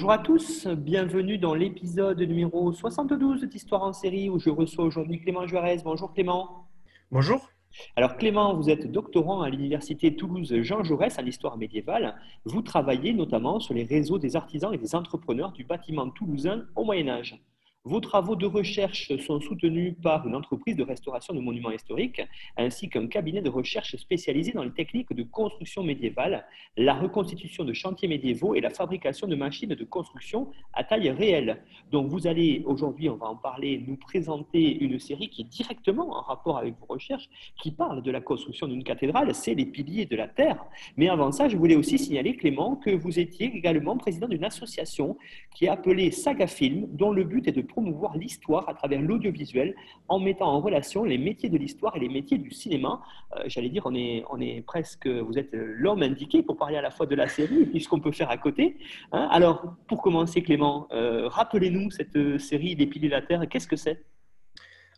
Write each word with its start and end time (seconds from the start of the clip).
Bonjour 0.00 0.12
à 0.12 0.18
tous, 0.18 0.66
bienvenue 0.66 1.36
dans 1.36 1.52
l'épisode 1.52 2.18
numéro 2.22 2.72
72 2.72 3.44
d'Histoire 3.44 3.82
en 3.82 3.92
série 3.92 4.30
où 4.30 4.38
je 4.38 4.48
reçois 4.48 4.86
aujourd'hui 4.86 5.20
Clément 5.20 5.46
Juarez. 5.46 5.76
Bonjour 5.84 6.14
Clément. 6.14 6.64
Bonjour. 7.10 7.50
Alors 7.96 8.16
Clément, 8.16 8.56
vous 8.56 8.70
êtes 8.70 8.90
doctorant 8.90 9.42
à 9.42 9.50
l'université 9.50 10.16
Toulouse 10.16 10.54
Jean 10.62 10.82
Jaurès 10.84 11.18
en 11.18 11.26
histoire 11.26 11.58
médiévale. 11.58 12.14
Vous 12.46 12.62
travaillez 12.62 13.12
notamment 13.12 13.60
sur 13.60 13.74
les 13.74 13.84
réseaux 13.84 14.18
des 14.18 14.36
artisans 14.36 14.72
et 14.72 14.78
des 14.78 14.94
entrepreneurs 14.94 15.52
du 15.52 15.64
bâtiment 15.64 16.08
toulousain 16.08 16.64
au 16.76 16.84
Moyen 16.84 17.08
Âge. 17.10 17.38
Vos 17.84 18.00
travaux 18.00 18.36
de 18.36 18.44
recherche 18.44 19.10
sont 19.24 19.40
soutenus 19.40 19.94
par 20.02 20.28
une 20.28 20.34
entreprise 20.34 20.76
de 20.76 20.82
restauration 20.82 21.32
de 21.32 21.40
monuments 21.40 21.70
historiques 21.70 22.20
ainsi 22.58 22.90
qu'un 22.90 23.06
cabinet 23.06 23.40
de 23.40 23.48
recherche 23.48 23.96
spécialisé 23.96 24.52
dans 24.52 24.64
les 24.64 24.70
techniques 24.70 25.14
de 25.14 25.22
construction 25.22 25.82
médiévale, 25.82 26.44
la 26.76 26.92
reconstitution 26.92 27.64
de 27.64 27.72
chantiers 27.72 28.06
médiévaux 28.06 28.54
et 28.54 28.60
la 28.60 28.68
fabrication 28.68 29.26
de 29.26 29.34
machines 29.34 29.70
de 29.70 29.84
construction 29.84 30.50
à 30.74 30.84
taille 30.84 31.08
réelle. 31.08 31.62
Donc 31.90 32.08
vous 32.08 32.26
allez 32.26 32.62
aujourd'hui, 32.66 33.08
on 33.08 33.16
va 33.16 33.28
en 33.28 33.36
parler, 33.36 33.82
nous 33.88 33.96
présenter 33.96 34.78
une 34.84 34.98
série 34.98 35.30
qui 35.30 35.40
est 35.40 35.48
directement 35.48 36.10
en 36.10 36.20
rapport 36.20 36.58
avec 36.58 36.74
vos 36.80 36.86
recherches, 36.86 37.30
qui 37.62 37.70
parle 37.70 38.02
de 38.02 38.10
la 38.10 38.20
construction 38.20 38.68
d'une 38.68 38.84
cathédrale, 38.84 39.34
c'est 39.34 39.54
les 39.54 39.64
piliers 39.64 40.04
de 40.04 40.16
la 40.16 40.28
terre. 40.28 40.62
Mais 40.98 41.08
avant 41.08 41.32
ça, 41.32 41.48
je 41.48 41.56
voulais 41.56 41.76
aussi 41.76 41.98
signaler, 41.98 42.36
Clément, 42.36 42.76
que 42.76 42.90
vous 42.90 43.18
étiez 43.18 43.46
également 43.46 43.96
président 43.96 44.28
d'une 44.28 44.44
association 44.44 45.16
qui 45.54 45.64
est 45.64 45.70
appelée 45.70 46.10
Saga 46.10 46.46
Film, 46.46 46.86
dont 46.92 47.10
le 47.10 47.24
but 47.24 47.48
est 47.48 47.52
de 47.52 47.69
promouvoir 47.70 48.16
l'histoire 48.16 48.68
à 48.68 48.74
travers 48.74 49.00
l'audiovisuel 49.00 49.74
en 50.08 50.18
mettant 50.18 50.48
en 50.48 50.60
relation 50.60 51.04
les 51.04 51.18
métiers 51.18 51.48
de 51.48 51.56
l'histoire 51.56 51.96
et 51.96 52.00
les 52.00 52.08
métiers 52.08 52.38
du 52.38 52.50
cinéma. 52.50 53.00
Euh, 53.36 53.44
j'allais 53.46 53.68
dire, 53.70 53.82
on 53.86 53.94
est, 53.94 54.24
on 54.30 54.40
est 54.40 54.62
presque, 54.66 55.06
vous 55.06 55.38
êtes 55.38 55.50
l'homme 55.52 56.02
indiqué 56.02 56.42
pour 56.42 56.56
parler 56.56 56.76
à 56.76 56.82
la 56.82 56.90
fois 56.90 57.06
de 57.06 57.14
la 57.14 57.28
série 57.28 57.70
et 57.72 57.80
ce 57.80 57.88
qu'on 57.88 58.00
peut 58.00 58.12
faire 58.12 58.30
à 58.30 58.36
côté. 58.36 58.76
Hein. 59.12 59.28
Alors, 59.30 59.76
pour 59.88 60.02
commencer, 60.02 60.42
Clément, 60.42 60.88
euh, 60.92 61.28
rappelez-nous 61.28 61.90
cette 61.90 62.16
euh, 62.16 62.38
série 62.38 62.74
Les 62.74 62.86
Piliers 62.86 63.08
de 63.08 63.14
la 63.14 63.22
Terre, 63.22 63.48
qu'est-ce 63.48 63.68
que 63.68 63.76
c'est? 63.76 64.04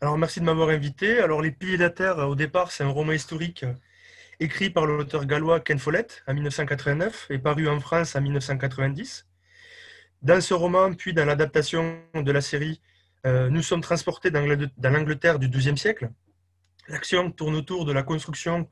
Alors, 0.00 0.18
merci 0.18 0.40
de 0.40 0.44
m'avoir 0.44 0.70
invité. 0.70 1.18
Alors, 1.18 1.42
Les 1.42 1.52
Piliers 1.52 1.76
de 1.76 1.82
la 1.82 1.90
Terre, 1.90 2.18
au 2.28 2.34
départ, 2.34 2.72
c'est 2.72 2.84
un 2.84 2.90
roman 2.90 3.12
historique 3.12 3.64
écrit 4.40 4.70
par 4.70 4.86
l'auteur 4.86 5.26
gallois 5.26 5.60
Ken 5.60 5.78
Follett 5.78 6.24
en 6.26 6.34
1989 6.34 7.28
et 7.30 7.38
paru 7.38 7.68
en 7.68 7.78
France 7.78 8.16
en 8.16 8.20
1990. 8.20 9.26
Dans 10.22 10.40
ce 10.40 10.54
roman, 10.54 10.94
puis 10.94 11.12
dans 11.12 11.24
l'adaptation 11.24 12.00
de 12.14 12.30
la 12.30 12.40
série, 12.40 12.80
euh, 13.26 13.50
nous 13.50 13.60
sommes 13.60 13.80
transportés 13.80 14.30
dans 14.30 14.46
l'Angleterre 14.90 15.40
du 15.40 15.48
XIIe 15.48 15.76
siècle. 15.76 16.10
L'action 16.86 17.32
tourne 17.32 17.56
autour 17.56 17.84
de 17.84 17.92
la 17.92 18.04
construction 18.04 18.68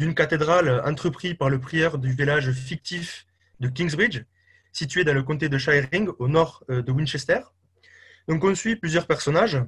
d'une 0.00 0.12
cathédrale 0.12 0.82
entreprise 0.84 1.34
par 1.34 1.50
le 1.50 1.60
prieur 1.60 1.98
du 1.98 2.10
village 2.10 2.50
fictif 2.50 3.26
de 3.60 3.68
Kingsbridge, 3.68 4.24
situé 4.72 5.04
dans 5.04 5.14
le 5.14 5.22
comté 5.22 5.48
de 5.48 5.56
Shiring, 5.56 6.08
au 6.18 6.26
nord 6.26 6.64
euh, 6.68 6.82
de 6.82 6.90
Winchester. 6.90 7.42
Donc 8.26 8.42
on 8.42 8.56
suit 8.56 8.74
plusieurs 8.74 9.06
personnages, 9.06 9.58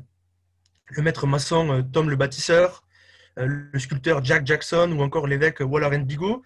le 0.89 1.03
maître 1.03 1.29
maçon 1.29 1.79
euh, 1.79 1.83
Tom 1.83 2.11
le 2.11 2.17
bâtisseur, 2.17 2.83
le 3.37 3.79
sculpteur 3.79 4.25
Jack 4.25 4.45
Jackson 4.45 4.93
ou 4.99 5.01
encore 5.01 5.29
l'évêque 5.29 5.61
Waller 5.61 5.97
Bigot, 6.01 6.43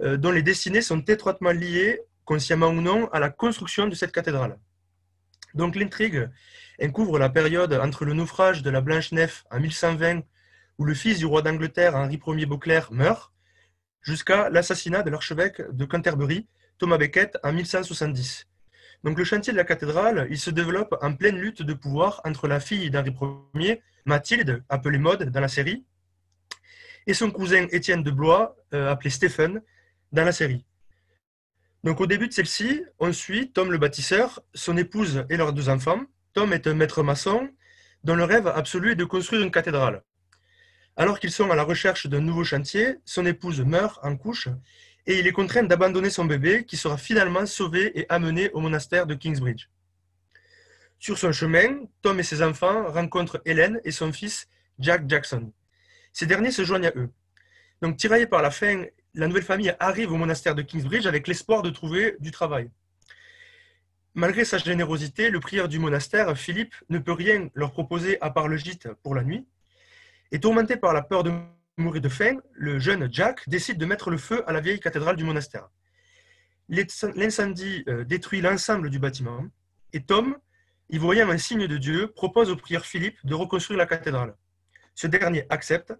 dont 0.00 0.32
les 0.32 0.42
destinées 0.42 0.82
sont 0.82 1.00
étroitement 1.02 1.52
liées 1.52 2.00
consciemment 2.26 2.68
ou 2.68 2.82
non, 2.82 3.08
à 3.12 3.20
la 3.20 3.30
construction 3.30 3.86
de 3.88 3.94
cette 3.94 4.12
cathédrale. 4.12 4.58
Donc 5.54 5.74
l'intrigue 5.74 6.28
couvre 6.92 7.18
la 7.18 7.30
période 7.30 7.72
entre 7.72 8.04
le 8.04 8.12
naufrage 8.12 8.62
de 8.62 8.68
la 8.68 8.82
Blanche-Nef 8.82 9.44
en 9.50 9.60
1120, 9.60 10.20
où 10.78 10.84
le 10.84 10.92
fils 10.92 11.18
du 11.18 11.24
roi 11.24 11.40
d'Angleterre, 11.40 11.96
Henri 11.96 12.20
Ier 12.26 12.44
Beauclerc, 12.44 12.92
meurt, 12.92 13.32
jusqu'à 14.02 14.50
l'assassinat 14.50 15.02
de 15.02 15.08
l'archevêque 15.08 15.62
de 15.72 15.84
Canterbury, 15.86 16.46
Thomas 16.76 16.98
Becket, 16.98 17.38
en 17.42 17.52
1170. 17.52 18.46
Donc 19.04 19.18
le 19.18 19.24
chantier 19.24 19.52
de 19.52 19.58
la 19.58 19.64
cathédrale, 19.64 20.26
il 20.30 20.38
se 20.38 20.50
développe 20.50 20.94
en 21.00 21.14
pleine 21.14 21.38
lutte 21.38 21.62
de 21.62 21.72
pouvoir 21.72 22.20
entre 22.24 22.48
la 22.48 22.60
fille 22.60 22.90
d'Henri 22.90 23.16
Ier, 23.54 23.82
Mathilde, 24.04 24.62
appelée 24.68 24.98
Maud 24.98 25.22
dans 25.22 25.40
la 25.40 25.48
série, 25.48 25.86
et 27.06 27.14
son 27.14 27.30
cousin 27.30 27.66
Étienne 27.70 28.02
de 28.02 28.10
Blois, 28.10 28.56
euh, 28.74 28.90
appelé 28.90 29.10
Stephen, 29.10 29.62
dans 30.12 30.24
la 30.24 30.32
série. 30.32 30.64
Donc 31.84 32.00
au 32.00 32.06
début 32.06 32.28
de 32.28 32.32
celle-ci, 32.32 32.82
on 32.98 33.12
suit 33.12 33.52
Tom 33.52 33.70
le 33.70 33.78
bâtisseur, 33.78 34.40
son 34.54 34.76
épouse 34.76 35.24
et 35.30 35.36
leurs 35.36 35.52
deux 35.52 35.68
enfants. 35.68 36.00
Tom 36.32 36.52
est 36.52 36.66
un 36.66 36.74
maître 36.74 37.02
maçon 37.02 37.48
dont 38.04 38.16
le 38.16 38.24
rêve 38.24 38.46
absolu 38.46 38.92
est 38.92 38.96
de 38.96 39.04
construire 39.04 39.42
une 39.42 39.50
cathédrale. 39.50 40.02
Alors 40.96 41.20
qu'ils 41.20 41.32
sont 41.32 41.50
à 41.50 41.56
la 41.56 41.62
recherche 41.62 42.06
d'un 42.06 42.20
nouveau 42.20 42.44
chantier, 42.44 42.96
son 43.04 43.26
épouse 43.26 43.60
meurt 43.60 43.98
en 44.02 44.16
couche 44.16 44.48
et 45.06 45.18
il 45.18 45.26
est 45.26 45.32
contraint 45.32 45.62
d'abandonner 45.62 46.10
son 46.10 46.24
bébé 46.24 46.64
qui 46.64 46.76
sera 46.76 46.96
finalement 46.96 47.46
sauvé 47.46 47.98
et 47.98 48.06
amené 48.08 48.50
au 48.50 48.60
monastère 48.60 49.06
de 49.06 49.14
Kingsbridge. 49.14 49.68
Sur 50.98 51.18
son 51.18 51.32
chemin, 51.32 51.84
Tom 52.02 52.18
et 52.18 52.22
ses 52.22 52.42
enfants 52.42 52.90
rencontrent 52.90 53.40
Hélène 53.44 53.80
et 53.84 53.92
son 53.92 54.12
fils 54.12 54.48
Jack 54.78 55.08
Jackson. 55.08 55.52
Ces 56.12 56.26
derniers 56.26 56.50
se 56.50 56.64
joignent 56.64 56.86
à 56.86 56.92
eux. 56.96 57.10
Donc, 57.82 57.98
tiraillés 57.98 58.26
par 58.26 58.40
la 58.40 58.50
faim 58.50 58.86
la 59.16 59.26
nouvelle 59.26 59.42
famille 59.42 59.74
arrive 59.80 60.12
au 60.12 60.16
monastère 60.16 60.54
de 60.54 60.62
Kingsbridge 60.62 61.06
avec 61.06 61.26
l'espoir 61.26 61.62
de 61.62 61.70
trouver 61.70 62.16
du 62.20 62.30
travail. 62.30 62.70
Malgré 64.14 64.44
sa 64.44 64.58
générosité, 64.58 65.30
le 65.30 65.40
prieur 65.40 65.68
du 65.68 65.78
monastère, 65.78 66.36
Philippe, 66.36 66.74
ne 66.90 66.98
peut 66.98 67.12
rien 67.12 67.48
leur 67.54 67.72
proposer 67.72 68.20
à 68.20 68.30
part 68.30 68.46
le 68.46 68.58
gîte 68.58 68.88
pour 69.02 69.14
la 69.14 69.24
nuit. 69.24 69.46
Et 70.32 70.38
tourmenté 70.38 70.76
par 70.76 70.92
la 70.92 71.02
peur 71.02 71.22
de 71.22 71.32
mourir 71.78 72.02
de 72.02 72.08
faim, 72.10 72.36
le 72.52 72.78
jeune 72.78 73.08
Jack 73.10 73.48
décide 73.48 73.78
de 73.78 73.86
mettre 73.86 74.10
le 74.10 74.18
feu 74.18 74.44
à 74.46 74.52
la 74.52 74.60
vieille 74.60 74.80
cathédrale 74.80 75.16
du 75.16 75.24
monastère. 75.24 75.68
L'incendie 76.68 77.84
euh, 77.88 78.04
détruit 78.04 78.42
l'ensemble 78.42 78.90
du 78.90 78.98
bâtiment 78.98 79.44
et 79.92 80.02
Tom, 80.02 80.36
y 80.90 80.98
voyant 80.98 81.30
un 81.30 81.38
signe 81.38 81.66
de 81.66 81.76
Dieu, 81.78 82.08
propose 82.08 82.50
au 82.50 82.56
prieur 82.56 82.84
Philippe 82.84 83.18
de 83.24 83.34
reconstruire 83.34 83.78
la 83.78 83.86
cathédrale. 83.86 84.34
Ce 84.94 85.06
dernier 85.06 85.46
accepte 85.48 85.94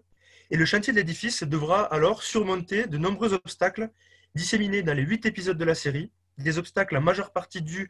et 0.49 0.57
le 0.57 0.65
chantier 0.65 0.93
de 0.93 0.97
l'édifice 0.97 1.43
devra 1.43 1.83
alors 1.93 2.23
surmonter 2.23 2.87
de 2.87 2.97
nombreux 2.97 3.33
obstacles 3.33 3.89
disséminés 4.35 4.83
dans 4.83 4.93
les 4.93 5.03
huit 5.03 5.25
épisodes 5.25 5.57
de 5.57 5.65
la 5.65 5.75
série, 5.75 6.11
des 6.37 6.57
obstacles 6.57 6.97
en 6.97 7.01
majeure 7.01 7.31
partie 7.31 7.61
dus 7.61 7.89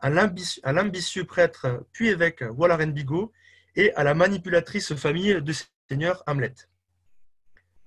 à 0.00 0.10
l'ambitieux 0.10 1.24
prêtre 1.24 1.84
puis 1.92 2.08
évêque 2.08 2.44
Waller 2.56 2.86
Bigot 2.86 3.32
et 3.74 3.92
à 3.94 4.04
la 4.04 4.14
manipulatrice 4.14 4.94
famille 4.94 5.42
de 5.42 5.52
Seigneur 5.88 6.22
Hamlet. 6.26 6.54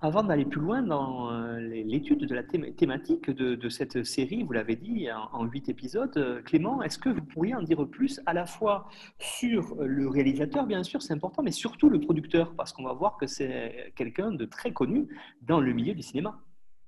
Avant 0.04 0.24
d'aller 0.24 0.44
plus 0.44 0.60
loin 0.60 0.82
dans 0.82 1.30
euh, 1.30 1.60
l'étude 1.60 2.26
de 2.26 2.34
la 2.34 2.42
thématique 2.42 3.30
de, 3.30 3.68
cette 3.68 4.02
série, 4.02 4.42
vous 4.42 4.52
l'avez 4.52 4.74
dit, 4.74 5.06
en 5.32 5.44
huit 5.44 5.68
épisodes, 5.68 6.10
euh, 6.16 6.42
Clément, 6.42 6.82
est-ce 6.82 6.98
que 6.98 7.08
vous 7.08 7.22
pourriez 7.22 7.54
en 7.54 7.62
dire 7.62 7.86
plus 7.86 8.20
à 8.26 8.32
la 8.32 8.44
fois 8.44 8.88
sur 9.20 9.76
le 9.80 10.08
réalisateur, 10.08 10.66
bien 10.66 10.82
sûr, 10.82 11.00
c'est 11.02 11.12
important, 11.12 11.44
mais 11.44 11.52
surtout 11.52 11.88
le 11.88 12.00
producteur, 12.00 12.52
parce 12.56 12.72
qu'on 12.72 12.82
va 12.82 12.92
voir 12.94 13.16
que 13.16 13.28
c'est 13.28 13.92
quelqu'un 13.94 14.32
de 14.32 14.44
très 14.44 14.72
connu 14.72 15.06
dans 15.40 15.60
le 15.60 15.72
milieu 15.72 15.94
du 15.94 16.02
cinéma. 16.02 16.36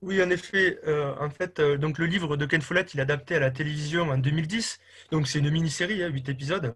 Oui, 0.03 0.21
en 0.21 0.29
effet. 0.29 0.81
Euh, 0.89 1.15
en 1.21 1.31
fait, 1.31 1.61
donc 1.61 1.99
le 1.99 2.07
livre 2.07 2.37
de 2.37 2.47
Ken 2.47 2.63
Follett, 2.63 2.95
il 2.95 2.99
est 2.99 3.05
adapté 3.05 3.37
à 3.37 3.39
la 3.39 3.53
télévision 3.53 4.11
en 4.11 4.19
2010. 4.19 4.81
Donc 5.13 5.29
c'est 5.29 5.39
une 5.39 5.51
mini-série, 5.51 6.03
hein, 6.03 6.09
huit 6.09 6.29
épisodes. 6.29 6.75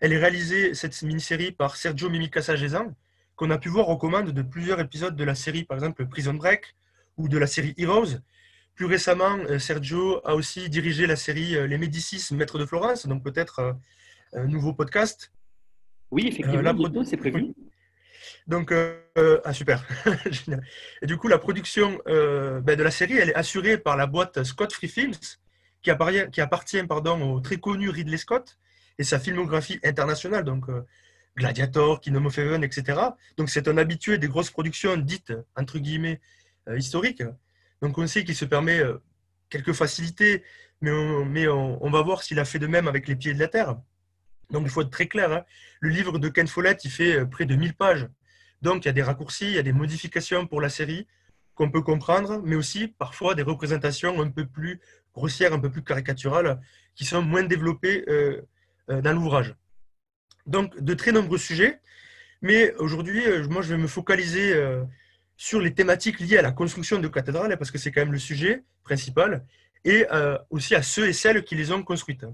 Elle 0.00 0.14
est 0.14 0.18
réalisée, 0.18 0.72
cette 0.72 1.02
mini-série, 1.02 1.52
par 1.52 1.76
Sergio 1.76 2.08
Mimikasa 2.08 2.56
Gezan, 2.56 2.94
qu'on 3.40 3.48
a 3.48 3.56
pu 3.56 3.70
voir 3.70 3.88
aux 3.88 3.96
commandes 3.96 4.32
de 4.32 4.42
plusieurs 4.42 4.80
épisodes 4.80 5.16
de 5.16 5.24
la 5.24 5.34
série, 5.34 5.64
par 5.64 5.74
exemple 5.78 6.04
Prison 6.04 6.34
Break 6.34 6.76
ou 7.16 7.26
de 7.26 7.38
la 7.38 7.46
série 7.46 7.72
Heroes. 7.78 8.18
Plus 8.74 8.84
récemment, 8.84 9.38
euh, 9.48 9.58
Sergio 9.58 10.20
a 10.26 10.34
aussi 10.34 10.68
dirigé 10.68 11.06
la 11.06 11.16
série 11.16 11.56
euh, 11.56 11.66
Les 11.66 11.78
Médicis, 11.78 12.34
Maître 12.34 12.58
de 12.58 12.66
Florence, 12.66 13.06
donc 13.06 13.24
peut-être 13.24 13.60
euh, 13.60 13.72
un 14.34 14.44
nouveau 14.44 14.74
podcast. 14.74 15.32
Oui, 16.10 16.26
effectivement, 16.28 17.02
c'est 17.02 17.16
prévu. 17.16 17.54
Donc, 18.46 18.74
ah 19.44 19.52
super, 19.54 19.86
Et 21.02 21.06
du 21.06 21.16
coup, 21.16 21.28
la 21.28 21.38
production 21.38 21.98
ben, 22.04 22.76
de 22.76 22.82
la 22.82 22.90
série, 22.90 23.16
elle 23.16 23.30
est 23.30 23.34
assurée 23.34 23.78
par 23.78 23.96
la 23.96 24.06
boîte 24.06 24.42
Scott 24.42 24.72
Free 24.72 24.88
Films, 24.88 25.14
qui 25.82 25.90
appartient, 25.90 26.30
qui 26.32 26.40
appartient 26.40 26.82
pardon, 26.82 27.36
au 27.36 27.40
très 27.40 27.58
connu 27.58 27.88
Ridley 27.88 28.18
Scott 28.18 28.58
et 28.98 29.04
sa 29.04 29.18
filmographie 29.20 29.78
internationale. 29.84 30.44
Donc, 30.44 30.66
Gladiator, 31.40 32.00
Kingdom 32.00 32.28
etc. 32.62 33.00
Donc 33.36 33.50
c'est 33.50 33.66
un 33.68 33.76
habitué 33.76 34.18
des 34.18 34.28
grosses 34.28 34.50
productions 34.50 34.96
dites, 34.96 35.32
entre 35.56 35.78
guillemets, 35.78 36.20
euh, 36.68 36.78
historiques. 36.78 37.24
Donc 37.82 37.98
on 37.98 38.06
sait 38.06 38.24
qu'il 38.24 38.36
se 38.36 38.44
permet 38.44 38.78
euh, 38.78 38.98
quelques 39.48 39.72
facilités, 39.72 40.44
mais, 40.80 41.48
on, 41.48 41.90
va 41.90 42.02
voir 42.02 42.22
s'il 42.22 42.38
a 42.38 42.44
fait 42.44 42.58
de 42.58 42.66
même 42.66 42.88
avec 42.88 43.08
les 43.08 43.16
pieds 43.16 43.34
de 43.34 43.38
la 43.38 43.48
terre. 43.48 43.76
Donc 44.50 44.62
il 44.64 44.70
faut 44.70 44.82
être 44.82 44.90
très 44.90 45.08
clair. 45.08 45.32
Hein. 45.32 45.44
Le 45.80 45.90
livre 45.90 46.18
de 46.18 46.28
Ken 46.28 46.46
Follett, 46.46 46.84
il 46.84 46.90
fait 46.90 47.26
près 47.26 47.44
de 47.44 47.54
1000 47.54 47.74
pages. 47.74 48.08
Donc 48.62 48.84
il 48.84 48.88
y 48.88 48.90
a 48.90 48.92
des 48.92 49.02
raccourcis, 49.02 49.46
il 49.46 49.54
y 49.54 49.58
a 49.58 49.62
des 49.62 49.72
modifications 49.72 50.46
pour 50.46 50.60
la 50.60 50.68
série 50.68 51.06
qu'on 51.54 51.70
peut 51.70 51.82
comprendre, 51.82 52.40
mais 52.42 52.56
aussi 52.56 52.88
parfois 52.88 53.34
des 53.34 53.42
représentations 53.42 54.20
un 54.20 54.30
peu 54.30 54.46
plus 54.46 54.80
grossières, 55.14 55.52
un 55.52 55.58
peu 55.58 55.70
plus 55.70 55.82
caricaturales, 55.82 56.60
qui 56.94 57.04
sont 57.04 57.22
moins 57.22 57.42
développées 57.42 58.04
euh, 58.08 58.40
euh, 58.90 59.02
dans 59.02 59.12
l'ouvrage. 59.12 59.54
Donc 60.46 60.78
de 60.80 60.94
très 60.94 61.12
nombreux 61.12 61.38
sujets, 61.38 61.80
mais 62.42 62.74
aujourd'hui, 62.76 63.26
euh, 63.26 63.46
moi 63.48 63.62
je 63.62 63.74
vais 63.74 63.80
me 63.80 63.86
focaliser 63.86 64.54
sur 65.36 65.60
les 65.60 65.72
thématiques 65.72 66.20
liées 66.20 66.38
à 66.38 66.42
la 66.42 66.52
construction 66.52 66.98
de 66.98 67.08
cathédrales, 67.08 67.56
parce 67.56 67.70
que 67.70 67.78
c'est 67.78 67.90
quand 67.90 68.00
même 68.00 68.12
le 68.12 68.18
sujet 68.18 68.62
principal, 68.84 69.44
et 69.84 70.06
aussi 70.50 70.74
à 70.74 70.82
ceux 70.82 71.08
et 71.08 71.12
celles 71.12 71.42
qui 71.44 71.54
les 71.54 71.72
ont 71.72 71.82
construites. 71.82 72.26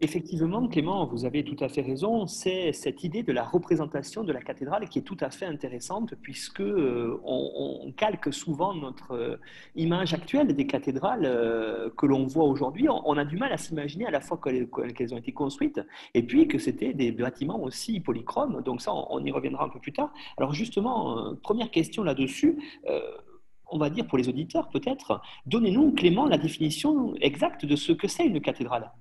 Effectivement, 0.00 0.68
Clément, 0.68 1.06
vous 1.06 1.24
avez 1.24 1.42
tout 1.42 1.56
à 1.58 1.68
fait 1.68 1.80
raison. 1.80 2.28
C'est 2.28 2.72
cette 2.72 3.02
idée 3.02 3.24
de 3.24 3.32
la 3.32 3.42
représentation 3.42 4.22
de 4.22 4.32
la 4.32 4.40
cathédrale 4.40 4.88
qui 4.88 5.00
est 5.00 5.02
tout 5.02 5.16
à 5.18 5.28
fait 5.30 5.44
intéressante 5.44 6.14
puisque 6.22 6.60
euh, 6.60 7.20
on, 7.24 7.92
calque 7.96 8.32
souvent 8.32 8.74
notre 8.74 9.10
euh, 9.10 9.36
image 9.74 10.14
actuelle 10.14 10.54
des 10.54 10.68
cathédrales 10.68 11.24
euh, 11.24 11.90
que 11.96 12.06
l'on 12.06 12.28
voit 12.28 12.44
aujourd'hui. 12.44 12.86
On, 12.88 13.16
a 13.16 13.24
du 13.24 13.36
mal 13.36 13.52
à 13.52 13.56
s'imaginer 13.56 14.06
à 14.06 14.12
la 14.12 14.20
fois 14.20 14.38
qu'elles 14.40 15.14
ont 15.14 15.16
été 15.16 15.32
construites 15.32 15.80
et 16.14 16.22
puis 16.22 16.46
que 16.46 16.58
c'était 16.58 16.94
des 16.94 17.10
bâtiments 17.10 17.60
aussi 17.60 17.98
polychromes. 17.98 18.62
Donc 18.62 18.80
ça, 18.80 18.92
on, 18.94 19.24
y 19.24 19.32
reviendra 19.32 19.64
un 19.64 19.68
peu 19.68 19.80
plus 19.80 19.92
tard. 19.92 20.12
Alors 20.36 20.54
justement, 20.54 21.34
première 21.42 21.72
question 21.72 22.04
là-dessus 22.04 22.56
on 23.70 23.78
va 23.78 23.90
dire 23.90 24.06
pour 24.06 24.16
les 24.16 24.28
auditeurs 24.28 24.68
peut-être, 24.68 25.20
donnez-nous, 25.46 25.92
Clément, 25.92 26.26
la 26.26 26.38
définition 26.38 27.14
exacte 27.20 27.66
de 27.66 27.76
ce 27.76 27.92
que 27.92 28.06
c'est 28.06 28.24
une 28.24 28.40
cathédrale. 28.40 28.92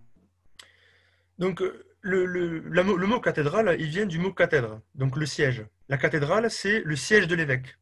Donc, 1.40 1.62
euh, 1.62 1.86
le, 2.02 2.84
mot 2.84 3.20
cathédrale, 3.20 3.76
il 3.80 3.88
vient 3.88 4.06
du 4.06 4.20
mot 4.20 4.34
cathèdre, 4.34 4.82
donc 4.96 5.18
le 5.18 5.26
siège. 5.26 5.66
La 5.90 5.98
cathédrale, 5.98 6.50
c'est 6.50 6.82
le 6.82 6.96
siège 6.96 7.28
de 7.28 7.36
l'évêque. 7.36 7.78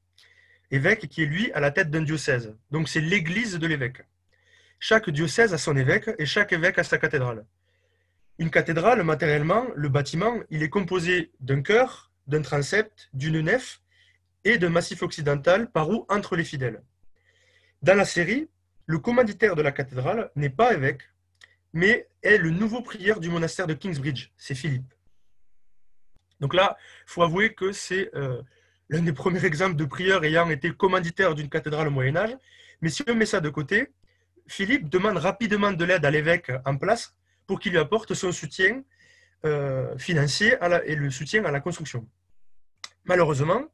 Évêque 0.71 1.07
qui 1.07 1.23
est, 1.23 1.25
lui, 1.25 1.51
à 1.53 1.59
la 1.59 1.71
tête 1.71 1.89
d'un 1.89 2.01
diocèse. 2.01 2.55
Donc, 2.71 2.89
c'est 2.89 3.01
l'église 3.01 3.57
de 3.59 3.67
l'évêque. 3.67 4.01
Chaque 4.79 5.09
diocèse 5.09 5.53
a 5.53 5.57
son 5.57 5.77
évêque 5.77 6.09
et 6.17 6.25
chaque 6.25 6.53
évêque 6.53 6.79
a 6.79 6.83
sa 6.83 6.97
cathédrale. 6.97 7.45
Une 8.37 8.49
cathédrale, 8.49 9.01
matériellement, 9.03 9.65
le 9.75 9.89
bâtiment, 9.89 10.35
il 10.49 10.61
est 10.63 10.69
composé 10.69 11.31
d'un 11.39 11.61
chœur, 11.61 12.11
d'un 12.27 12.41
transept, 12.41 13.09
d'une 13.13 13.39
nef 13.39 13.81
et 14.43 14.57
d'un 14.57 14.69
massif 14.69 15.01
occidental 15.01 15.71
par 15.71 15.89
où 15.89 16.05
entrent 16.09 16.35
les 16.35 16.43
fidèles. 16.43 16.81
Dans 17.81 17.95
la 17.95 18.05
série, 18.05 18.49
le 18.85 18.99
commanditaire 18.99 19.55
de 19.55 19.61
la 19.61 19.71
cathédrale 19.71 20.31
n'est 20.35 20.49
pas 20.49 20.73
évêque, 20.73 21.03
mais 21.75 22.07
est 22.23 22.37
le 22.37 22.51
nouveau 22.51 22.81
prieur 22.81 23.19
du 23.19 23.29
monastère 23.29 23.67
de 23.67 23.73
Kingsbridge, 23.73 24.29
c'est 24.37 24.55
Philippe. 24.55 24.93
Donc 26.39 26.53
là, 26.53 26.77
il 26.79 27.11
faut 27.11 27.21
avouer 27.21 27.53
que 27.53 27.73
c'est 27.73 28.09
euh, 28.15 28.41
l'un 28.89 29.01
des 29.01 29.11
premiers 29.11 29.43
exemples 29.51 29.75
de 29.75 29.83
prieur 29.83 30.23
ayant 30.23 30.49
été 30.49 30.71
commanditaire 30.71 31.35
d'une 31.35 31.49
cathédrale 31.49 31.89
au 31.89 31.91
Moyen 31.91 32.15
Âge. 32.15 32.35
Mais 32.79 32.89
si 32.89 33.03
on 33.09 33.13
met 33.13 33.25
ça 33.25 33.41
de 33.41 33.49
côté, 33.49 33.91
Philippe 34.47 34.87
demande 34.87 35.17
rapidement 35.17 35.73
de 35.73 35.83
l'aide 35.83 36.05
à 36.05 36.11
l'évêque 36.11 36.49
en 36.65 36.77
place 36.77 37.13
pour 37.45 37.59
qu'il 37.59 37.73
lui 37.73 37.79
apporte 37.79 38.13
son 38.13 38.31
soutien 38.31 38.81
euh, 39.45 39.97
financier 39.97 40.57
et 40.85 40.95
le 40.95 41.11
soutien 41.11 41.43
à 41.43 41.51
la 41.51 41.59
construction. 41.59 42.07
Malheureusement, 43.03 43.65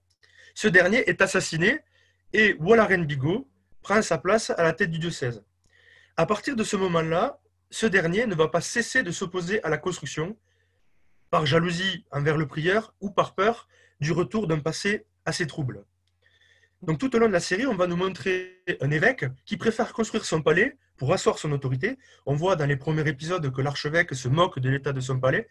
ce 0.56 0.68
dernier 0.68 1.08
est 1.08 1.22
assassiné 1.22 1.82
et 2.34 2.56
Wallaren 2.60 3.06
Bigot 3.06 3.48
prend 3.84 4.02
sa 4.02 4.18
place 4.18 4.50
à 4.50 4.64
la 4.64 4.74
tête 4.74 4.90
du 4.90 4.98
diocèse. 4.98 5.44
À 6.18 6.26
partir 6.26 6.56
de 6.56 6.64
ce 6.64 6.76
moment-là, 6.78 7.41
ce 7.72 7.88
dernier 7.88 8.28
ne 8.28 8.36
va 8.36 8.50
pas 8.50 8.62
cesser 8.62 9.02
de 9.02 9.12
s'opposer 9.12 9.64
à 9.64 9.70
la 9.70 9.78
construction, 9.78 10.38
par 11.32 11.46
jalousie 11.46 12.06
envers 12.12 12.38
le 12.38 12.46
prieur 12.46 12.94
ou 13.00 13.10
par 13.10 13.34
peur 13.34 13.68
du 14.02 14.12
retour 14.12 14.48
d'un 14.48 14.60
passé 14.60 15.06
assez 15.26 15.48
trouble. 15.48 15.86
Donc 16.82 17.00
tout 17.00 17.16
au 17.16 17.20
long 17.20 17.28
de 17.28 17.34
la 17.34 17.40
série, 17.40 17.66
on 17.66 17.76
va 17.76 17.88
nous 17.88 17.96
montrer 17.96 18.64
un 18.82 18.92
évêque 18.92 19.26
qui 19.46 19.56
préfère 19.56 19.94
construire 19.94 20.26
son 20.26 20.42
palais 20.42 20.78
pour 20.98 21.14
asseoir 21.14 21.38
son 21.38 21.52
autorité. 21.52 21.98
On 22.26 22.36
voit 22.36 22.56
dans 22.56 22.66
les 22.66 22.76
premiers 22.76 23.08
épisodes 23.08 23.52
que 23.52 23.62
l'archevêque 23.62 24.14
se 24.14 24.28
moque 24.28 24.60
de 24.60 24.70
l'état 24.70 24.92
de 24.92 25.00
son 25.00 25.20
palais, 25.20 25.48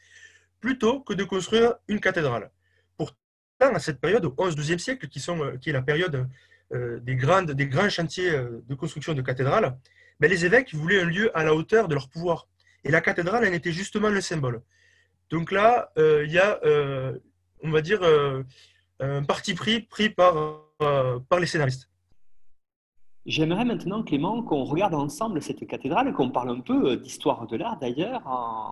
plutôt 0.61 1.01
que 1.01 1.15
de 1.15 1.25
construire 1.25 1.77
une 1.89 2.01
cathédrale. 2.01 2.51
Pourtant, 2.97 3.17
à 3.61 3.79
cette 3.79 4.01
période, 4.01 4.25
au 4.25 4.31
11-12e 4.31 4.79
siècle, 4.79 5.09
qui, 5.09 5.21
sont, 5.21 5.41
euh, 5.43 5.57
qui 5.57 5.71
est 5.71 5.73
la 5.73 5.83
période 5.83 6.29
euh, 6.75 6.99
des, 7.01 7.17
des 7.55 7.67
grands 7.67 7.89
chantiers 7.89 8.31
euh, 8.31 8.63
de 8.69 8.75
construction 8.75 9.15
de 9.15 9.23
cathédrales, 9.23 9.77
mais 10.21 10.29
les 10.29 10.45
évêques 10.45 10.75
voulaient 10.75 11.01
un 11.01 11.07
lieu 11.07 11.37
à 11.37 11.45
la 11.45 11.55
hauteur 11.55 11.89
de 11.89 11.95
leur 11.95 12.09
pouvoir. 12.09 12.47
Et 12.85 12.91
la 12.91 13.01
cathédrale 13.01 13.47
en 13.47 13.53
était 13.53 13.73
justement 13.73 14.09
le 14.09 14.21
symbole. 14.21 14.63
Donc 15.31 15.53
là, 15.53 15.91
euh, 15.99 16.25
il 16.27 16.33
y 16.33 16.39
a, 16.39 16.61
euh, 16.65 17.19
on 17.63 17.71
va 17.71 17.81
dire, 17.81 18.03
euh, 18.03 18.43
un 19.01 19.23
parti 19.23 19.55
pris 19.55 19.81
pris 19.81 20.11
par, 20.11 20.63
par 21.29 21.41
les 21.41 21.47
scénaristes. 21.47 21.90
J'aimerais 23.27 23.67
maintenant, 23.67 24.03
Clément, 24.03 24.43
qu'on 24.43 24.65
regarde 24.65 24.95
ensemble 24.95 25.43
cette 25.43 25.67
cathédrale, 25.67 26.15
qu'on 26.15 26.31
parle 26.31 26.49
un 26.49 26.61
peu 26.61 26.93
euh, 26.93 26.97
d'histoire 26.97 27.47
de 27.47 27.55
l'art 27.55 27.79
d'ailleurs 27.79 28.23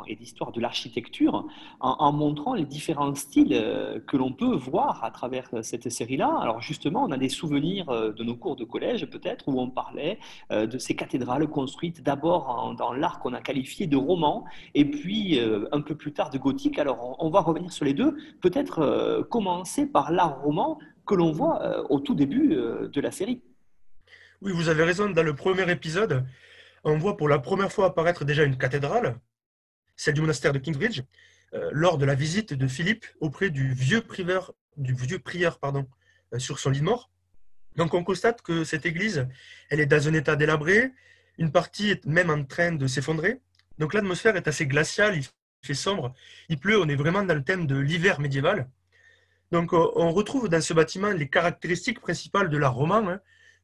et 0.06 0.17
d'histoire 0.17 0.53
de 0.53 0.61
l'architecture, 0.61 1.47
en, 1.81 2.12
montrant 2.12 2.55
les 2.55 2.65
différents 2.65 3.15
styles 3.15 3.53
euh, 3.53 4.00
que 4.00 4.17
l'on 4.17 4.33
peut 4.33 4.56
voir 4.56 5.05
à 5.05 5.11
travers 5.11 5.50
euh, 5.53 5.62
cette 5.62 5.91
série-là. 5.91 6.35
Alors 6.41 6.62
justement, 6.62 7.05
on 7.05 7.12
a 7.12 7.19
des 7.19 7.29
souvenirs 7.29 7.89
de 7.89 8.25
nos 8.25 8.37
cours 8.37 8.56
de 8.56 8.65
collège 8.65 9.05
peut-être 9.11 9.49
où 9.49 9.61
on 9.61 9.69
parlait 9.69 10.19
de 10.51 10.79
ces 10.79 10.97
cathédrales 10.97 11.47
construites 11.49 12.03
d'abord 12.03 12.75
dans 12.79 12.93
l'art 12.93 13.21
qu'on 13.21 13.35
a 13.35 13.41
qualifié 13.41 13.87
de 13.87 13.97
roman 13.97 14.44
et 14.75 14.85
puis 14.85 15.39
un 15.73 15.81
peu 15.81 15.94
plus 15.94 16.12
tard 16.12 16.31
de 16.31 16.39
gothique. 16.39 16.79
Alors 16.79 17.17
on 17.19 17.31
va 17.31 17.41
revenir 17.41 17.73
sur 17.73 17.85
les 17.85 17.94
deux. 17.94 18.17
Peut-être 18.41 19.27
commencer 19.31 19.87
par 19.87 20.11
l'art 20.11 20.41
roman 20.43 20.79
que 21.06 21.15
l'on 21.15 21.32
voit 21.32 21.91
au 21.91 22.01
tout 22.01 22.15
début 22.15 22.49
de 22.49 23.01
la 23.01 23.11
série. 23.11 23.41
Oui, 24.41 24.53
vous 24.53 24.69
avez 24.69 24.85
raison. 24.85 25.11
Dans 25.11 25.25
le 25.25 25.35
premier 25.35 25.69
épisode, 25.69 26.25
on 26.85 26.97
voit 26.97 27.17
pour 27.17 27.29
la 27.29 27.41
première 27.41 27.73
fois 27.73 27.87
apparaître 27.87 28.25
déjà 28.25 28.45
une 28.45 28.57
cathédrale, 28.57 29.19
celle 29.97 30.15
du 30.15 30.21
monastère 30.21 30.53
de 30.53 30.61
Kingsbridge, 30.61 31.03
euh, 31.55 31.71
lors 31.73 31.99
de 31.99 32.05
la 32.05 32.15
visite 32.15 32.55
de 32.55 32.69
Philippe 32.69 33.05
auprès 33.21 33.51
du 33.51 33.73
vieux 33.75 34.01
prieur, 34.01 34.55
euh, 34.79 36.39
sur 36.39 36.61
son 36.61 36.71
lit 36.71 36.79
de 36.79 36.85
mort. 36.85 37.11
Donc 37.75 37.95
on 37.95 38.05
constate 38.05 38.41
que 38.43 38.63
cette 38.63 38.87
église, 38.87 39.27
elle 39.71 39.81
est 39.81 39.87
dans 39.87 40.07
un 40.07 40.15
état 40.15 40.37
délabré, 40.37 40.93
une 41.39 41.51
partie 41.51 41.91
est 41.91 42.07
même 42.07 42.31
en 42.31 42.45
train 42.45 42.71
de 42.71 42.87
s'effondrer. 42.87 43.41
Donc 43.79 43.93
l'atmosphère 43.93 44.37
est 44.37 44.47
assez 44.47 44.69
glaciale, 44.69 45.17
il 45.17 45.27
fait 45.67 45.75
sombre, 45.75 46.15
il 46.49 46.59
pleut, 46.59 46.81
on 46.81 46.89
est 46.89 46.97
vraiment 46.97 47.25
dans 47.25 47.35
le 47.35 47.43
thème 47.43 47.67
de 47.67 47.77
l'hiver 47.77 48.21
médiéval. 48.21 48.69
Donc 49.51 49.73
on 49.73 50.13
retrouve 50.13 50.49
dans 50.49 50.61
ce 50.61 50.75
bâtiment 50.75 51.11
les 51.11 51.29
caractéristiques 51.29 52.01
principales 52.01 52.51
de 52.51 52.57
l'art 52.57 52.75
roman, 52.75 53.09
hein, 53.09 53.13
euh, 53.15 53.19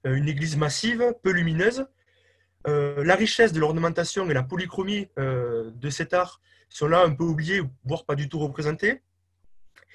une 0.05 0.29
église 0.29 0.57
massive, 0.57 1.15
peu 1.23 1.31
lumineuse. 1.31 1.87
Euh, 2.67 3.05
la 3.05 3.15
richesse 3.15 3.53
de 3.53 3.61
l'ornementation 3.61 4.31
et 4.31 4.35
la 4.35 4.43
polychromie 4.43 5.09
euh, 5.19 5.71
de 5.75 5.91
cet 5.91 6.15
art 6.15 6.41
sont 6.71 6.89
là 6.89 7.05
un 7.05 7.15
peu 7.15 7.25
oubliés, 7.25 7.63
voire 7.85 8.05
pas 8.05 8.15
du 8.15 8.29
tout 8.29 8.39
représentés. 8.39 9.03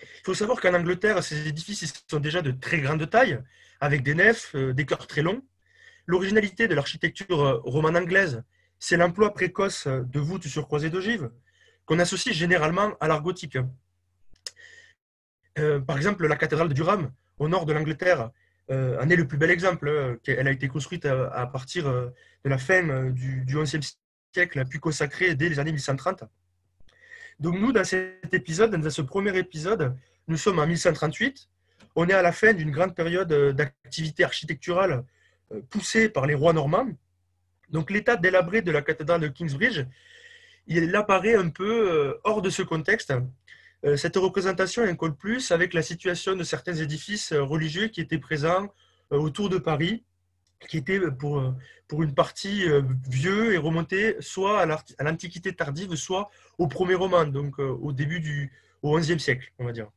Il 0.01 0.25
faut 0.25 0.33
savoir 0.33 0.61
qu'en 0.61 0.73
Angleterre, 0.73 1.23
ces 1.23 1.47
édifices 1.47 2.05
sont 2.07 2.19
déjà 2.19 2.41
de 2.41 2.51
très 2.51 2.79
grande 2.79 3.09
taille, 3.09 3.39
avec 3.81 4.03
des 4.03 4.13
nefs, 4.13 4.55
des 4.55 4.85
chœurs 4.85 5.07
très 5.07 5.21
longs. 5.21 5.41
L'originalité 6.05 6.67
de 6.67 6.75
l'architecture 6.75 7.61
romane 7.63 7.97
anglaise, 7.97 8.43
c'est 8.77 8.97
l'emploi 8.97 9.33
précoce 9.33 9.87
de 9.87 10.19
voûtes 10.19 10.47
sur 10.47 10.67
croisées 10.67 10.89
d'ogives, 10.89 11.29
qu'on 11.85 11.99
associe 11.99 12.33
généralement 12.33 12.93
à 13.01 13.07
l'art 13.07 13.21
gothique. 13.21 13.57
par 15.55 15.97
exemple, 15.97 16.25
la 16.27 16.37
cathédrale 16.37 16.69
de 16.69 16.73
Durham, 16.73 17.11
au 17.39 17.49
nord 17.49 17.65
de 17.65 17.73
l'Angleterre, 17.73 18.31
euh, 18.71 19.01
en 19.01 19.09
est 19.09 19.15
le 19.15 19.27
plus 19.27 19.37
bel 19.37 19.51
exemple. 19.51 19.89
Hein, 19.89 20.17
elle 20.27 20.47
a 20.47 20.51
été 20.51 20.67
construite 20.67 21.05
à, 21.05 21.47
partir 21.47 21.87
euh, 21.87 22.09
de 22.43 22.49
la 22.49 22.57
fin 22.57 22.87
euh, 22.89 23.11
du, 23.11 23.45
XIe 23.45 23.79
siècle, 24.33 24.63
puis 24.69 24.79
consacrée 24.79 25.35
dès 25.35 25.49
les 25.49 25.59
années 25.59 25.71
1130. 25.71 26.23
Donc 27.39 27.59
nous, 27.59 27.71
dans 27.71 27.83
cet 27.83 28.33
épisode, 28.33 28.75
dans 28.75 28.89
ce 28.89 29.01
premier 29.01 29.37
épisode, 29.37 29.95
nous 30.27 30.37
sommes 30.37 30.59
en 30.59 30.67
1138. 30.67 31.49
On 31.95 32.07
est 32.07 32.13
à 32.13 32.21
la 32.21 32.31
fin 32.31 32.53
d'une 32.53 32.71
grande 32.71 32.95
période 32.95 33.33
d'activité 33.55 34.23
architecturale 34.23 35.03
poussée 35.69 36.09
par 36.09 36.27
les 36.27 36.35
rois 36.35 36.53
normands. 36.53 36.87
Donc 37.69 37.89
l'état 37.89 38.15
délabré 38.15 38.61
de 38.61 38.71
la 38.71 38.81
cathédrale 38.81 39.21
de 39.21 39.27
Kingsbridge, 39.27 39.85
il 40.67 40.95
apparaît 40.95 41.35
un 41.35 41.49
peu 41.49 42.19
hors 42.23 42.41
de 42.41 42.49
ce 42.49 42.61
contexte 42.61 43.11
euh, 43.11 43.21
cette 43.95 44.17
représentation 44.17 44.83
colle 44.95 45.15
plus 45.15 45.51
avec 45.51 45.73
la 45.73 45.81
situation 45.81 46.35
de 46.35 46.43
certains 46.43 46.75
édifices 46.75 47.31
euh, 47.31 47.43
religieux 47.43 47.87
qui 47.87 48.01
étaient 48.01 48.17
présents 48.17 48.67
euh, 49.11 49.17
autour 49.17 49.49
de 49.49 49.57
Paris, 49.57 50.03
qui 50.67 50.77
étaient 50.77 50.99
pour, 51.11 51.55
pour 51.87 52.03
une 52.03 52.13
partie 52.13 52.65
vieux 53.09 53.53
et 53.53 53.57
remontés 53.57 54.17
soit 54.19 54.61
à 54.61 55.03
l'Antiquité 55.03 55.53
tardive, 55.53 55.95
soit 55.95 56.29
au 56.57 56.67
premier 56.67 56.95
roman, 56.95 57.25
donc 57.25 57.59
au 57.59 57.93
début 57.93 58.19
du 58.19 58.51
au 58.81 58.97
XIe 58.99 59.19
siècle, 59.19 59.53
on 59.57 59.63
va 59.63 59.71
dire. 59.71 59.87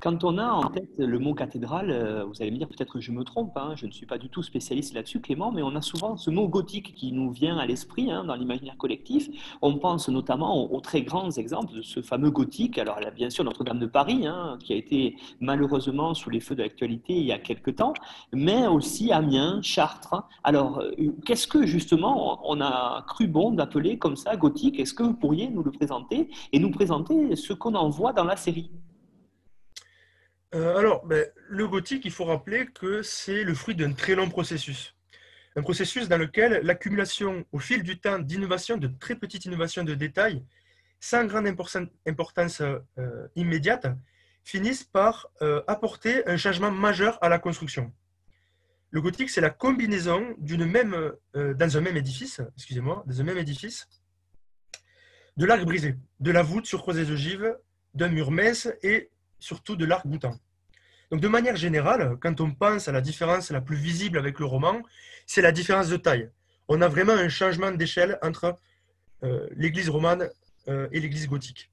Quand 0.00 0.24
on 0.24 0.38
a 0.38 0.46
en 0.46 0.70
tête 0.70 0.88
le 0.96 1.18
mot 1.18 1.34
cathédrale, 1.34 1.90
euh, 1.90 2.24
vous 2.24 2.40
allez 2.40 2.50
me 2.50 2.56
dire 2.56 2.68
peut-être 2.68 2.94
que 2.94 3.00
je 3.02 3.12
me 3.12 3.22
trompe, 3.22 3.54
hein, 3.58 3.74
je 3.76 3.84
ne 3.84 3.90
suis 3.90 4.06
pas 4.06 4.16
du 4.16 4.30
tout 4.30 4.42
spécialiste 4.42 4.94
là-dessus, 4.94 5.20
Clément, 5.20 5.52
mais 5.52 5.62
on 5.62 5.76
a 5.76 5.82
souvent 5.82 6.16
ce 6.16 6.30
mot 6.30 6.48
gothique 6.48 6.94
qui 6.94 7.12
nous 7.12 7.30
vient 7.30 7.58
à 7.58 7.66
l'esprit 7.66 8.10
hein, 8.10 8.24
dans 8.24 8.34
l'imaginaire 8.34 8.78
collectif. 8.78 9.28
On 9.60 9.76
pense 9.76 10.08
notamment 10.08 10.72
aux, 10.72 10.80
très 10.80 11.02
grands 11.02 11.30
exemples 11.32 11.74
de 11.74 11.82
ce 11.82 12.00
fameux 12.00 12.30
gothique. 12.30 12.78
Alors, 12.78 12.98
bien 13.14 13.28
sûr, 13.28 13.44
Notre-Dame 13.44 13.78
de 13.78 13.84
Paris, 13.84 14.26
hein, 14.26 14.56
qui 14.58 14.72
a 14.72 14.76
été 14.76 15.16
malheureusement 15.38 16.14
sous 16.14 16.30
les 16.30 16.40
feux 16.40 16.54
de 16.54 16.62
l'actualité 16.62 17.12
il 17.12 17.26
y 17.26 17.32
a 17.32 17.38
quelque 17.38 17.70
temps, 17.70 17.92
mais 18.32 18.66
aussi 18.66 19.12
Amiens, 19.12 19.60
Chartres. 19.60 20.26
Alors, 20.44 20.80
euh, 20.80 21.12
qu'est-ce 21.26 21.46
que 21.46 21.66
justement 21.66 22.40
on 22.50 22.62
a 22.62 23.04
cru 23.06 23.26
bon 23.26 23.50
d'appeler 23.50 23.98
comme 23.98 24.16
ça 24.16 24.34
gothique? 24.36 24.80
Est-ce 24.80 24.94
que 24.94 25.02
vous 25.02 25.14
pourriez 25.14 25.50
nous 25.50 25.62
le 25.62 25.72
présenter 25.72 26.30
et 26.54 26.58
nous 26.58 26.70
présenter 26.70 27.36
ce 27.36 27.52
qu'on 27.52 27.74
en 27.74 27.90
voit 27.90 28.14
dans 28.14 28.24
la 28.24 28.36
série? 28.36 28.70
Euh, 30.54 30.76
alors, 30.76 31.06
ben, 31.06 31.26
le 31.48 31.68
gothique, 31.68 32.04
il 32.04 32.10
faut 32.10 32.24
rappeler 32.24 32.66
que 32.66 33.02
c'est 33.02 33.44
le 33.44 33.54
fruit 33.54 33.76
d'un 33.76 33.92
très 33.92 34.14
long 34.14 34.28
processus. 34.28 34.96
Un 35.54 35.62
processus 35.62 36.08
dans 36.08 36.18
lequel 36.18 36.60
l'accumulation 36.64 37.44
au 37.52 37.58
fil 37.58 37.82
du 37.82 38.00
temps 38.00 38.18
d'innovations, 38.18 38.76
de 38.76 38.88
très 38.88 39.14
petites 39.14 39.44
innovations 39.44 39.84
de 39.84 39.94
détails, 39.94 40.44
sans 40.98 41.24
grande 41.24 41.46
importance 41.46 42.60
euh, 42.60 43.28
immédiate, 43.36 43.86
finissent 44.44 44.84
par 44.84 45.28
euh, 45.42 45.62
apporter 45.68 46.26
un 46.28 46.36
changement 46.36 46.70
majeur 46.70 47.18
à 47.22 47.28
la 47.28 47.38
construction. 47.38 47.92
Le 48.90 49.00
gothique, 49.00 49.30
c'est 49.30 49.40
la 49.40 49.50
combinaison 49.50 50.34
d'une 50.38 50.64
même, 50.64 51.12
dans 51.34 51.76
un 51.76 51.80
même 51.80 51.96
édifice, 51.96 52.40
excusez-moi, 52.56 53.04
dans 53.06 53.20
un 53.20 53.22
même 53.22 53.38
édifice, 53.38 53.86
de 55.36 55.46
l'arc 55.46 55.64
brisé, 55.64 55.94
de 56.18 56.32
la 56.32 56.42
voûte 56.42 56.66
surcroisée 56.66 57.04
d'ogives, 57.04 57.56
d'un 57.94 58.08
mur 58.08 58.32
mince 58.32 58.68
et 58.82 59.10
surtout 59.40 59.76
de 59.76 59.84
l'arc 59.84 60.06
boutant. 60.06 60.38
Donc 61.10 61.20
de 61.20 61.28
manière 61.28 61.56
générale, 61.56 62.16
quand 62.20 62.40
on 62.40 62.52
pense 62.52 62.86
à 62.86 62.92
la 62.92 63.00
différence 63.00 63.50
la 63.50 63.60
plus 63.60 63.76
visible 63.76 64.18
avec 64.18 64.38
le 64.38 64.46
roman, 64.46 64.80
c'est 65.26 65.42
la 65.42 65.50
différence 65.50 65.88
de 65.88 65.96
taille. 65.96 66.30
On 66.68 66.80
a 66.82 66.88
vraiment 66.88 67.14
un 67.14 67.28
changement 67.28 67.72
d'échelle 67.72 68.18
entre 68.22 68.56
euh, 69.24 69.48
l'église 69.56 69.88
romane 69.88 70.28
euh, 70.68 70.88
et 70.92 71.00
l'église 71.00 71.26
gothique. 71.26 71.70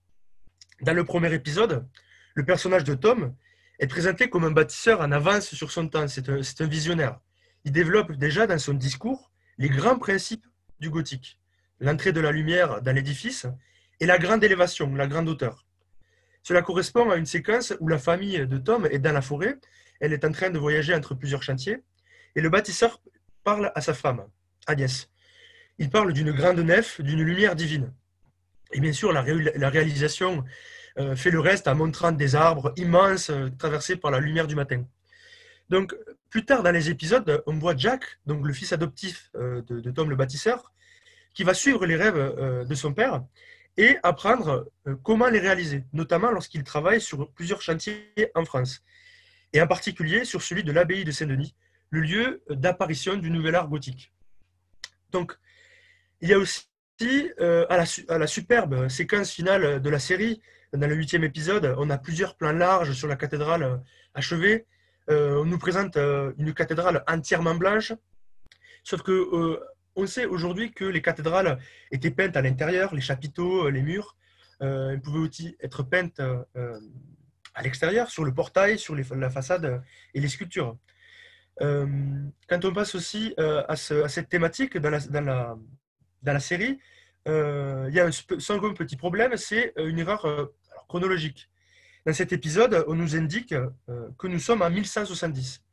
Dans 0.81 0.93
le 0.93 1.03
premier 1.03 1.31
épisode, 1.33 1.87
le 2.33 2.45
personnage 2.45 2.83
de 2.83 2.95
Tom 2.95 3.35
est 3.79 3.87
présenté 3.87 4.29
comme 4.29 4.43
un 4.43 4.51
bâtisseur 4.51 5.01
en 5.01 5.11
avance 5.11 5.53
sur 5.53 5.71
son 5.71 5.87
temps. 5.87 6.07
C'est 6.07 6.29
un, 6.29 6.39
un 6.41 6.67
visionnaire. 6.67 7.19
Il 7.63 7.71
développe 7.71 8.13
déjà 8.13 8.47
dans 8.47 8.57
son 8.57 8.73
discours 8.73 9.31
les 9.59 9.69
grands 9.69 9.99
principes 9.99 10.45
du 10.79 10.89
gothique. 10.89 11.39
L'entrée 11.79 12.11
de 12.11 12.19
la 12.19 12.31
lumière 12.31 12.81
dans 12.81 12.91
l'édifice 12.91 13.45
et 13.99 14.07
la 14.07 14.17
grande 14.17 14.43
élévation, 14.43 14.93
la 14.95 15.05
grande 15.05 15.29
hauteur. 15.29 15.66
Cela 16.47 16.61
correspond 16.61 17.09
à 17.09 17.17
une 17.17 17.25
séquence 17.25 17.73
où 17.81 17.89
la 17.89 17.97
famille 17.97 18.47
de 18.47 18.57
Tom 18.57 18.87
est 18.89 18.99
dans 18.99 19.11
la 19.11 19.21
forêt, 19.21 19.57
elle 19.99 20.13
est 20.13 20.23
en 20.23 20.31
train 20.31 20.49
de 20.49 20.57
voyager 20.57 20.95
entre 20.95 21.13
plusieurs 21.13 21.43
chantiers, 21.43 21.83
et 22.37 22.39
le 22.39 22.49
bâtisseur 22.49 23.01
parle 23.43 23.69
à 23.75 23.81
sa 23.81 23.93
femme, 23.93 24.23
Agnès. 24.65 25.09
Il 25.77 25.89
parle 25.89 26.13
d'une 26.13 26.31
grande 26.31 26.59
nef, 26.59 27.01
d'une 27.01 27.21
lumière 27.21 27.53
divine. 27.53 27.91
Et 28.71 28.79
bien 28.79 28.93
sûr, 28.93 29.11
la, 29.11 29.23
réalisation 29.23 30.45
euh, 30.99 31.17
fait 31.17 31.31
le 31.31 31.41
reste 31.41 31.67
en 31.67 31.75
montrant 31.75 32.13
des 32.13 32.33
arbres 32.33 32.71
immenses 32.77 33.29
euh, 33.29 33.49
traversés 33.59 33.97
par 33.97 34.09
la 34.09 34.21
lumière 34.21 34.47
du 34.47 34.55
matin. 34.55 34.85
Donc, 35.67 35.93
plus 36.29 36.45
tard 36.45 36.63
dans 36.63 36.71
les 36.71 36.89
épisodes, 36.89 37.43
on 37.45 37.55
voit 37.59 37.75
Jack, 37.75 38.05
donc 38.25 38.47
le 38.47 38.53
fils 38.53 38.71
adoptif 38.71 39.31
euh, 39.35 39.61
de, 39.63 39.91
Tom 39.91 40.09
le 40.09 40.15
bâtisseur, 40.15 40.71
qui 41.33 41.43
va 41.43 41.53
suivre 41.53 41.85
les 41.85 41.97
rêves 41.97 42.65
de 42.65 42.73
son 42.73 42.93
père 42.93 43.21
et 43.77 43.97
apprendre 44.03 44.69
euh, 44.87 44.95
comment 45.03 45.27
les 45.27 45.39
réaliser, 45.39 45.83
notamment 45.93 46.31
lorsqu'il 46.31 46.63
travaille 46.63 46.99
sur 46.99 47.31
plusieurs 47.31 47.61
chantiers 47.61 48.11
en 48.35 48.43
France, 48.43 48.83
et 49.53 49.61
en 49.61 49.67
particulier 49.67 50.25
sur 50.25 50.41
celui 50.41 50.63
de 50.63 50.71
l'abbaye 50.71 51.05
de 51.05 51.11
Saint-Denis, 51.11 51.55
le 51.91 52.01
lieu 52.01 52.43
d'apparition 52.49 53.15
du 53.15 53.29
nouvel 53.29 53.55
art 53.55 53.69
gothique. 53.69 54.11
Donc, 55.11 55.37
il 56.19 56.29
y 56.29 56.33
a 56.33 56.39
aussi 56.39 56.67
euh, 57.39 57.65
à, 57.69 57.77
la, 58.17 58.27
superbe 58.27 58.89
séquence 58.89 59.31
finale 59.31 59.81
de 59.81 59.89
la 59.89 59.99
série, 59.99 60.41
dans 60.73 60.87
le 60.87 60.95
huitième 60.95 61.23
épisode, 61.23 61.75
on 61.77 61.89
a 61.89 61.97
plusieurs 61.97 62.35
plans 62.35 62.51
larges 62.51 62.91
sur 62.91 63.07
la 63.07 63.15
cathédrale 63.15 63.81
achevée. 64.13 64.65
Euh, 65.09 65.37
on 65.37 65.45
nous 65.45 65.57
présente 65.57 65.95
une 65.95 66.53
cathédrale 66.53 67.05
entièrement 67.07 67.55
blanche, 67.55 67.93
sauf 68.83 69.01
que 69.01 69.61
on 69.97 70.05
sait 70.05 70.25
aujourd'hui 70.25 70.71
que 70.71 70.85
les 70.85 71.01
cathédrales 71.01 71.57
étaient 71.91 72.11
peintes 72.11 72.37
à 72.37 72.41
l'intérieur, 72.41 72.93
les 72.93 73.01
chapiteaux, 73.01 73.65
euh, 73.65 73.71
les 73.71 73.81
murs. 73.81 74.15
Euh, 74.61 74.91
elles 74.91 75.01
pouvaient 75.01 75.27
aussi 75.27 75.57
être 75.59 75.83
peintes 75.83 76.19
euh, 76.19 76.79
à 77.53 77.63
l'extérieur, 77.63 78.09
sur 78.09 78.23
le 78.23 78.33
portail, 78.33 78.79
sur 78.79 78.95
la 78.95 79.29
façade 79.29 79.83
et 80.13 80.19
les 80.19 80.27
sculptures. 80.27 80.77
quand 81.59 82.65
on 82.65 82.73
passe 82.73 82.93
aussi 82.93 83.33
à, 83.37 83.75
cette 83.75 84.29
thématique 84.29 84.77
dans 84.77 84.91
la, 84.91 86.39
série, 86.39 86.79
il 87.25 87.91
y 87.91 87.99
a 87.99 88.05
un 88.05 88.11
second 88.11 88.73
petit 88.75 88.95
problème, 88.95 89.35
c'est 89.37 89.73
une 89.77 89.97
erreur 89.97 90.51
chronologique. 90.87 91.49
Dans 92.05 92.13
cet 92.13 92.31
épisode, 92.31 92.85
on 92.87 92.93
nous 92.93 93.15
indique 93.15 93.55
que 94.19 94.27
nous 94.27 94.39
sommes 94.39 94.61
en 94.61 94.69
1170. 94.69 95.63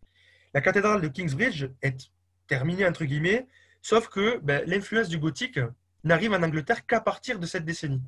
La 0.55 0.63
cathédrale 0.63 1.03
de 1.03 1.09
Kingsbridge 1.09 1.67
est 1.83 2.11
terminée, 2.47 2.87
entre 2.87 3.05
guillemets, 3.05 3.47
Sauf 3.85 4.09
que 4.09 4.39
ben, 4.39 4.65
l'influence 4.67 5.11
du 5.11 5.19
gothique 5.19 5.61
n'arrive 6.05 6.33
en 6.33 6.43
Angleterre 6.43 6.87
qu'à 6.87 7.03
partir 7.03 7.39
de 7.39 7.45
cette 7.45 7.67
décennie. 7.67 8.01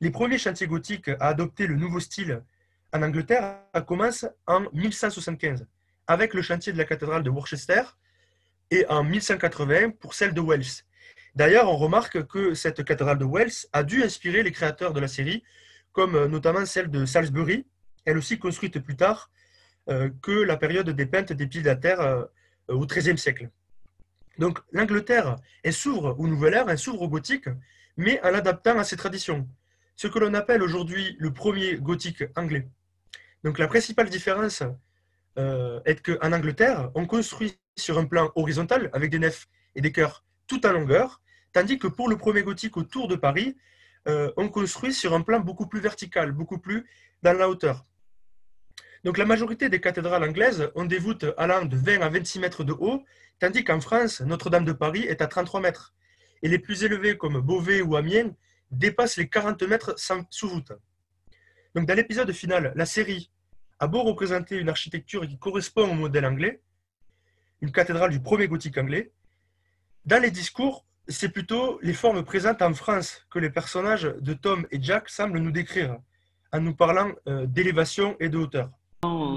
Les 0.00 0.10
premiers 0.10 0.38
chantiers 0.38 0.66
gothiques 0.66 1.10
à 1.20 1.28
adopter 1.28 1.66
le 1.66 1.76
nouveau 1.76 2.00
style 2.00 2.42
en 2.94 3.02
Angleterre 3.02 3.58
commencent 3.86 4.24
en 4.46 4.62
1175, 4.72 5.66
avec 6.06 6.32
le 6.32 6.40
chantier 6.40 6.72
de 6.72 6.78
la 6.78 6.86
cathédrale 6.86 7.22
de 7.22 7.28
Worcester, 7.28 7.82
et 8.70 8.86
en 8.88 9.04
1180 9.04 9.90
pour 10.00 10.14
celle 10.14 10.32
de 10.32 10.40
Wells. 10.40 10.82
D'ailleurs, 11.34 11.68
on 11.68 11.76
remarque 11.76 12.26
que 12.26 12.54
cette 12.54 12.82
cathédrale 12.82 13.18
de 13.18 13.26
Wells 13.26 13.66
a 13.74 13.82
dû 13.82 14.02
inspirer 14.02 14.42
les 14.42 14.50
créateurs 14.50 14.94
de 14.94 15.00
la 15.00 15.08
série, 15.08 15.44
comme 15.92 16.14
euh, 16.14 16.26
notamment 16.26 16.64
celle 16.64 16.90
de 16.90 17.04
Salisbury, 17.04 17.66
elle 18.06 18.16
aussi 18.16 18.38
construite 18.38 18.78
plus 18.78 18.96
tard 18.96 19.30
euh, 19.90 20.08
que 20.22 20.32
la 20.32 20.56
période 20.56 20.88
des 20.88 21.04
peintes 21.04 21.34
des 21.34 21.46
pieds 21.46 21.60
de 21.60 21.74
terre 21.74 22.00
euh, 22.00 22.24
au 22.68 22.86
XIIIe 22.86 23.18
siècle. 23.18 23.50
Donc 24.38 24.60
l'Angleterre, 24.72 25.36
elle 25.62 25.72
s'ouvre 25.72 26.16
au 26.18 26.26
Nouvel 26.26 26.54
Ère, 26.54 26.70
elle 26.70 26.78
s'ouvre 26.78 27.02
au 27.02 27.08
gothique, 27.08 27.48
mais 27.96 28.20
en 28.22 28.30
l'adaptant 28.30 28.78
à 28.78 28.84
ses 28.84 28.96
traditions. 28.96 29.48
Ce 29.96 30.06
que 30.06 30.18
l'on 30.18 30.34
appelle 30.34 30.62
aujourd'hui 30.62 31.16
le 31.18 31.32
premier 31.32 31.76
gothique 31.76 32.24
anglais. 32.36 32.68
Donc 33.44 33.58
la 33.58 33.68
principale 33.68 34.08
différence 34.08 34.62
euh, 35.38 35.80
est 35.84 36.02
qu'en 36.02 36.32
Angleterre, 36.32 36.90
on 36.94 37.06
construit 37.06 37.58
sur 37.76 37.98
un 37.98 38.04
plan 38.04 38.30
horizontal 38.34 38.90
avec 38.92 39.10
des 39.10 39.18
nefs 39.18 39.48
et 39.74 39.80
des 39.80 39.92
chœurs 39.92 40.24
tout 40.46 40.66
en 40.66 40.72
longueur, 40.72 41.20
tandis 41.52 41.78
que 41.78 41.86
pour 41.86 42.08
le 42.08 42.16
premier 42.16 42.42
gothique 42.42 42.76
autour 42.76 43.08
de 43.08 43.16
Paris, 43.16 43.56
euh, 44.08 44.32
on 44.36 44.48
construit 44.48 44.92
sur 44.92 45.14
un 45.14 45.22
plan 45.22 45.40
beaucoup 45.40 45.66
plus 45.66 45.80
vertical, 45.80 46.32
beaucoup 46.32 46.58
plus 46.58 46.86
dans 47.22 47.32
la 47.32 47.48
hauteur. 47.48 47.84
Donc 49.04 49.18
la 49.18 49.24
majorité 49.24 49.68
des 49.68 49.80
cathédrales 49.80 50.22
anglaises 50.22 50.70
ont 50.74 50.84
des 50.84 50.98
voûtes 50.98 51.26
allant 51.36 51.64
de 51.64 51.76
20 51.76 52.00
à 52.00 52.08
26 52.08 52.38
mètres 52.38 52.64
de 52.64 52.72
haut, 52.72 53.04
tandis 53.40 53.64
qu'en 53.64 53.80
France, 53.80 54.20
Notre-Dame 54.20 54.64
de 54.64 54.72
Paris 54.72 55.02
est 55.02 55.20
à 55.22 55.26
33 55.26 55.60
mètres. 55.60 55.94
Et 56.42 56.48
les 56.48 56.58
plus 56.58 56.84
élevées 56.84 57.16
comme 57.16 57.40
Beauvais 57.40 57.82
ou 57.82 57.96
Amiens 57.96 58.32
dépassent 58.70 59.16
les 59.16 59.28
40 59.28 59.62
mètres 59.64 59.94
sous 60.30 60.48
voûte. 60.48 60.72
Donc 61.74 61.86
dans 61.86 61.94
l'épisode 61.94 62.30
final, 62.32 62.72
la 62.76 62.86
série 62.86 63.30
a 63.80 63.86
beau 63.86 64.02
représenter 64.02 64.56
une 64.58 64.68
architecture 64.68 65.26
qui 65.26 65.38
correspond 65.38 65.90
au 65.90 65.94
modèle 65.94 66.26
anglais, 66.26 66.60
une 67.60 67.72
cathédrale 67.72 68.10
du 68.10 68.20
premier 68.20 68.46
gothique 68.46 68.78
anglais, 68.78 69.12
dans 70.04 70.20
les 70.20 70.32
discours, 70.32 70.84
c'est 71.06 71.28
plutôt 71.28 71.78
les 71.80 71.94
formes 71.94 72.24
présentes 72.24 72.60
en 72.60 72.74
France 72.74 73.24
que 73.30 73.38
les 73.38 73.50
personnages 73.50 74.02
de 74.02 74.34
Tom 74.34 74.66
et 74.72 74.82
Jack 74.82 75.08
semblent 75.08 75.38
nous 75.38 75.52
décrire, 75.52 75.96
en 76.52 76.60
nous 76.60 76.74
parlant 76.74 77.12
euh, 77.28 77.46
d'élévation 77.46 78.16
et 78.18 78.28
de 78.28 78.36
hauteur. 78.36 78.70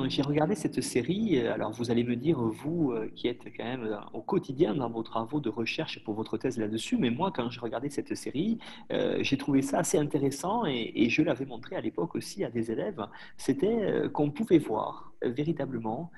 J'ai 0.09 0.21
regardé 0.21 0.53
cette 0.55 0.81
série, 0.81 1.39
euh, 1.39 1.53
alors 1.53 1.71
vous 1.71 1.89
allez 1.89 2.03
me 2.03 2.15
dire, 2.15 2.39
vous 2.39 2.91
euh, 2.91 3.09
qui 3.15 3.27
êtes 3.27 3.43
quand 3.57 3.63
même 3.63 3.83
euh, 3.83 3.97
au 4.13 4.21
quotidien 4.21 4.75
dans 4.75 4.89
vos 4.89 5.01
travaux 5.01 5.39
de 5.39 5.49
recherche 5.49 6.03
pour 6.03 6.13
votre 6.13 6.37
thèse 6.37 6.57
là-dessus, 6.57 6.97
mais 6.97 7.09
moi 7.09 7.31
quand 7.35 7.49
j'ai 7.49 7.59
regardé 7.59 7.89
cette 7.89 8.15
série, 8.15 8.59
j'ai 9.19 9.37
trouvé 9.37 9.61
ça 9.61 9.79
assez 9.79 9.97
intéressant 9.97 10.65
et, 10.65 11.09
je 11.09 11.21
l'avais 11.21 11.45
montré 11.45 11.75
à 11.75 11.81
l'époque 11.81 12.15
aussi 12.15 12.43
à 12.43 12.49
des 12.49 12.71
élèves, 12.71 13.05
c'était 13.37 14.09
qu'on 14.13 14.31
pouvait 14.31 14.57
voir 14.57 15.13
véritablement 15.21 16.11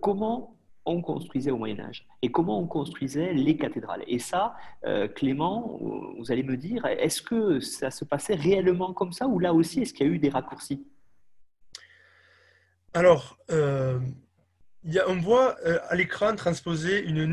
comment 0.00 0.56
on 0.84 1.02
construisait 1.02 1.50
au 1.50 1.58
Moyen 1.58 1.80
Âge 1.80 2.06
et 2.22 2.30
comment 2.30 2.58
on 2.60 2.66
construisait 2.66 3.32
les 3.32 3.56
cathédrales. 3.56 4.04
Et 4.06 4.18
ça, 4.18 4.54
Clément, 5.14 5.78
vous 6.18 6.32
allez 6.32 6.42
me 6.42 6.56
dire, 6.56 6.86
est-ce 6.86 7.22
que 7.22 7.60
ça 7.60 7.90
se 7.90 8.04
passait 8.04 8.34
réellement 8.34 8.92
comme 8.92 9.12
ça 9.12 9.26
ou 9.26 9.38
là 9.38 9.52
aussi, 9.52 9.80
est-ce 9.80 9.92
qu'il 9.92 10.06
y 10.06 10.10
a 10.10 10.12
eu 10.12 10.18
des 10.18 10.30
raccourcis? 10.30 10.86
Alors, 12.96 13.36
euh, 13.50 14.00
on 15.06 15.16
voit 15.16 15.56
euh, 15.66 15.78
à 15.90 15.94
l'écran 15.94 16.34
transposer 16.34 17.02
la 17.02 17.26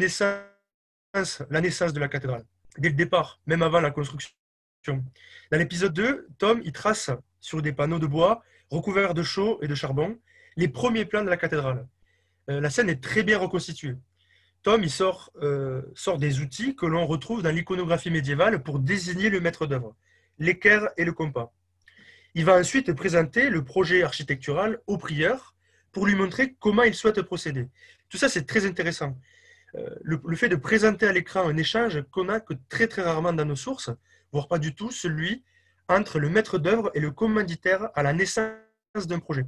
naissance 1.62 1.94
de 1.94 2.00
la 2.02 2.10
cathédrale, 2.10 2.44
dès 2.78 2.90
le 2.90 2.96
départ, 2.96 3.40
même 3.46 3.62
avant 3.62 3.80
la 3.80 3.90
construction. 3.92 4.36
Dans 4.86 5.58
l'épisode 5.58 5.94
2, 5.94 6.28
Tom 6.38 6.62
il 6.66 6.74
trace 6.74 7.12
sur 7.40 7.62
des 7.62 7.72
panneaux 7.72 8.00
de 8.00 8.08
bois 8.08 8.44
recouverts 8.72 9.14
de 9.14 9.24
chaux 9.24 9.58
et 9.62 9.70
de 9.70 9.76
charbon, 9.76 10.20
les 10.58 10.68
premiers 10.68 11.06
plans 11.06 11.24
de 11.24 11.30
la 11.30 11.38
cathédrale. 11.38 11.88
Euh, 12.50 12.60
la 12.60 12.70
scène 12.70 12.90
est 12.90 13.02
très 13.02 13.24
bien 13.24 13.38
reconstituée. 13.38 13.96
Tom 14.64 14.84
euh, 15.42 15.82
sort 15.96 16.18
des 16.18 16.42
outils 16.42 16.76
que 16.76 16.86
l'on 16.86 17.08
retrouve 17.08 17.42
dans 17.42 17.52
l'iconographie 17.52 18.12
médiévale 18.12 18.64
pour 18.64 18.80
désigner 18.80 19.30
le 19.30 19.40
maître 19.40 19.66
d'œuvre, 19.66 19.96
l'équerre 20.40 20.90
et 20.98 21.06
le 21.06 21.14
compas. 21.14 21.54
Il 22.36 22.46
va 22.46 22.58
ensuite 22.58 22.94
présenter 22.94 23.50
le 23.50 23.64
projet 23.64 24.04
architectural 24.04 24.80
au 24.88 24.98
prieur 24.98 25.56
pour 25.92 26.08
lui 26.08 26.16
montrer 26.16 26.56
comment 26.60 26.84
il 26.84 26.96
souhaite 26.96 27.22
procéder. 27.22 27.70
Tout 28.10 28.18
ça, 28.18 28.28
c'est 28.28 28.46
très 28.46 28.66
intéressant. 28.66 29.18
Euh, 29.76 29.90
le, 30.04 30.36
fait 30.36 30.50
de 30.50 30.56
présenter 30.56 31.08
à 31.08 31.14
l'écran 31.14 31.48
un 31.48 31.58
échange 31.58 32.02
qu'on 32.12 32.30
a 32.30 32.40
que 32.40 32.54
très 32.70 32.88
très 32.88 33.02
rarement 33.02 33.34
dans 33.34 33.46
nos 33.46 33.56
sources, 33.56 33.90
voire 34.32 34.48
pas 34.48 34.60
du 34.60 34.76
tout, 34.76 34.92
celui 34.92 35.44
entre 35.88 36.20
le 36.20 36.30
maître 36.30 36.58
d'œuvre 36.58 36.92
et 36.94 37.00
le 37.00 37.12
commanditaire 37.12 37.90
à 37.96 38.04
la 38.04 38.14
naissance 38.14 38.54
d'un 38.96 39.20
projet. 39.20 39.46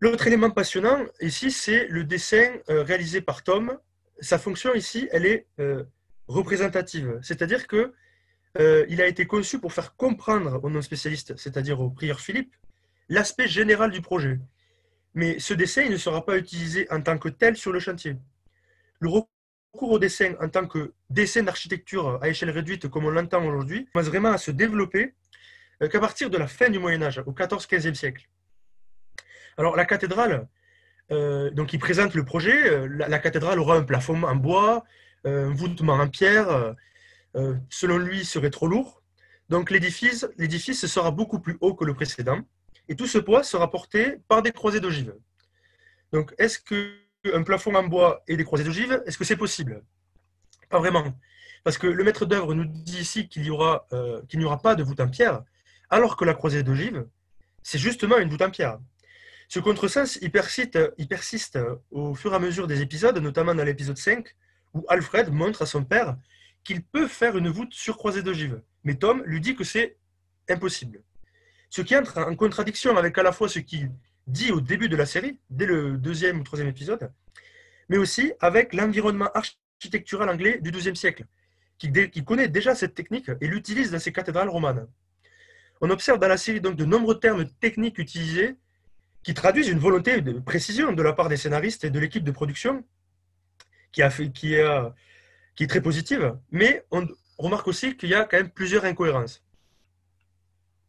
L'autre 0.00 0.26
élément 0.26 0.50
passionnant 0.50 1.04
ici, 1.20 1.52
c'est 1.52 1.86
le 1.86 2.04
dessin 2.04 2.56
euh, 2.68 2.82
réalisé 2.82 3.20
par 3.20 3.44
Tom. 3.44 3.78
Sa 4.20 4.38
fonction 4.38 4.74
ici, 4.74 5.08
elle 5.12 5.26
est 5.26 5.46
euh, 5.60 5.84
représentative, 6.26 7.18
c'est-à-dire 7.22 7.66
que 7.66 7.92
euh, 8.58 8.84
il 8.88 9.00
a 9.00 9.06
été 9.06 9.26
conçu 9.26 9.58
pour 9.58 9.72
faire 9.72 9.96
comprendre 9.96 10.60
aux 10.62 10.70
non-spécialistes, 10.70 11.36
c'est-à-dire 11.36 11.80
au 11.80 11.90
prieur 11.90 12.20
Philippe, 12.20 12.54
l'aspect 13.08 13.48
général 13.48 13.90
du 13.90 14.00
projet. 14.00 14.38
Mais 15.14 15.38
ce 15.38 15.54
dessin 15.54 15.88
ne 15.88 15.96
sera 15.96 16.24
pas 16.24 16.38
utilisé 16.38 16.86
en 16.90 17.00
tant 17.00 17.18
que 17.18 17.28
tel 17.28 17.56
sur 17.56 17.72
le 17.72 17.80
chantier. 17.80 18.16
Le 19.00 19.08
recours 19.08 19.92
au 19.92 19.98
dessin 19.98 20.34
en 20.40 20.48
tant 20.48 20.66
que 20.66 20.92
dessin 21.10 21.42
d'architecture 21.42 22.18
à 22.22 22.28
échelle 22.28 22.50
réduite, 22.50 22.88
comme 22.88 23.04
on 23.04 23.10
l'entend 23.10 23.44
aujourd'hui, 23.44 23.86
commence 23.92 24.08
vraiment 24.08 24.32
à 24.32 24.38
se 24.38 24.50
développer 24.50 25.14
qu'à 25.90 26.00
partir 26.00 26.30
de 26.30 26.38
la 26.38 26.46
fin 26.46 26.70
du 26.70 26.78
Moyen 26.78 27.02
Âge, 27.02 27.22
au 27.26 27.32
XIV-XVe 27.32 27.94
siècle. 27.94 28.28
Alors 29.58 29.76
la 29.76 29.84
cathédrale, 29.84 30.46
euh, 31.10 31.50
donc 31.50 31.72
il 31.72 31.78
présente 31.78 32.14
le 32.14 32.24
projet. 32.24 32.70
Euh, 32.70 32.88
la, 32.88 33.18
cathédrale 33.18 33.58
aura 33.58 33.76
un 33.76 33.82
plafond 33.82 34.22
en 34.22 34.36
bois, 34.36 34.84
euh, 35.26 35.48
un 35.48 35.54
voûtement 35.54 35.94
en 35.94 36.08
pierre. 36.08 36.74
Euh, 37.36 37.54
selon 37.70 37.98
lui, 37.98 38.24
serait 38.24 38.50
trop 38.50 38.66
lourd. 38.66 39.02
Donc 39.48 39.70
l'édifice, 39.70 40.26
sera 40.86 41.10
beaucoup 41.10 41.40
plus 41.40 41.56
haut 41.60 41.74
que 41.74 41.84
le 41.84 41.94
précédent, 41.94 42.40
et 42.88 42.96
tout 42.96 43.06
ce 43.06 43.18
poids 43.18 43.42
sera 43.42 43.70
porté 43.70 44.18
par 44.28 44.42
des 44.42 44.52
croisées 44.52 44.80
d'ogives. 44.80 45.14
Donc 46.12 46.34
est-ce 46.38 46.58
qu'un 46.58 47.42
plafond 47.42 47.74
en 47.74 47.84
bois 47.84 48.22
et 48.28 48.36
des 48.36 48.44
croisées 48.44 48.64
d'ogives, 48.64 49.02
est-ce 49.06 49.18
que 49.18 49.24
c'est 49.24 49.36
possible? 49.36 49.82
Pas 50.70 50.78
vraiment, 50.78 51.12
parce 51.64 51.76
que 51.76 51.86
le 51.86 52.04
maître 52.04 52.24
d'œuvre 52.24 52.54
nous 52.54 52.64
dit 52.64 53.00
ici 53.00 53.28
qu'il 53.28 53.42
n'y 53.42 53.50
aura, 53.50 53.86
qu'il 54.28 54.38
n'y 54.38 54.44
aura 54.44 54.60
pas 54.60 54.74
de 54.74 54.82
voûte 54.82 55.00
en 55.00 55.08
pierre, 55.08 55.42
alors 55.90 56.16
que 56.16 56.24
la 56.24 56.34
croisée 56.34 56.62
d'ogive, 56.62 57.06
c'est 57.62 57.78
justement 57.78 58.18
une 58.18 58.30
voûte 58.30 58.42
en 58.42 58.50
pierre. 58.50 58.78
Ce 59.48 59.60
contresens, 59.60 60.18
il 60.22 60.30
persiste 60.30 61.58
au 61.90 62.14
fur 62.14 62.32
et 62.32 62.36
à 62.36 62.38
mesure 62.38 62.66
des 62.66 62.80
épisodes, 62.80 63.18
notamment 63.18 63.54
dans 63.54 63.64
l'épisode 63.64 63.98
5, 63.98 64.26
où 64.72 64.84
Alfred 64.88 65.30
montre 65.30 65.60
à 65.60 65.66
son 65.66 65.84
père 65.84 66.16
qu'il 66.64 66.82
peut 66.82 67.08
faire 67.08 67.36
une 67.36 67.48
voûte 67.48 67.74
sur 67.74 67.96
croisée 67.96 68.22
d'ogive. 68.22 68.60
Mais 68.84 68.94
Tom 68.94 69.22
lui 69.24 69.40
dit 69.40 69.54
que 69.54 69.64
c'est 69.64 69.96
impossible. 70.48 71.02
Ce 71.70 71.82
qui 71.82 71.96
entre 71.96 72.18
en 72.18 72.34
contradiction 72.36 72.96
avec 72.96 73.16
à 73.18 73.22
la 73.22 73.32
fois 73.32 73.48
ce 73.48 73.58
qu'il 73.58 73.90
dit 74.26 74.52
au 74.52 74.60
début 74.60 74.88
de 74.88 74.96
la 74.96 75.06
série, 75.06 75.38
dès 75.50 75.66
le 75.66 75.96
deuxième 75.96 76.40
ou 76.40 76.44
troisième 76.44 76.68
épisode, 76.68 77.10
mais 77.88 77.96
aussi 77.96 78.32
avec 78.40 78.74
l'environnement 78.74 79.28
architectural 79.34 80.28
anglais 80.28 80.58
du 80.60 80.70
XIIe 80.70 80.96
siècle, 80.96 81.24
qui, 81.78 82.24
connaît 82.24 82.48
déjà 82.48 82.74
cette 82.74 82.94
technique 82.94 83.30
et 83.40 83.48
l'utilise 83.48 83.90
dans 83.90 83.98
ses 83.98 84.12
cathédrales 84.12 84.48
romanes. 84.48 84.86
On 85.80 85.90
observe 85.90 86.20
dans 86.20 86.28
la 86.28 86.36
série 86.36 86.60
donc 86.60 86.76
de 86.76 86.84
nombreux 86.84 87.18
termes 87.18 87.44
techniques 87.60 87.98
utilisés 87.98 88.56
qui 89.24 89.34
traduisent 89.34 89.68
une 89.68 89.80
volonté 89.80 90.20
de 90.20 90.38
précision 90.38 90.92
de 90.92 91.02
la 91.02 91.12
part 91.12 91.28
des 91.28 91.36
scénaristes 91.36 91.82
et 91.84 91.90
de 91.90 91.98
l'équipe 91.98 92.22
de 92.22 92.30
production 92.30 92.84
qui, 93.90 94.02
a 94.02 94.10
fait, 94.10 94.30
qui, 94.30 94.54
est, 94.54 94.64
qui 95.54 95.64
est 95.64 95.68
très 95.68 95.80
positive, 95.80 96.36
mais 96.50 96.84
on 96.90 97.06
remarque 97.38 97.68
aussi 97.68 97.96
qu'il 97.96 98.08
y 98.08 98.14
a 98.14 98.24
quand 98.24 98.36
même 98.36 98.50
plusieurs 98.50 98.84
incohérences. 98.84 99.42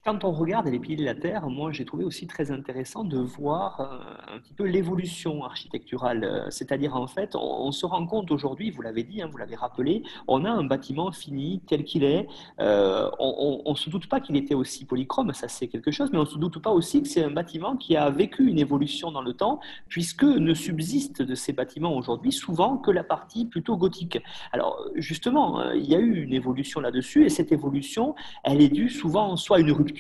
Quand 0.06 0.26
on 0.26 0.34
regarde 0.34 0.68
les 0.68 0.80
piliers 0.80 0.98
de 0.98 1.06
la 1.06 1.16
Terre, 1.16 1.48
moi 1.48 1.72
j'ai 1.72 1.86
trouvé 1.86 2.04
aussi 2.04 2.28
très 2.28 2.52
intéressant 2.52 3.06
de 3.06 3.18
voir 3.20 3.80
euh, 3.80 4.36
un 4.36 4.40
petit 4.40 4.54
peu 4.54 4.66
l'évolution 4.66 5.46
architecturale. 5.46 6.26
Euh, 6.26 6.50
c'est-à-dire 6.50 6.98
en 6.98 7.08
fait, 7.08 7.38
on, 7.38 7.72
se 7.72 7.86
rend 7.86 8.06
compte 8.06 8.30
aujourd'hui, 8.30 8.70
vous 8.70 8.82
l'avez 8.82 9.04
dit, 9.04 9.22
hein, 9.22 9.30
vous 9.32 9.38
l'avez 9.38 9.56
rappelé, 9.56 10.04
on 10.28 10.44
a 10.44 10.50
un 10.50 10.66
bâtiment 10.66 11.14
fini 11.14 11.62
tel 11.68 11.86
qu'il 11.86 12.04
est. 12.04 12.28
Euh, 12.60 13.10
on 13.18 13.64
ne 13.66 13.76
se 13.76 13.90
doute 13.90 14.08
pas 14.08 14.20
qu'il 14.20 14.36
était 14.36 14.56
aussi 14.56 14.84
polychrome, 14.84 15.34
ça 15.34 15.48
c'est 15.48 15.70
quelque 15.70 15.92
chose, 15.92 16.10
mais 16.12 16.18
on 16.18 16.24
ne 16.24 16.28
se 16.28 16.38
doute 16.38 16.62
pas 16.62 16.72
aussi 16.72 17.02
que 17.02 17.08
c'est 17.08 17.24
un 17.24 17.32
bâtiment 17.32 17.78
qui 17.78 17.96
a 17.96 18.10
vécu 18.10 18.46
une 18.46 18.60
évolution 18.60 19.10
dans 19.10 19.22
le 19.22 19.34
temps, 19.34 19.62
puisque 19.88 20.26
ne 20.26 20.54
subsiste 20.54 21.22
de 21.22 21.34
ces 21.34 21.54
bâtiments 21.54 21.96
aujourd'hui 21.96 22.34
souvent 22.34 22.76
que 22.76 22.92
la 22.92 23.06
partie 23.06 23.46
plutôt 23.46 23.78
gothique. 23.78 24.20
Alors 24.52 24.86
justement, 24.96 25.62
euh, 25.62 25.78
il 25.78 25.90
y 25.90 25.96
a 25.96 26.00
eu 26.00 26.24
une 26.24 26.34
évolution 26.34 26.82
là-dessus, 26.82 27.24
et 27.24 27.30
cette 27.30 27.54
évolution, 27.54 28.16
elle 28.44 28.60
est 28.60 28.68
due 28.68 28.90
souvent 28.90 29.38
soit 29.38 29.58
à 29.58 29.60
une 29.62 29.72
rupture 29.72 29.93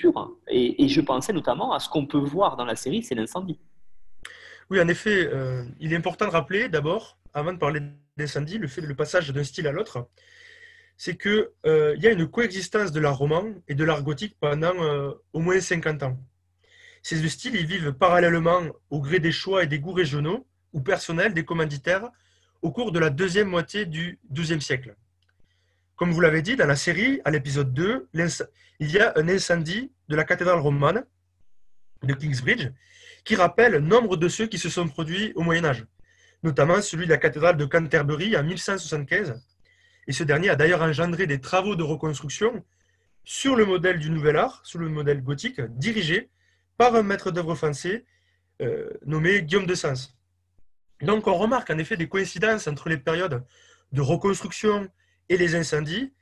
et, 0.50 0.88
je 0.88 1.02
pensais 1.02 1.34
notamment 1.34 1.74
à 1.74 1.80
ce 1.80 1.90
qu'on 1.90 2.06
peut 2.06 2.18
voir 2.18 2.56
dans 2.56 2.66
la 2.66 2.76
série, 2.76 3.04
c'est 3.04 3.16
l'incendie. 3.16 3.60
Oui, 4.70 4.82
en 4.82 4.88
effet, 4.88 5.30
euh, 5.32 5.64
il 5.80 5.94
est 5.94 5.96
important 5.96 6.26
de 6.26 6.32
rappeler 6.32 6.70
d'abord, 6.70 7.18
avant 7.34 7.54
de 7.54 7.58
parler 7.58 7.82
d'incendie, 8.18 8.58
le 8.58 8.68
fait 8.68 8.82
de 8.82 8.88
le 8.88 8.96
passage 8.96 9.30
d'un 9.30 9.44
style 9.44 9.68
à 9.68 9.72
l'autre, 9.72 10.08
c'est 10.98 11.18
qu'il 11.18 11.48
euh, 11.66 11.96
y 11.98 12.08
a 12.08 12.12
une 12.12 12.28
coexistence 12.28 12.92
de 12.92 13.00
l'art 13.00 13.18
roman 13.18 13.44
et 13.68 13.76
de 13.76 13.84
l'art 13.84 14.04
gothique 14.04 14.38
pendant 14.40 14.74
euh, 14.84 15.12
au 15.34 15.40
moins 15.40 15.60
50 15.60 16.04
ans. 16.04 16.18
Ces 17.02 17.20
deux 17.20 17.28
styles 17.28 17.56
ils 17.56 17.66
vivent 17.66 17.94
parallèlement 17.94 18.62
au 18.90 19.02
gré 19.02 19.20
des 19.20 19.32
choix 19.32 19.64
et 19.64 19.68
des 19.68 19.80
goûts 19.80 19.92
régionaux 19.94 20.48
ou 20.72 20.82
personnels 20.82 21.34
des 21.34 21.44
commanditaires 21.44 22.10
au 22.62 22.72
cours 22.72 22.92
de 22.92 23.00
la 23.00 23.10
deuxième 23.10 23.50
moitié 23.50 23.86
du 23.86 24.20
XIIe 24.32 24.62
siècle. 24.62 24.96
Comme 25.96 26.12
vous 26.12 26.22
l'avez 26.22 26.42
dit, 26.42 26.56
dans 26.56 26.66
la 26.66 26.76
série, 26.76 27.22
à 27.24 27.32
l'épisode 27.32 27.74
2, 27.74 28.10
il 28.80 28.92
y 28.92 29.00
a 29.00 29.14
un 29.16 29.28
incendie 29.28 29.92
de 30.10 30.16
la 30.16 30.24
cathédrale 30.24 30.60
romane 30.60 31.06
de 32.02 32.14
Kingsbridge 32.14 32.70
qui 33.24 33.36
rappelle 33.36 33.78
nombre 33.78 34.18
de 34.18 34.28
ceux 34.28 34.48
qui 34.48 34.58
se 34.58 34.70
sont 34.70 34.88
produits 34.88 35.32
au 35.36 35.44
Moyen 35.44 35.66
Âge, 35.66 35.86
notamment 36.42 36.82
celui 36.82 37.06
de 37.06 37.12
la 37.12 37.18
cathédrale 37.18 37.58
de 37.58 37.66
Canterbury 37.66 38.36
en 38.36 38.44
1175. 38.44 39.42
Et 40.08 40.12
ce 40.12 40.24
dernier 40.24 40.50
a 40.50 40.56
d'ailleurs 40.56 40.82
engendré 40.82 41.28
des 41.28 41.40
travaux 41.40 41.76
de 41.76 41.84
reconstruction 41.84 42.66
sur 43.24 43.56
le 43.56 43.66
modèle 43.66 44.00
du 44.00 44.10
Nouvel 44.10 44.36
Art, 44.36 44.62
sur 44.66 44.80
le 44.80 44.90
modèle 44.90 45.22
gothique, 45.22 45.62
dirigé 45.62 46.30
par 46.76 46.96
un 46.96 47.04
maître 47.04 47.32
d'œuvre 47.32 47.56
français 47.56 48.04
euh, 48.62 48.90
nommé 49.06 49.44
Guillaume 49.44 49.68
de 49.68 49.76
Sens. 49.76 50.18
Donc 51.02 51.28
on 51.28 51.36
remarque 51.36 51.70
en 51.70 51.78
effet 51.78 51.98
des 51.98 52.10
coïncidences 52.10 52.68
entre 52.68 52.90
les 52.90 52.98
périodes 52.98 53.44
de 53.92 54.02
reconstruction 54.02 54.90
et 55.30 55.38
les 55.38 55.56
incendies, 55.56 56.14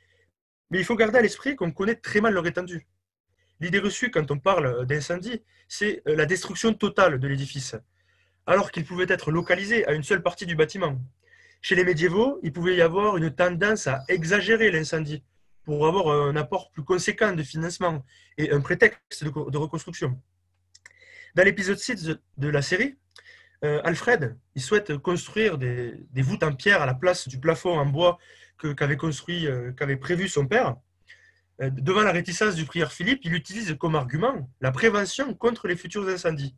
mais 0.70 0.80
il 0.80 0.86
faut 0.86 0.96
garder 0.96 1.20
à 1.20 1.22
l'esprit 1.22 1.56
qu'on 1.56 1.72
connaît 1.72 1.96
très 1.96 2.22
mal 2.22 2.34
leur 2.34 2.48
étendue. 2.48 2.88
L'idée 3.60 3.80
reçue 3.80 4.10
quand 4.10 4.32
on 4.32 4.40
parle 4.40 4.86
d'incendie, 4.86 5.44
c'est 5.68 6.02
euh, 6.08 6.16
la 6.16 6.26
destruction 6.26 6.74
totale 6.74 7.20
de 7.20 7.28
l'édifice, 7.28 7.76
alors 8.48 8.72
qu'il 8.72 8.86
pouvait 8.86 9.06
être 9.08 9.32
localisé 9.32 9.86
à 9.86 9.94
une 9.94 10.04
seule 10.04 10.24
partie 10.24 10.46
du 10.46 10.56
bâtiment. 10.56 11.00
Chez 11.62 11.76
les 11.76 11.84
médiévaux, 11.84 12.40
il 12.42 12.52
pouvait 12.52 12.76
y 12.76 12.82
avoir 12.82 13.18
une 13.18 13.30
tendance 13.34 13.86
à 13.86 14.04
exagérer 14.08 14.72
l'incendie 14.72 15.24
pour 15.64 15.86
avoir 15.86 16.08
un 16.08 16.36
apport 16.36 16.72
plus 16.72 16.84
conséquent 16.84 17.34
de 17.34 17.44
financement 17.44 18.04
et 18.38 18.52
un 18.52 18.62
prétexte 18.62 19.24
de 19.24 19.58
reconstruction. 19.58 20.20
Dans 21.36 21.44
l'épisode 21.44 21.78
6 21.78 22.10
de 22.38 22.48
la 22.50 22.64
série, 22.64 22.98
euh, 23.64 23.82
Alfred, 23.84 24.38
il 24.56 24.62
souhaite 24.62 24.98
construire 24.98 25.58
des, 25.58 26.04
voûtes 26.16 26.44
en 26.44 26.54
pierre 26.54 26.82
à 26.82 26.86
la 26.86 26.96
place 26.96 27.28
du 27.28 27.40
plafond 27.40 27.78
en 27.78 27.86
bois 27.86 28.18
qu'avait 28.76 28.98
construit, 28.98 29.48
euh, 29.48 29.72
qu'avait 29.72 29.98
prévu 29.98 30.28
son 30.28 30.48
père. 30.48 30.76
Euh, 31.62 31.70
devant 31.70 32.02
la 32.02 32.12
réticence 32.12 32.56
du 32.56 32.66
prieur 32.66 32.92
Philippe, 32.92 33.22
il 33.24 33.34
utilise 33.34 33.76
comme 33.80 33.96
argument 33.96 34.50
la 34.62 34.72
prévention 34.72 35.34
contre 35.36 35.68
les 35.68 35.76
futurs 35.76 36.08
incendies. 36.08 36.56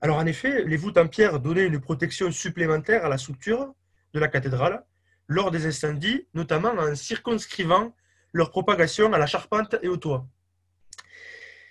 Alors 0.00 0.18
en 0.18 0.26
effet, 0.26 0.64
les 0.64 0.76
voûtes 0.76 0.98
en 0.98 1.08
pierre 1.08 1.40
donnaient 1.40 1.66
une 1.66 1.80
protection 1.80 2.30
supplémentaire 2.30 3.04
à 3.04 3.08
la 3.08 3.18
structure 3.18 3.74
de 4.14 4.20
la 4.20 4.28
cathédrale 4.28 4.84
lors 5.26 5.50
des 5.50 5.66
incendies, 5.66 6.28
notamment 6.34 6.70
en 6.70 6.94
circonscrivant 6.94 7.94
leur 8.32 8.50
propagation 8.50 9.12
à 9.12 9.18
la 9.18 9.26
charpente 9.26 9.74
et 9.82 9.88
au 9.88 9.96
toit. 9.96 10.28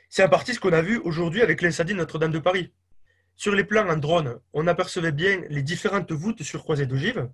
C'est 0.10 0.24
en 0.24 0.30
partie 0.30 0.54
ce 0.54 0.60
qu'on 0.60 0.74
a 0.74 0.82
vu 0.82 0.98
aujourd'hui 0.98 1.42
avec 1.42 1.62
l'incendie 1.62 1.94
de 1.94 1.98
Notre-Dame 1.98 2.32
de 2.32 2.40
Paris. 2.40 2.74
Sur 3.36 3.54
les 3.54 3.66
plans 3.66 3.90
en 3.90 3.98
drone, 3.98 4.40
on 4.54 4.66
apercevait 4.68 5.12
bien 5.12 5.42
les 5.50 5.62
différentes 5.62 6.12
voûtes 6.12 6.44
surcroisées 6.44 6.86
d'ogives, 6.86 7.30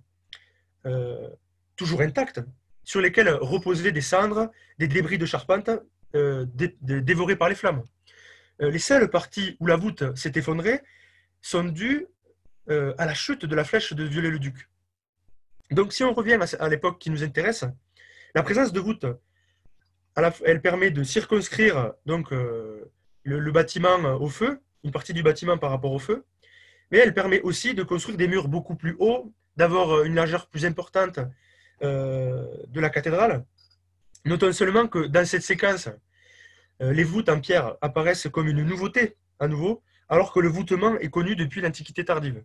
euh, 0.84 1.28
toujours 1.76 2.00
intactes, 2.00 2.40
sur 2.82 3.00
lesquelles 3.00 3.30
reposaient 3.30 3.92
des 3.92 4.00
cendres, 4.00 4.50
des 4.78 4.88
débris 4.88 5.18
de 5.18 5.26
charpente 5.26 5.70
euh, 6.14 6.44
dé 6.54 6.76
dévorés 6.80 7.36
par 7.36 7.48
les 7.48 7.54
flammes. 7.54 7.84
Euh, 8.60 8.70
les 8.70 8.80
seules 8.80 9.08
parties 9.08 9.56
où 9.60 9.66
la 9.66 9.76
voûte 9.76 10.16
s'est 10.16 10.32
effondrée 10.34 10.80
sont 11.40 11.64
dues 11.64 12.06
à 12.68 13.06
la 13.06 13.12
chute 13.12 13.44
de 13.44 13.56
la 13.56 13.64
flèche 13.64 13.92
de 13.92 14.04
Viollet-le-Duc. 14.04 14.68
Donc 15.72 15.92
si 15.92 16.04
on 16.04 16.14
revient 16.14 16.38
à, 16.60 16.68
l'époque 16.68 17.00
qui 17.00 17.10
nous 17.10 17.24
intéresse, 17.24 17.64
la 18.36 18.42
présence 18.44 18.72
de 18.72 18.78
voûte, 18.78 19.04
la, 20.16 20.32
elle 20.44 20.62
permet 20.62 20.92
de 20.92 21.02
circonscrire 21.02 21.92
donc, 22.06 22.30
le, 22.30 23.50
bâtiment 23.50 23.96
au 24.14 24.28
feu, 24.28 24.60
une 24.84 24.90
partie 24.90 25.12
du 25.12 25.22
bâtiment 25.22 25.58
par 25.58 25.70
rapport 25.70 25.92
au 25.92 25.98
feu, 25.98 26.24
mais 26.90 26.98
elle 26.98 27.14
permet 27.14 27.40
aussi 27.40 27.74
de 27.74 27.82
construire 27.82 28.16
des 28.16 28.28
murs 28.28 28.48
beaucoup 28.48 28.74
plus 28.76 28.96
hauts, 28.98 29.32
d'avoir 29.56 30.04
une 30.04 30.14
largeur 30.14 30.46
plus 30.48 30.64
importante 30.64 31.20
de 31.80 32.80
la 32.80 32.90
cathédrale. 32.90 33.44
Notons 34.24 34.52
seulement 34.52 34.86
que 34.86 35.06
dans 35.06 35.26
cette 35.26 35.42
séquence, 35.42 35.88
les 36.80 37.04
voûtes 37.04 37.28
en 37.28 37.40
pierre 37.40 37.76
apparaissent 37.80 38.28
comme 38.32 38.48
une 38.48 38.62
nouveauté 38.62 39.16
à 39.40 39.48
nouveau, 39.48 39.82
alors 40.08 40.32
que 40.32 40.40
le 40.40 40.48
voûtement 40.48 40.96
est 40.98 41.10
connu 41.10 41.34
depuis 41.36 41.60
l'Antiquité 41.60 42.04
tardive. 42.04 42.42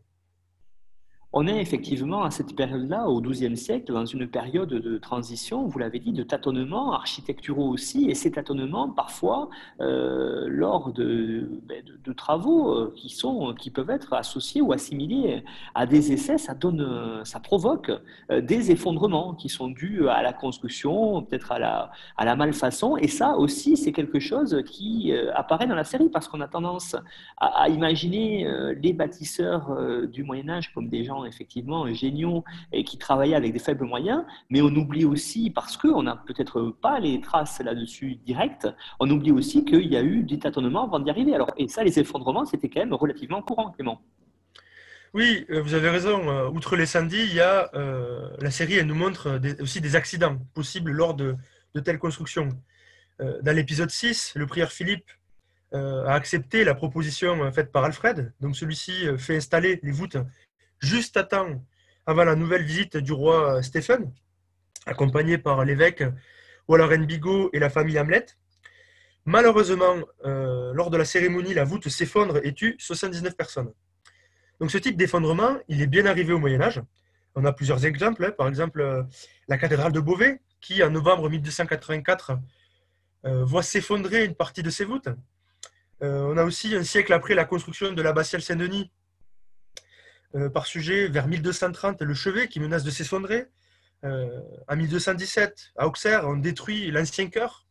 On 1.39 1.45
est 1.45 1.61
effectivement 1.61 2.23
à 2.23 2.31
cette 2.31 2.55
période-là, 2.55 3.07
au 3.07 3.21
XIIe 3.21 3.55
siècle, 3.55 3.93
dans 3.93 4.07
une 4.07 4.27
période 4.27 4.69
de 4.69 4.97
transition, 4.97 5.67
vous 5.67 5.77
l'avez 5.77 5.99
dit, 5.99 6.11
de 6.11 6.23
tâtonnements 6.23 6.93
architecturaux 6.93 7.69
aussi, 7.69 8.09
et 8.09 8.15
ces 8.15 8.31
tâtonnements, 8.31 8.89
parfois, 8.89 9.47
euh, 9.79 10.47
lors 10.47 10.91
de, 10.93 11.47
ben, 11.67 11.83
travaux 12.15 12.71
euh, 12.71 12.93
qui, 12.95 13.09
sont, 13.09 13.53
qui 13.53 13.69
peuvent 13.69 13.91
être 13.91 14.13
associés 14.13 14.61
ou 14.61 14.71
assimilés 14.71 15.43
à 15.75 15.85
des 15.85 16.11
essais, 16.11 16.39
ça, 16.39 16.55
donne, 16.55 17.21
ça 17.23 17.39
provoque 17.39 17.91
euh, 18.31 18.41
des 18.41 18.71
effondrements 18.71 19.35
qui 19.35 19.47
sont 19.47 19.67
dus 19.67 20.09
à 20.09 20.23
la 20.23 20.33
construction, 20.33 21.21
peut-être 21.21 21.51
à 21.51 21.59
la, 21.59 22.35
malfaçon, 22.35 22.97
et 22.97 23.07
ça 23.07 23.37
aussi, 23.37 23.77
c'est 23.77 23.91
quelque 23.91 24.19
chose 24.19 24.63
qui 24.65 25.13
apparaît 25.35 25.67
dans 25.67 25.75
la 25.75 25.83
série, 25.83 26.09
parce 26.09 26.27
qu'on 26.27 26.41
a 26.41 26.47
tendance 26.47 26.95
à 27.37 27.69
imaginer 27.69 28.47
les 28.81 28.93
bâtisseurs 28.93 29.77
du 30.07 30.23
Moyen 30.23 30.49
Âge 30.49 30.73
comme 30.73 30.89
des 30.89 31.03
gens 31.03 31.26
effectivement 31.27 31.87
géniaux 31.93 32.43
et 32.71 32.83
qui 32.83 32.97
travaillaient 32.97 33.35
avec 33.35 33.53
des 33.53 33.59
faibles 33.59 33.85
moyens, 33.85 34.23
mais 34.49 34.61
on 34.61 34.67
oublie 34.75 35.05
aussi, 35.05 35.49
parce 35.49 35.77
qu'on 35.77 36.03
n'a 36.03 36.15
peut-être 36.15 36.75
pas 36.81 36.99
les 36.99 37.21
traces 37.21 37.59
là-dessus 37.61 38.15
directes, 38.25 38.67
on 38.99 39.09
oublie 39.09 39.31
aussi 39.31 39.65
qu'il 39.65 39.87
y 39.87 39.97
a 39.97 40.03
eu 40.03 40.23
des 40.23 40.39
tâtonnements 40.39 40.85
avant 40.85 40.99
d'y 40.99 41.09
arriver. 41.09 41.37
Et 41.57 41.67
ça, 41.67 41.83
les 41.83 41.99
effondrements, 41.99 42.45
c'était 42.45 42.69
quand 42.69 42.79
même 42.79 42.93
relativement 42.93 43.41
courant, 43.41 43.71
Clément. 43.71 44.01
Oui, 45.13 45.45
euh, 45.49 45.61
vous 45.61 45.73
avez 45.73 45.89
raison. 45.89 46.29
Euh, 46.29 46.49
outre 46.49 46.75
les 46.75 46.85
samedis, 46.85 47.23
il 47.23 47.33
y 47.33 47.41
a, 47.41 47.69
euh, 47.73 48.29
la 48.39 48.51
série 48.51 48.75
elle 48.75 48.85
nous 48.85 48.95
montre 48.95 49.39
aussi 49.61 49.81
des 49.81 49.95
accidents 49.95 50.37
possibles 50.53 50.91
lors 50.91 51.13
de, 51.15 51.35
telles 51.83 51.99
constructions. 51.99 52.49
dans 53.19 53.55
l'épisode 53.55 53.91
6, 53.91 54.33
le 54.35 54.47
prieur 54.47 54.71
Philippe 54.71 55.11
a 55.71 56.13
accepté 56.13 56.63
la 56.63 56.73
proposition 56.73 57.51
faite 57.51 57.71
par 57.71 57.83
Alfred. 57.83 58.33
Donc 58.41 58.55
celui-ci 58.55 59.05
fait 59.19 59.37
installer 59.37 59.79
les 59.83 59.91
voûtes 59.91 60.17
juste 60.79 61.17
à 61.17 61.23
temps 61.23 61.63
avant 62.05 62.23
la 62.23 62.35
nouvelle 62.35 62.63
visite 62.63 62.97
du 62.97 63.11
roi 63.11 63.61
Stéphane, 63.63 64.11
accompagné 64.85 65.37
par 65.37 65.63
l'évêque 65.65 66.03
Waller 66.67 66.97
Bigot 67.05 67.49
et 67.53 67.59
la 67.59 67.69
famille 67.69 67.99
Hamlet. 67.99 68.25
Malheureusement, 69.25 69.97
euh, 70.25 70.71
lors 70.73 70.89
de 70.89 70.97
la 70.97 71.03
cérémonie, 71.03 71.53
la 71.53 71.65
voûte 71.65 71.89
s'effondre 71.89 72.39
et 72.43 72.53
tue 72.53 72.75
79 72.79 73.35
personnes. 73.35 73.71
Donc 74.59 74.71
ce 74.71 74.77
type 74.77 74.95
d'effondrement, 74.95 75.57
il 75.67 75.81
est 75.81 75.87
bien 75.87 76.05
arrivé 76.05 76.33
au 76.33 76.39
Moyen 76.39 76.61
Âge. 76.61 76.81
On 77.35 77.43
a 77.43 77.51
plusieurs 77.51 77.85
exemples. 77.85 78.25
Hein. 78.25 78.31
Par 78.31 78.47
exemple, 78.47 78.81
euh, 78.81 79.03
la 79.47 79.57
cathédrale 79.57 79.91
de 79.91 79.99
Beauvais, 79.99 80.41
qui 80.61 80.81
en 80.81 80.89
novembre 80.89 81.29
1284 81.29 82.39
euh, 83.25 83.43
voit 83.43 83.63
s'effondrer 83.63 84.23
une 84.23 84.33
partie 84.33 84.63
de 84.63 84.69
ses 84.69 84.85
voûtes. 84.85 85.09
on 85.99 86.37
a 86.37 86.43
aussi 86.43 86.75
un 86.75 86.83
siècle 86.83 87.11
après 87.11 87.35
la 87.35 87.43
construction 87.43 87.91
de 87.91 88.01
l'abbatiale 88.01 88.41
Saint-Denis, 88.41 88.89
euh, 88.89 88.96
par 90.53 90.67
sujet 90.67 91.07
vers 91.07 91.27
1230 91.27 92.01
le 92.01 92.13
chevet 92.13 92.47
qui 92.47 92.59
menace 92.59 92.83
de 92.83 92.91
s'effondrer. 92.91 93.47
Euh, 94.03 94.41
en 94.67 94.75
1217, 94.75 95.73
à 95.77 95.87
Auxerre, 95.87 96.25
on 96.27 96.37
détruit 96.37 96.91
l'ancien 96.91 97.29
chœur. 97.29 97.65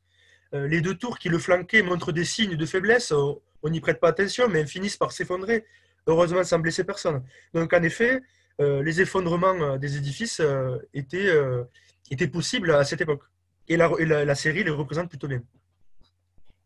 Euh, 0.54 0.66
les 0.66 0.80
deux 0.80 0.94
tours 0.94 1.18
qui 1.18 1.28
le 1.28 1.38
flanquaient 1.38 1.82
montrent 1.82 2.12
des 2.12 2.24
signes 2.24 2.56
de 2.56 2.66
faiblesse. 2.66 3.12
On 3.12 3.68
n'y 3.68 3.80
prête 3.80 4.00
pas 4.00 4.08
attention, 4.08 4.48
mais 4.48 4.60
elles 4.60 4.68
finissent 4.68 4.96
par 4.96 5.12
s'effondrer, 5.12 5.64
heureusement 6.06 6.44
sans 6.44 6.58
blesser 6.58 6.84
personne. 6.84 7.22
Donc 7.54 7.72
en 7.72 7.82
effet, 7.82 8.20
les 8.58 9.00
effondrements 9.00 9.76
des 9.76 9.96
édifices 9.96 10.40
étaient, 10.94 12.26
possibles 12.32 12.70
à 12.70 12.84
cette 12.84 13.00
époque. 13.00 13.22
Et 13.68 13.76
la 13.76 14.34
série 14.34 14.62
les 14.62 14.70
représente 14.70 15.08
plutôt 15.08 15.28
bien. 15.28 15.42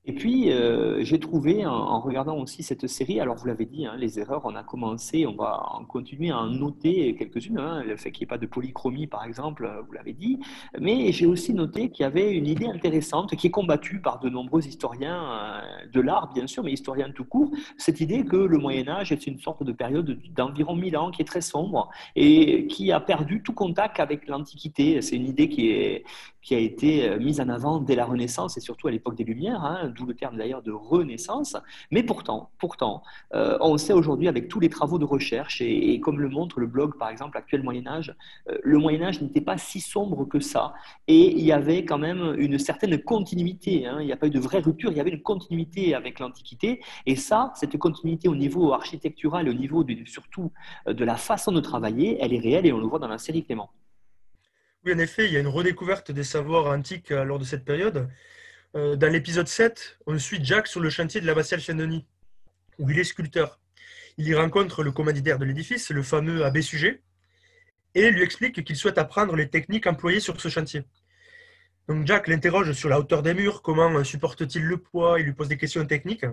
Et 0.07 0.15
puis, 0.15 0.51
euh, 0.51 1.05
j'ai 1.05 1.21
trouvé, 1.21 1.67
en, 1.67 2.01
regardant 2.01 2.39
aussi 2.39 2.63
cette 2.63 2.87
série, 2.87 3.21
alors 3.21 3.37
vous 3.37 3.47
l'avez 3.47 3.67
dit, 3.67 3.85
hein, 3.85 3.97
les 3.99 4.19
erreurs, 4.19 4.41
on 4.45 4.55
a 4.55 4.63
commencé, 4.63 5.27
on 5.27 5.35
va 5.37 5.63
en 5.75 5.85
continuer 5.85 6.31
à 6.31 6.39
en 6.39 6.47
noter 6.47 7.15
quelques-unes, 7.17 7.59
hein, 7.59 7.83
le 7.85 7.99
fait 7.99 8.11
qu'il 8.11 8.23
n'y 8.23 8.25
ait 8.25 8.35
pas 8.35 8.39
de 8.39 8.47
polychromie, 8.47 9.07
par 9.07 9.25
exemple, 9.25 9.67
euh, 9.67 9.83
vous 9.83 9.93
l'avez 9.93 10.15
dit, 10.15 10.41
mais 10.81 11.13
j'ai 11.13 11.27
aussi 11.27 11.53
noté 11.53 11.91
qu'il 11.91 12.05
y 12.05 12.07
avait 12.07 12.33
une 12.35 12.47
idée 12.47 12.67
intéressante 12.67 13.37
qui 13.37 13.49
est 13.49 13.51
combattue 13.51 14.01
par 14.01 14.21
de 14.21 14.31
nombreux 14.31 14.67
historiens 14.67 15.23
euh, 15.23 15.87
de 15.93 16.01
l'art, 16.01 16.33
bien 16.33 16.47
sûr, 16.47 16.65
mais 16.65 16.73
historiens 16.73 17.11
tout 17.11 17.27
court, 17.27 17.51
cette 17.77 18.01
idée 18.01 18.25
que 18.25 18.37
le 18.37 18.57
Moyen-Âge 18.57 19.13
est 19.13 19.27
une 19.27 19.39
sorte 19.39 19.65
de 19.65 19.73
période 19.73 20.19
d'environ 20.35 20.77
1000 20.77 20.97
ans 20.97 21.11
qui 21.11 21.21
est 21.21 21.27
très 21.27 21.43
sombre 21.43 21.91
et 22.17 22.67
qui 22.69 22.91
a 22.91 23.01
perdu 23.01 23.43
tout 23.43 23.53
contact 23.53 24.01
avec 24.01 24.27
l'Antiquité. 24.29 25.03
C'est 25.03 25.17
une 25.17 25.27
idée 25.27 25.51
qui, 25.51 25.69
est, 25.69 26.05
qui 26.43 26.55
a 26.55 26.59
été 26.59 27.19
mise 27.19 27.41
en 27.41 27.49
avant 27.49 27.81
dès 27.81 27.95
la 27.95 28.05
Renaissance 28.05 28.57
et 28.57 28.61
surtout 28.61 28.89
à 28.89 28.91
l'époque 28.91 29.17
des 29.17 29.25
Lumières. 29.25 29.65
Hein, 29.65 29.93
d'où 29.95 30.07
le 30.07 30.15
terme 30.15 30.37
d'ailleurs 30.37 30.63
de 30.63 30.73
renaissance. 30.73 31.57
Mais 31.91 32.03
pourtant, 32.03 32.51
pourtant, 32.59 33.03
euh, 33.35 33.57
on 33.61 33.77
sait 33.79 33.93
aujourd'hui 33.93 34.29
avec 34.29 34.49
tous 34.49 34.61
les 34.61 34.69
travaux 34.69 34.99
de 34.99 35.05
recherche 35.05 35.61
et, 35.61 36.01
comme 36.01 36.21
le 36.21 36.29
montre 36.29 36.61
le 36.61 36.67
blog 36.67 36.97
par 36.99 37.09
exemple 37.09 37.37
Actuel 37.37 37.63
Moyen 37.63 37.87
Âge, 37.87 38.15
euh, 38.49 38.59
le 38.63 38.79
Moyen 38.79 39.03
Âge 39.03 39.21
n'était 39.21 39.41
pas 39.41 39.59
si 39.59 39.81
sombre 39.81 40.25
que 40.25 40.41
ça 40.41 40.75
et 41.09 41.33
il 41.33 41.45
y 41.45 41.53
avait 41.53 41.85
quand 41.85 41.99
même 41.99 42.35
une 42.39 42.59
certaine 42.59 42.99
continuité. 43.03 43.87
Hein. 43.87 43.99
il 44.01 44.07
n'y 44.07 44.13
a 44.13 44.17
pas 44.17 44.27
eu 44.27 44.31
de 44.31 44.41
vraie 44.41 44.61
rupture, 44.61 44.91
il 44.91 44.97
y 44.97 45.01
avait 45.01 45.11
une 45.11 45.23
continuité 45.23 45.95
avec 45.95 46.19
l'Antiquité 46.19 46.81
et 47.07 47.17
ça, 47.17 47.53
cette 47.55 47.77
continuité 47.79 48.29
au 48.29 48.37
niveau 48.37 48.73
architectural 48.73 49.49
au 49.49 49.55
niveau 49.55 49.85
surtout 50.07 50.53
euh, 50.87 50.93
de 50.93 51.05
la 51.05 51.17
façon 51.17 51.53
de 51.53 51.61
travailler, 51.61 52.19
elle 52.21 52.33
est 52.33 52.39
réelle 52.39 52.67
et 52.67 52.73
on 52.73 52.79
le 52.79 52.87
voit 52.87 52.99
dans 52.99 53.09
la 53.09 53.19
série 53.19 53.45
Clément. 53.45 53.71
Oui, 54.85 54.95
en 54.95 54.99
effet, 54.99 55.27
il 55.27 55.33
y 55.33 55.37
a 55.37 55.41
une 55.41 55.47
redécouverte 55.47 56.11
des 56.11 56.25
savoirs 56.25 56.67
antiques 56.67 57.11
lors 57.11 57.39
de 57.39 57.45
cette 57.45 57.67
période. 57.67 58.09
Euh, 58.75 58.97
dans 58.97 59.13
l'épisode 59.13 59.47
7, 59.47 59.99
on 60.07 60.19
suit 60.19 60.43
Jack 60.43 60.67
sur 60.67 60.81
le 60.81 60.89
chantier 60.89 61.21
de 61.21 61.27
l'abbatiale 61.27 61.61
Saint-Denis, 61.61 62.07
où 62.79 62.89
il 62.89 62.99
est 62.99 63.05
sculpteur. 63.05 63.61
Il 64.17 64.27
y 64.27 64.35
rencontre 64.35 64.83
le 64.83 64.91
commanditaire 64.91 65.39
de 65.39 65.45
l'édifice, 65.45 65.91
le 65.91 66.03
fameux 66.03 66.47
abbé 66.47 66.63
Sujet, 66.63 67.03
et 67.95 68.11
lui 68.11 68.23
explique 68.23 68.65
qu'il 68.65 68.77
souhaite 68.77 68.97
apprendre 68.97 69.37
les 69.37 69.51
techniques 69.51 69.87
employées 69.87 70.21
sur 70.21 70.41
ce 70.41 70.49
chantier. 70.49 70.85
Donc 71.87 72.07
Jack 72.07 72.27
l'interroge 72.27 72.73
sur 72.73 72.89
la 72.89 72.99
hauteur 72.99 73.23
des 73.23 73.35
murs, 73.35 73.61
comment 73.61 74.03
supporte-t-il 74.03 74.65
le 74.65 74.79
poids, 74.79 75.21
il 75.21 75.27
lui 75.27 75.35
pose 75.35 75.49
des 75.49 75.59
questions 75.59 75.85
techniques. 75.85 76.25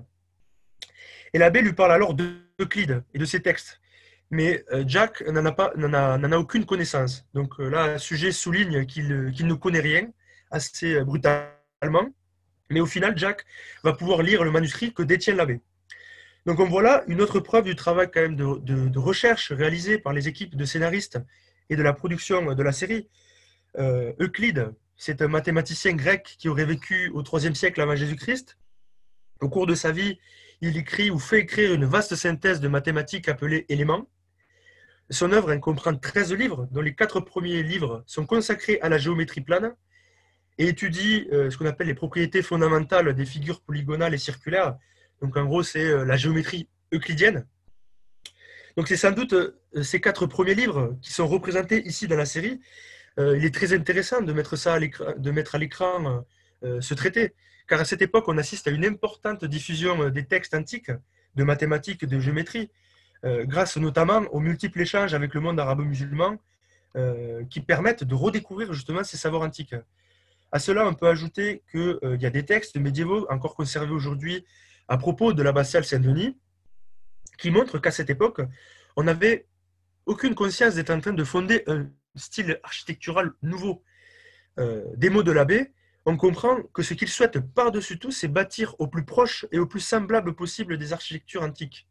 Et 1.34 1.38
l'abbé 1.38 1.62
lui 1.62 1.74
parle 1.74 1.92
alors 1.92 2.14
d'Euclide 2.14 3.04
et 3.14 3.18
de 3.18 3.26
ses 3.26 3.42
textes. 3.42 3.82
Mais 4.30 4.66
euh, 4.72 4.84
Jack 4.86 5.22
n'en 5.28 5.46
a, 5.46 6.38
aucune 6.38 6.66
connaissance. 6.66 7.26
Donc 7.34 7.60
euh, 7.60 7.70
là, 7.70 7.98
Sujet 7.98 8.32
souligne 8.32 8.86
qu'il, 8.86 9.08
ne 9.08 9.54
connaît 9.54 9.80
rien, 9.80 10.10
assez 10.52 11.02
brutalement 11.04 12.10
mais 12.70 12.80
au 12.80 12.86
final, 12.86 13.18
Jack 13.18 13.46
va 13.84 13.94
pouvoir 13.94 14.22
lire 14.22 14.44
le 14.44 14.52
manuscrit 14.52 14.94
que 14.94 15.04
détient 15.04 15.36
l'abbé. 15.36 15.62
Donc 16.46 16.60
on 16.60 16.66
voit 16.66 16.82
là 16.82 17.04
une 17.08 17.22
autre 17.22 17.40
preuve 17.40 17.66
du 17.66 17.76
travail 17.76 18.10
quand 18.14 18.22
même 18.22 18.36
de, 18.36 19.00
recherche 19.00 19.52
réalisé 19.52 19.98
par 19.98 20.14
les 20.14 20.28
équipes 20.28 20.56
de 20.56 20.66
scénaristes 20.66 21.20
et 21.70 21.76
de 21.76 21.84
la 21.84 21.94
production 21.94 22.54
de 22.54 22.64
la 22.64 22.72
série. 22.72 23.10
Euh, 23.78 24.14
Euclide, 24.20 24.74
c'est 24.96 25.22
un 25.22 25.28
mathématicien 25.28 25.94
grec 25.94 26.36
qui 26.40 26.50
aurait 26.50 26.66
vécu 26.66 27.12
au 27.14 27.22
IIIe 27.22 27.56
siècle 27.56 27.82
avant 27.82 27.96
Jésus-Christ. 27.96 28.58
Au 29.42 29.50
cours 29.50 29.68
de 29.68 29.76
sa 29.76 29.92
vie, 29.92 30.20
il 30.62 30.78
écrit 30.78 31.12
ou 31.12 31.20
fait 31.20 31.40
écrire 31.40 31.74
une 31.74 31.86
vaste 31.86 32.16
synthèse 32.16 32.60
de 32.60 32.68
mathématiques 32.68 33.30
appelée 33.30 33.66
éléments. 33.70 34.08
Son 35.10 35.32
œuvre 35.32 35.56
comprend 35.56 35.96
13 35.96 36.34
livres, 36.34 36.68
dont 36.72 36.82
les 36.82 36.94
quatre 36.94 37.22
premiers 37.22 37.64
livres 37.64 38.04
sont 38.06 38.26
consacrés 38.26 38.80
à 38.82 38.90
la 38.90 38.98
géométrie 38.98 39.42
plane 39.42 39.74
et 40.58 40.68
étudie 40.68 41.28
euh, 41.32 41.50
ce 41.50 41.58
qu'on 41.58 41.66
appelle 41.66 41.88
les 41.88 41.94
propriétés 41.94 42.42
fondamentales 42.42 43.14
des 43.14 43.26
figures 43.26 43.62
polygonales 43.62 44.14
et 44.14 44.18
circulaires. 44.18 44.78
Donc 45.22 45.38
en 45.38 45.46
gros, 45.46 45.64
c'est 45.64 45.86
euh, 45.86 46.04
la 46.04 46.18
géométrie 46.18 46.68
euclidienne. 46.94 47.46
Donc 48.76 48.90
c'est 48.90 48.98
sans 48.98 49.12
doute 49.12 49.34
euh, 49.34 49.62
ces 49.82 50.02
quatre 50.02 50.26
premiers 50.26 50.56
livres 50.56 50.98
qui 51.02 51.14
sont 51.14 51.28
représentés 51.28 51.86
ici 51.88 52.08
dans 52.08 52.18
la 52.18 52.26
série. 52.26 52.60
il 53.18 53.44
est 53.46 53.54
très 53.54 53.74
intéressant 53.74 54.22
de 54.22 54.34
mettre, 54.34 54.56
ça 54.56 54.76
à 54.76 54.80
de 54.80 55.32
mettre 55.32 55.56
à 55.56 55.58
l'écran 55.58 56.24
ce 56.62 56.94
traité, 56.94 57.34
car 57.68 57.80
à 57.80 57.86
cette 57.86 58.04
époque, 58.04 58.28
on 58.28 58.38
assiste 58.38 58.68
à 58.68 58.72
une 58.72 58.86
importante 58.86 59.44
diffusion 59.46 60.10
des 60.10 60.26
textes 60.26 60.54
antiques 60.54 60.92
de 61.36 61.44
mathématiques 61.44 62.06
de 62.06 62.20
géométrie, 62.20 62.70
grâce 63.24 63.78
notamment 63.78 64.22
aux 64.32 64.40
multiples 64.40 64.82
échanges 64.82 65.14
avec 65.14 65.34
le 65.34 65.42
monde 65.42 65.60
arabo-musulman 65.60 66.38
qui 67.50 67.62
permettent 67.62 68.04
de 68.04 68.16
redécouvrir 68.16 68.74
justement 68.74 69.04
ces 69.04 69.18
savoirs 69.18 69.42
antiques. 69.42 69.76
À 70.52 70.60
cela, 70.60 70.88
on 70.88 70.94
peut 70.94 71.08
ajouter 71.08 71.64
qu'il 71.72 72.00
euh, 72.04 72.18
y 72.20 72.26
a 72.26 72.30
des 72.30 72.46
textes 72.46 72.78
médiévaux 72.78 73.28
encore 73.30 73.56
conservés 73.56 73.92
aujourd'hui 73.92 74.46
à 74.88 74.98
propos 74.98 75.34
de 75.34 75.44
l'abbatiale 75.44 75.84
Saint-Denis 75.84 76.38
qui 77.38 77.52
montrent 77.52 77.80
qu'à 77.80 77.92
cette 77.92 78.10
époque, 78.10 78.42
on 78.96 79.04
n'avait 79.04 79.48
aucune 80.06 80.36
conscience 80.36 80.76
d'être 80.76 80.90
en 80.90 81.00
train 81.02 81.14
de 81.14 81.24
fonder 81.24 81.64
un 81.68 81.90
style 82.16 82.60
architectural 82.64 83.32
nouveau. 83.42 83.84
Euh, 84.58 84.86
des 84.96 85.10
mots 85.10 85.22
de 85.22 85.32
l'abbé, 85.32 85.74
on 86.06 86.16
comprend 86.16 86.62
que 86.74 86.82
ce 86.82 86.94
qu'il 86.94 87.10
souhaite 87.10 87.40
par-dessus 87.54 88.00
tout, 88.00 88.12
c'est 88.12 88.30
bâtir 88.30 88.74
au 88.80 88.88
plus 88.88 89.04
proche 89.04 89.46
et 89.52 89.60
au 89.60 89.68
plus 89.68 89.82
semblable 89.82 90.34
possible 90.34 90.78
des 90.78 90.94
architectures 90.94 91.44
antiques. 91.44 91.88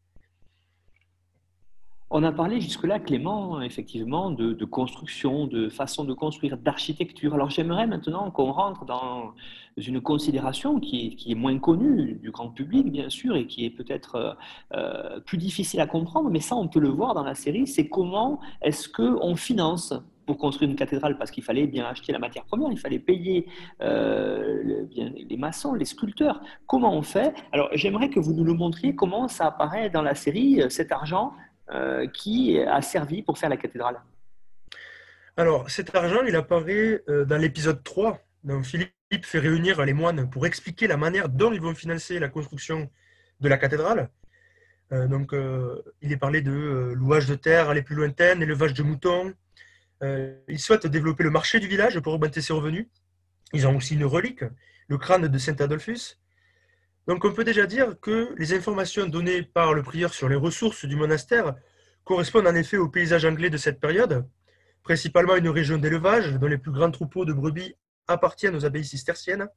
On 2.08 2.22
a 2.22 2.30
parlé 2.30 2.60
jusque-là, 2.60 3.00
Clément, 3.00 3.60
effectivement, 3.60 4.30
de, 4.30 4.64
construction, 4.64 5.48
de 5.48 5.68
façon 5.68 6.04
de 6.04 6.14
construire, 6.14 6.56
d'architecture. 6.56 7.34
Alors 7.34 7.50
j'aimerais 7.50 7.88
maintenant 7.88 8.30
qu'on 8.30 8.52
rentre 8.52 8.84
dans 8.84 9.34
une 9.76 10.00
considération 10.00 10.78
qui 10.78 11.16
est, 11.26 11.34
moins 11.34 11.58
connue 11.58 12.14
du 12.22 12.30
grand 12.30 12.50
public, 12.50 12.92
bien 12.92 13.10
sûr, 13.10 13.34
et 13.34 13.46
qui 13.48 13.64
est 13.64 13.70
peut-être 13.70 14.14
euh, 14.14 14.32
euh, 14.74 15.20
plus 15.20 15.36
difficile 15.36 15.80
à 15.80 15.86
comprendre, 15.86 16.30
mais 16.30 16.38
ça, 16.38 16.54
on 16.54 16.68
peut 16.68 16.78
le 16.78 16.88
voir 16.88 17.12
dans 17.12 17.24
la 17.24 17.34
série, 17.34 17.66
c'est 17.66 17.88
comment 17.88 18.40
est-ce 18.62 18.88
qu'on 18.88 19.34
finance 19.34 19.92
pour 20.26 20.38
construire 20.38 20.70
une 20.70 20.76
cathédrale? 20.76 21.18
Parce 21.18 21.32
qu'il 21.32 21.42
fallait 21.42 21.66
bien 21.66 21.86
acheter 21.86 22.12
la 22.12 22.18
matière 22.20 22.44
première, 22.44 22.70
il 22.70 22.78
fallait 22.78 23.00
payer 23.00 23.46
euh, 23.82 24.86
les 24.94 25.36
maçons, 25.36 25.74
les 25.74 25.84
sculpteurs. 25.84 26.40
Comment 26.66 26.96
on 26.96 27.02
fait? 27.02 27.34
Alors 27.52 27.68
j'aimerais 27.72 28.10
que 28.10 28.20
vous 28.20 28.32
nous 28.32 28.44
le 28.44 28.54
montriez, 28.54 28.94
comment 28.94 29.26
ça 29.26 29.46
apparaît 29.46 29.90
dans 29.90 30.02
la 30.02 30.14
série, 30.14 30.62
cet 30.68 30.92
argent 30.92 31.34
qui 32.12 32.58
a 32.60 32.80
servi 32.82 33.22
pour 33.22 33.38
faire 33.38 33.48
la 33.48 33.56
cathédrale 33.56 34.00
Alors, 35.36 35.68
cet 35.70 35.94
argent, 35.94 36.22
il 36.26 36.36
apparaît 36.36 37.02
euh, 37.08 37.24
dans 37.24 37.38
l'épisode 37.38 37.82
3. 37.82 38.20
Donc, 38.44 38.64
Philippe 38.64 38.92
fait 39.22 39.38
réunir 39.38 39.84
les 39.84 39.92
moines 39.92 40.30
pour 40.30 40.46
expliquer 40.46 40.86
la 40.86 40.96
manière 40.96 41.28
dont 41.28 41.52
ils 41.52 41.60
vont 41.60 41.74
financer 41.74 42.18
la 42.18 42.28
construction 42.28 42.90
de 43.40 43.48
la 43.48 43.58
cathédrale. 43.58 44.08
Euh, 44.92 45.08
donc, 45.08 45.34
il 46.02 46.12
est 46.12 46.16
parlé 46.16 46.42
de 46.42 46.92
louage 46.94 47.26
de 47.26 47.34
terre, 47.34 47.68
aller 47.70 47.82
plus 47.82 47.96
lointaine, 47.96 48.42
élevage 48.42 48.74
de 48.74 48.82
moutons. 48.82 49.34
ils 50.02 50.60
souhaitent 50.60 50.86
développer 50.86 51.24
le 51.24 51.30
marché 51.30 51.58
du 51.58 51.66
village 51.66 51.98
pour 52.00 52.14
augmenter 52.14 52.40
ses 52.40 52.52
revenus. 52.52 52.86
Ils 53.52 53.66
ont 53.66 53.76
aussi 53.76 53.94
une 53.94 54.04
relique, 54.04 54.44
le 54.88 54.98
crâne 54.98 55.26
de 55.26 55.38
Saint 55.38 55.56
Adolphus. 55.60 56.18
Donc 57.06 57.24
on 57.24 57.32
peut 57.32 57.44
déjà 57.44 57.66
dire 57.66 57.98
que 58.00 58.34
les 58.36 58.52
informations 58.52 59.06
données 59.06 59.42
par 59.42 59.74
le 59.74 59.82
prieur 59.82 60.12
sur 60.12 60.28
les 60.28 60.34
ressources 60.34 60.84
du 60.84 60.96
monastère 60.96 61.54
correspondent 62.04 62.48
en 62.48 62.54
effet 62.54 62.76
au 62.76 62.88
paysage 62.88 63.24
anglais 63.24 63.50
de 63.50 63.56
cette 63.56 63.80
période, 63.80 64.28
principalement 64.82 65.36
une 65.36 65.48
région 65.48 65.78
d'élevage 65.78 66.32
dont 66.34 66.48
les 66.48 66.58
plus 66.58 66.72
grands 66.72 66.90
troupeaux 66.90 67.24
de 67.24 67.32
brebis 67.32 67.76
appartiennent 68.08 68.56
aux 68.56 68.64
abbayes 68.64 68.84
cisterciennes. 68.84 69.48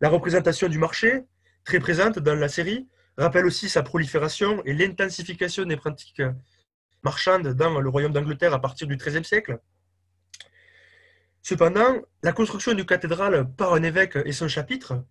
La 0.00 0.08
représentation 0.08 0.68
du 0.68 0.78
marché, 0.78 1.24
très 1.64 1.80
présente 1.80 2.18
dans 2.18 2.34
la 2.34 2.48
série, 2.48 2.88
rappelle 3.16 3.46
aussi 3.46 3.68
sa 3.68 3.82
prolifération 3.82 4.62
et 4.64 4.72
l'intensification 4.72 5.64
des 5.64 5.76
pratiques 5.76 6.22
marchandes 7.02 7.48
dans 7.48 7.80
le 7.80 7.88
royaume 7.88 8.12
d'Angleterre 8.12 8.54
à 8.54 8.60
partir 8.60 8.86
du 8.86 8.96
XIIIe 8.96 9.24
siècle. 9.24 9.58
Cependant, 11.42 11.96
la 12.22 12.32
construction 12.32 12.74
du 12.74 12.84
cathédrale 12.84 13.48
par 13.56 13.74
un 13.74 13.82
évêque 13.82 14.18
et 14.24 14.32
son 14.32 14.46
chapitre 14.46 15.04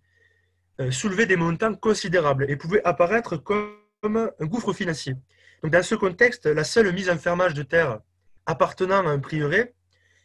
soulevait 0.90 1.26
des 1.26 1.36
montants 1.36 1.74
considérables 1.74 2.46
et 2.48 2.56
pouvait 2.56 2.82
apparaître 2.84 3.36
comme 3.36 3.76
un 4.04 4.46
gouffre 4.46 4.72
financier. 4.72 5.14
Donc, 5.62 5.72
dans 5.72 5.82
ce 5.82 5.94
contexte, 5.94 6.46
la 6.46 6.64
seule 6.64 6.92
mise 6.92 7.10
en 7.10 7.18
fermage 7.18 7.54
de 7.54 7.62
terre 7.62 8.00
appartenant 8.46 9.06
à 9.06 9.10
un 9.10 9.18
prieuré 9.18 9.74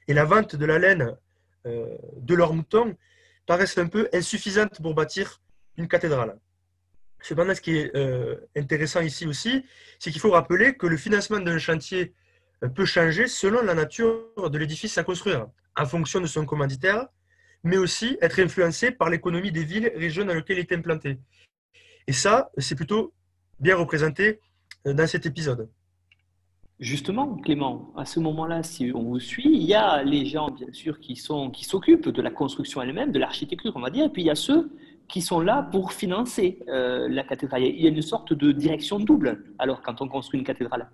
et 0.08 0.14
la 0.14 0.24
vente 0.24 0.56
de 0.56 0.66
la 0.66 0.80
laine 0.80 1.16
euh, 1.66 1.98
de 2.18 2.36
leurs 2.36 2.54
moutons 2.54 2.96
paraissent 3.46 3.78
un 3.78 3.88
peu 3.88 4.08
insuffisantes 4.14 4.82
pour 4.82 4.94
bâtir 4.94 5.42
une 5.78 5.88
cathédrale. 5.88 6.38
Cependant, 7.22 7.56
ce 7.56 7.62
qui 7.62 7.78
est 7.78 7.96
euh, 7.96 8.36
intéressant 8.56 9.02
ici 9.02 9.26
aussi, 9.26 9.66
c'est 10.00 10.12
qu'il 10.12 10.22
faut 10.22 10.32
rappeler 10.32 10.76
que 10.76 10.88
le 10.88 10.98
financement 10.98 11.40
d'un 11.40 11.58
chantier 11.58 12.14
peut 12.76 12.86
changer 12.86 13.28
selon 13.28 13.62
la 13.62 13.74
nature 13.74 14.50
de 14.50 14.58
l'édifice 14.58 14.98
à 14.98 15.04
construire, 15.04 15.48
en 15.76 15.86
fonction 15.86 16.22
de 16.22 16.28
son 16.28 16.46
commanditaire, 16.46 17.08
mais 17.66 17.78
aussi 17.78 18.18
être 18.22 18.40
influencé 18.40 18.92
par 18.92 19.10
l'économie 19.10 19.52
des 19.52 19.64
villes 19.64 19.92
et 19.94 19.98
régions 19.98 20.24
dans 20.24 20.36
lesquelles 20.36 20.60
il 20.60 20.62
est 20.62 20.72
implanté. 20.72 21.18
Et 22.08 22.14
ça, 22.14 22.52
c'est 22.60 22.76
plutôt 22.76 23.12
bien 23.60 23.76
représenté 23.76 24.40
euh, 24.86 24.94
dans 24.94 25.08
cet 25.08 25.26
épisode. 25.26 25.68
Justement, 26.80 27.38
Clément, 27.38 27.92
à 27.98 28.06
ce 28.06 28.20
moment-là, 28.20 28.62
si 28.62 28.92
on 28.94 29.04
vous 29.04 29.20
suit, 29.20 29.50
il 29.52 29.64
y 29.64 29.74
a 29.74 30.04
les 30.04 30.26
gens, 30.26 30.52
bien 30.52 30.72
sûr, 30.74 31.00
qui 31.00 31.16
sont 31.16 31.50
qui 31.50 31.66
s'occupent 31.66 32.10
de 32.10 32.22
la 32.22 32.30
construction 32.30 32.82
elle-même, 32.82 33.12
de 33.12 33.20
l'architecture, 33.20 33.72
on 33.76 33.82
va 33.82 33.90
dire, 33.90 34.06
et 34.06 34.10
puis 34.10 34.22
il 34.22 34.26
y 34.26 34.30
a 34.30 34.36
ceux 34.36 34.70
qui 35.08 35.22
sont 35.22 35.40
là 35.40 35.64
pour 35.72 35.94
financer 35.94 36.60
euh, 36.68 37.08
la 37.10 37.24
cathédrale. 37.24 37.64
Il 37.64 37.82
y 37.82 37.88
a 37.88 37.90
une 37.90 38.02
sorte 38.02 38.34
de 38.34 38.52
direction 38.52 39.00
double, 39.00 39.44
alors, 39.58 39.82
quand 39.82 40.02
on 40.02 40.08
construit 40.08 40.40
une 40.40 40.46
cathédrale. 40.46 40.90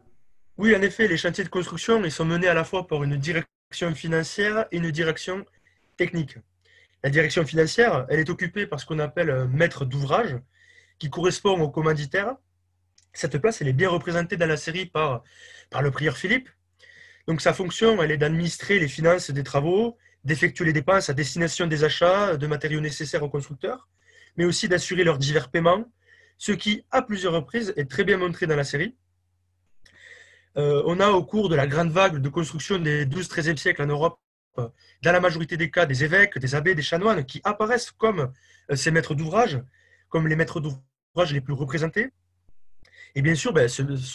Oui, 0.57 0.75
en 0.75 0.81
effet, 0.81 1.07
les 1.07 1.17
chantiers 1.17 1.43
de 1.43 1.49
construction, 1.49 2.01
ils 2.05 2.11
sont 2.11 2.25
menés 2.25 2.47
à 2.47 2.53
la 2.53 2.63
fois 2.63 2.87
par 2.87 3.03
une 3.03 3.17
direction 3.17 3.93
financière 3.95 4.67
et 4.71 4.77
une 4.77 4.91
direction 4.91 5.43
technique. 5.97 6.37
La 7.03 7.09
direction 7.09 7.45
financière, 7.45 8.05
elle 8.09 8.19
est 8.19 8.29
occupée 8.29 8.67
par 8.67 8.79
ce 8.79 8.85
qu'on 8.85 8.99
appelle 8.99 9.31
un 9.31 9.47
maître 9.47 9.85
d'ouvrage, 9.85 10.37
qui 10.99 11.09
correspond 11.09 11.59
au 11.59 11.69
commanditaire. 11.69 12.35
Cette 13.13 13.39
place, 13.39 13.61
elle 13.61 13.67
est 13.67 13.73
bien 13.73 13.89
représentée 13.89 14.37
dans 14.37 14.45
la 14.45 14.57
série 14.57 14.85
par, 14.85 15.23
par 15.71 15.81
le 15.81 15.89
prieur 15.89 16.15
Philippe. 16.15 16.49
Donc 17.27 17.41
sa 17.41 17.53
fonction, 17.53 18.01
elle 18.03 18.11
est 18.11 18.17
d'administrer 18.17 18.77
les 18.77 18.87
finances 18.87 19.31
des 19.31 19.43
travaux, 19.43 19.97
d'effectuer 20.23 20.65
les 20.65 20.73
dépenses 20.73 21.09
à 21.09 21.13
destination 21.13 21.65
des 21.65 21.83
achats 21.83 22.37
de 22.37 22.47
matériaux 22.47 22.81
nécessaires 22.81 23.23
aux 23.23 23.29
constructeurs, 23.29 23.89
mais 24.37 24.45
aussi 24.45 24.67
d'assurer 24.67 25.03
leurs 25.03 25.17
divers 25.17 25.49
paiements, 25.49 25.85
ce 26.37 26.51
qui, 26.51 26.85
à 26.91 27.01
plusieurs 27.01 27.33
reprises, 27.33 27.73
est 27.77 27.89
très 27.89 28.03
bien 28.03 28.17
montré 28.17 28.45
dans 28.45 28.55
la 28.55 28.63
série. 28.63 28.95
Euh, 30.57 30.83
on 30.85 30.99
a, 30.99 31.09
au 31.09 31.23
cours 31.23 31.49
de 31.49 31.55
la 31.55 31.65
grande 31.65 31.91
vague 31.91 32.17
de 32.17 32.29
construction 32.29 32.77
des 32.77 33.05
12-13e 33.05 33.57
siècles 33.57 33.81
en 33.81 33.87
Europe, 33.87 34.19
dans 34.57 35.11
la 35.11 35.19
majorité 35.19 35.57
des 35.57 35.69
cas, 35.69 35.85
des 35.85 36.03
évêques, 36.03 36.37
des 36.37 36.55
abbés, 36.55 36.75
des 36.75 36.81
chanoines 36.81 37.25
qui 37.25 37.41
apparaissent 37.43 37.91
comme 37.91 38.31
euh, 38.69 38.75
ces 38.75 38.91
maîtres 38.91 39.15
d'ouvrage, 39.15 39.61
comme 40.09 40.27
les 40.27 40.35
maîtres 40.35 40.59
d'ouvrage 40.59 41.33
les 41.33 41.41
plus 41.41 41.53
représentés. 41.53 42.11
Et 43.15 43.21
bien 43.21 43.35
sûr, 43.35 43.53
ben, 43.53 43.69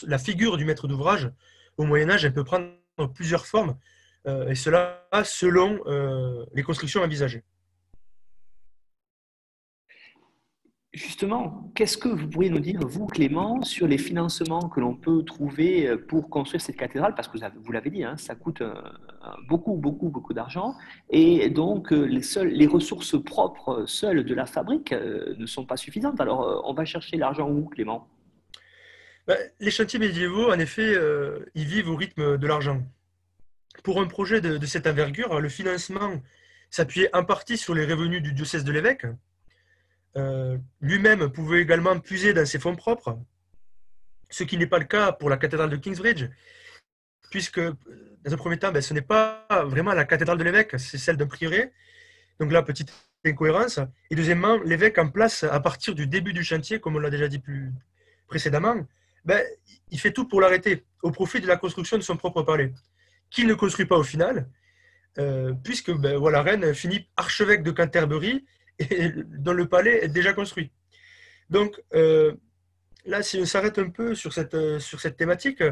la 0.07 0.19
figure 0.19 0.57
du 0.57 0.65
maître 0.65 0.89
d'ouvrage, 0.89 1.31
au 1.77 1.85
Moyen 1.85 2.11
Âge, 2.11 2.25
elle 2.25 2.33
peut 2.33 2.45
prendre 2.45 2.73
plusieurs 3.15 3.47
formes, 3.47 3.77
euh, 4.27 4.49
et 4.49 4.55
cela 4.55 5.07
selon 5.25 5.81
euh, 5.87 6.45
les 6.55 6.63
constructions 6.63 7.03
envisagées. 7.03 7.45
Justement, 10.93 11.71
qu'est-ce 11.75 11.99
que 11.99 12.09
vous 12.09 12.27
pourriez 12.27 12.49
nous 12.49 12.61
dire, 12.61 12.81
vous, 12.81 13.07
Clément, 13.07 13.61
sur 13.63 13.87
les 13.87 13.99
financements 13.99 14.71
que 14.71 14.81
l'on 14.81 14.95
peut 14.95 15.23
trouver 15.25 15.87
euh, 15.87 15.99
pour 15.99 16.31
construire 16.31 16.63
cette 16.63 16.77
cathédrale? 16.77 17.15
Parce 17.15 17.29
que 17.29 17.37
vous 17.63 17.73
l'avez 17.73 17.91
dit, 17.91 18.03
hein, 18.03 18.17
ça 18.17 18.35
coûte 18.35 18.63
euh, 18.63 18.73
beaucoup, 19.47 19.75
beaucoup, 19.75 20.09
beaucoup 20.09 20.33
d'argent. 20.33 20.75
Et 21.11 21.51
donc, 21.51 21.93
euh, 21.93 22.07
les, 22.07 22.67
ressources 22.67 23.23
propres 23.23 23.85
seules 23.87 24.25
de 24.25 24.35
la 24.35 24.47
fabrique 24.47 24.93
ne 24.93 25.45
sont 25.45 25.67
pas 25.67 25.77
suffisantes. 25.77 26.19
Alors, 26.19 26.63
on 26.67 26.73
va 26.73 26.87
chercher 26.87 27.19
l'argent 27.19 27.51
où, 27.51 27.67
Clément? 27.67 28.09
Ben, 29.27 29.37
Les 29.61 29.71
chantiers 29.71 29.99
médiévaux, 29.99 30.51
en 30.51 30.59
effet, 30.59 30.95
ils 31.55 31.67
vivent 31.67 31.91
au 31.91 31.97
rythme 31.97 32.39
de 32.39 32.47
l'argent. 32.47 32.81
Pour 33.85 34.01
un 34.01 34.07
projet 34.07 34.41
de 34.41 34.65
cette 34.65 34.87
envergure, 34.87 35.41
le 35.41 35.49
financement 35.51 36.23
s'appuyait 36.71 37.15
en 37.15 37.25
partie 37.25 37.59
sur 37.59 37.75
les 37.75 37.85
revenus 37.85 38.23
du 38.23 38.33
diocèse 38.33 38.65
de 38.65 38.73
l'évêque, 38.73 39.07
euh, 40.17 40.57
lui-même 40.81 41.31
pouvait 41.31 41.61
également 41.61 41.99
puiser 41.99 42.33
dans 42.33 42.47
ses 42.47 42.59
fonds 42.59 42.77
propres, 42.77 43.19
ce 44.31 44.45
qui 44.45 44.57
n'est 44.57 44.67
pas 44.67 44.79
le 44.79 44.85
cas 44.85 45.13
pour 45.13 45.31
la 45.31 45.37
cathédrale 45.37 45.71
de 45.71 45.77
Kingsbridge, 45.77 46.27
puisque 47.31 47.61
dans 47.61 48.33
un 48.33 48.37
premier 48.37 48.59
temps, 48.59 48.73
ben, 48.73 48.83
ce 48.83 48.95
n'est 48.95 49.03
pas 49.03 49.47
vraiment 49.67 49.93
la 49.93 50.05
cathédrale 50.05 50.39
de 50.39 50.45
l'évêque, 50.45 50.79
c'est 50.79 50.99
celle 50.99 51.17
d'un 51.17 51.27
prieuré. 51.27 51.73
Donc 52.41 52.53
là, 52.53 52.63
petite 52.63 52.93
incohérence. 53.25 53.81
Et 54.11 54.15
deuxièmement, 54.15 54.57
l'évêque 54.65 54.99
en 54.99 55.09
place 55.09 55.45
à 55.45 55.61
partir 55.61 55.95
du 55.95 56.07
début 56.07 56.33
du 56.33 56.45
chantier, 56.45 56.81
comme 56.81 56.97
on 56.97 56.99
l'a 56.99 57.11
déjà 57.11 57.29
dit 57.29 57.39
plus 57.39 57.73
précédemment, 58.27 58.87
ben, 59.25 59.43
il 59.91 59.99
fait 60.01 60.13
tout 60.13 60.27
pour 60.27 60.41
l'arrêter, 60.41 60.85
au 61.03 61.11
profit 61.11 61.41
de 61.41 61.47
la 61.47 61.57
construction 61.57 61.97
de 61.97 62.03
son 62.03 62.17
propre 62.17 62.43
palais, 62.43 62.73
qu'il 63.31 63.47
ne 63.47 63.55
construit 63.55 63.87
pas 63.87 63.97
au 63.97 64.03
final, 64.03 64.49
euh, 65.19 65.53
puisque 65.65 65.93
ben, 65.93 66.17
voilà, 66.17 66.43
Rennes 66.43 66.75
finit 66.75 67.09
archevêque 67.17 67.63
de 67.63 67.71
Canterbury 67.71 68.45
et 68.79 69.11
dont 69.11 69.53
le 69.53 69.69
palais 69.69 70.05
est 70.05 70.09
déjà 70.09 70.33
construit. 70.33 70.71
Donc 71.51 71.81
euh, 71.95 72.35
là, 73.05 73.23
si 73.23 73.39
on 73.39 73.47
s'arrête 73.47 73.79
un 73.79 73.91
peu 73.91 74.15
sur 74.15 74.33
cette, 74.33 74.55
euh, 74.55 74.79
sur 74.79 75.01
cette 75.01 75.17
thématique, 75.17 75.63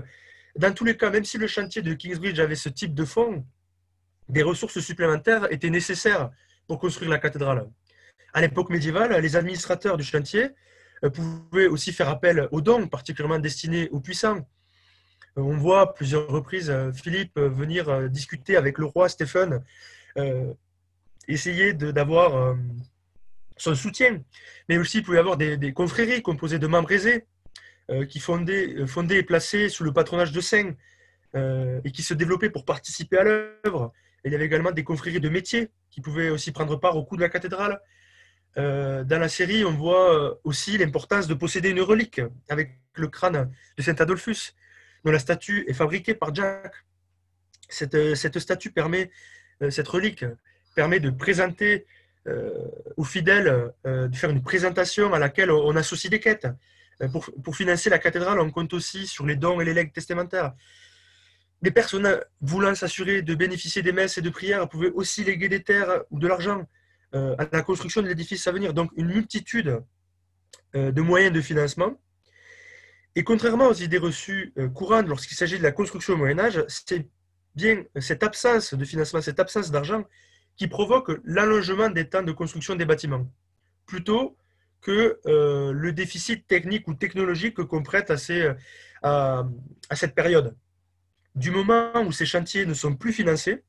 dans 0.56 0.72
tous 0.72 0.84
les 0.84 0.96
cas, 0.96 1.10
même 1.10 1.24
si 1.24 1.38
le 1.38 1.46
chantier 1.46 1.82
de 1.82 1.94
Kingsbridge 1.94 2.38
avait 2.38 2.54
ce 2.54 2.68
type 2.68 2.94
de 2.94 3.04
fonds, 3.04 3.44
des 4.28 4.42
ressources 4.42 4.80
supplémentaires 4.80 5.52
étaient 5.52 5.70
nécessaires 5.70 6.30
pour 6.66 6.78
construire 6.78 7.10
la 7.10 7.18
cathédrale. 7.18 7.68
À 8.32 8.40
l'époque 8.40 8.70
médiévale, 8.70 9.20
les 9.20 9.36
administrateurs 9.36 9.96
du 9.96 10.04
chantier 10.04 10.50
euh, 11.04 11.10
pouvaient 11.10 11.66
aussi 11.66 11.92
faire 11.92 12.08
appel 12.08 12.48
aux 12.52 12.60
dons, 12.60 12.86
particulièrement 12.86 13.38
destinés 13.38 13.88
aux 13.90 14.00
puissants. 14.00 14.46
On 15.36 15.56
voit 15.56 15.94
plusieurs 15.94 16.28
reprises 16.28 16.72
Philippe 16.94 17.36
venir 17.40 18.08
discuter 18.08 18.56
avec 18.56 18.78
le 18.78 18.84
roi 18.84 19.08
Stéphane, 19.08 19.64
essayer 21.26 21.72
d'avoir 21.74 22.54
son 23.56 23.74
soutien. 23.74 24.22
Mais 24.68 24.78
aussi, 24.78 24.98
il 24.98 25.02
pouvait 25.02 25.18
y 25.18 25.20
avoir 25.20 25.36
des, 25.36 25.72
confréries 25.72 26.22
composées 26.22 26.58
de 26.58 26.66
membres 26.66 26.92
aisés 26.92 27.26
euh, 27.90 28.06
qui 28.06 28.20
fondaient, 28.20 28.74
euh, 28.74 28.86
fondés 28.86 29.16
et 29.16 29.22
placés 29.22 29.68
sous 29.68 29.84
le 29.84 29.92
patronage 29.92 30.32
de 30.32 30.40
saints 30.40 30.74
euh, 31.34 31.80
et 31.84 31.90
qui 31.90 32.02
se 32.02 32.14
développaient 32.14 32.50
pour 32.50 32.64
participer 32.64 33.18
à 33.18 33.24
l'œuvre, 33.24 33.92
Il 34.24 34.32
y 34.32 34.34
avait 34.34 34.46
également 34.46 34.72
des 34.72 34.84
confréries 34.84 35.20
de 35.20 35.28
métiers 35.28 35.70
qui 35.90 36.00
pouvaient 36.00 36.30
aussi 36.30 36.50
prendre 36.52 36.76
part 36.76 36.96
au 36.96 37.04
coup 37.04 37.16
de 37.16 37.20
la 37.20 37.28
cathédrale. 37.28 37.80
Dans 38.56 39.18
la 39.18 39.28
série, 39.28 39.64
on 39.64 39.72
voit 39.72 40.38
aussi 40.44 40.78
l'importance 40.78 41.26
de 41.26 41.34
posséder 41.34 41.70
une 41.70 41.80
relique 41.80 42.20
avec 42.48 42.78
le 42.94 43.08
crâne 43.08 43.52
de 43.76 43.82
Saint 43.82 43.96
Adolphus, 43.96 44.54
dont 45.04 45.10
la 45.10 45.18
statue 45.18 45.64
est 45.66 45.72
fabriquée 45.72 46.14
par 46.14 46.32
Jack. 46.32 46.72
Cette, 47.68 48.14
cette 48.14 48.38
statue 48.38 48.70
permet, 48.70 49.10
cette 49.70 49.88
relique 49.88 50.24
permet 50.76 51.00
de 51.00 51.10
présenter 51.10 51.84
aux 52.96 53.04
fidèles, 53.04 53.72
de 53.84 54.14
faire 54.14 54.30
une 54.30 54.42
présentation 54.42 55.12
à 55.12 55.18
laquelle 55.18 55.50
on 55.50 55.76
associe 55.76 56.10
des 56.10 56.20
quêtes. 56.20 56.48
Pour, 57.12 57.28
pour, 57.42 57.56
financer 57.56 57.90
la 57.90 57.98
cathédrale, 57.98 58.38
on 58.40 58.50
compte 58.50 58.72
aussi 58.72 59.06
sur 59.06 59.26
les 59.26 59.36
dons 59.36 59.60
et 59.60 59.64
les 59.64 59.74
legs 59.74 59.92
testamentaires. 59.92 60.54
Des 61.64 61.70
personnes 61.70 62.20
voulant 62.42 62.74
s'assurer 62.74 63.22
de 63.22 63.34
bénéficier 63.34 63.80
des 63.80 63.92
messes 63.92 64.18
et 64.18 64.22
de 64.22 64.28
prières 64.28 64.68
pouvaient 64.68 64.90
aussi 64.90 65.24
léguer 65.24 65.48
des 65.48 65.62
terres 65.62 66.02
ou 66.10 66.18
de 66.18 66.28
l'argent 66.28 66.66
euh, 67.14 67.34
à 67.38 67.46
la 67.50 67.62
construction 67.62 68.02
de 68.02 68.08
l'édifice 68.08 68.46
à 68.46 68.52
venir. 68.52 68.74
Donc 68.74 68.90
une 68.96 69.06
multitude 69.06 69.80
euh, 70.74 70.92
de 70.92 71.00
moyens 71.00 71.32
de 71.32 71.40
financement. 71.40 71.98
Et 73.14 73.22
contrairement 73.22 73.68
aux 73.68 73.74
idées 73.74 73.98
reçues 73.98 74.52
euh, 74.58 74.68
courantes 74.68 75.06
lorsqu'il 75.06 75.36
s'agit 75.36 75.56
de 75.56 75.62
la 75.62 75.72
construction 75.72 76.12
au 76.12 76.16
Moyen 76.16 76.38
Âge, 76.38 76.64
c'est 76.68 77.08
bien 77.54 77.84
cette 78.00 78.24
absence 78.24 78.74
de 78.74 78.84
financement, 78.84 79.22
cette 79.22 79.40
absence 79.40 79.70
d'argent 79.70 80.04
qui 80.56 80.68
provoque 80.68 81.10
l'allongement 81.24 81.90
des 81.90 82.08
temps 82.08 82.22
de 82.22 82.32
construction 82.32 82.76
des 82.76 82.84
bâtiments, 82.84 83.26
plutôt 83.86 84.36
que 84.80 85.18
le 85.24 85.92
déficit 85.92 86.46
technique 86.46 86.86
ou 86.88 86.94
technologique 86.94 87.62
qu'on 87.64 87.82
prête 87.82 88.12
à, 89.02 89.44
à 89.88 89.96
cette 89.96 90.14
période. 90.14 90.56
Du 91.34 91.50
moment 91.50 92.02
où 92.06 92.12
ces 92.12 92.26
chantiers 92.26 92.66
ne 92.66 92.74
sont 92.74 92.94
plus 92.94 93.12
financés, 93.12 93.64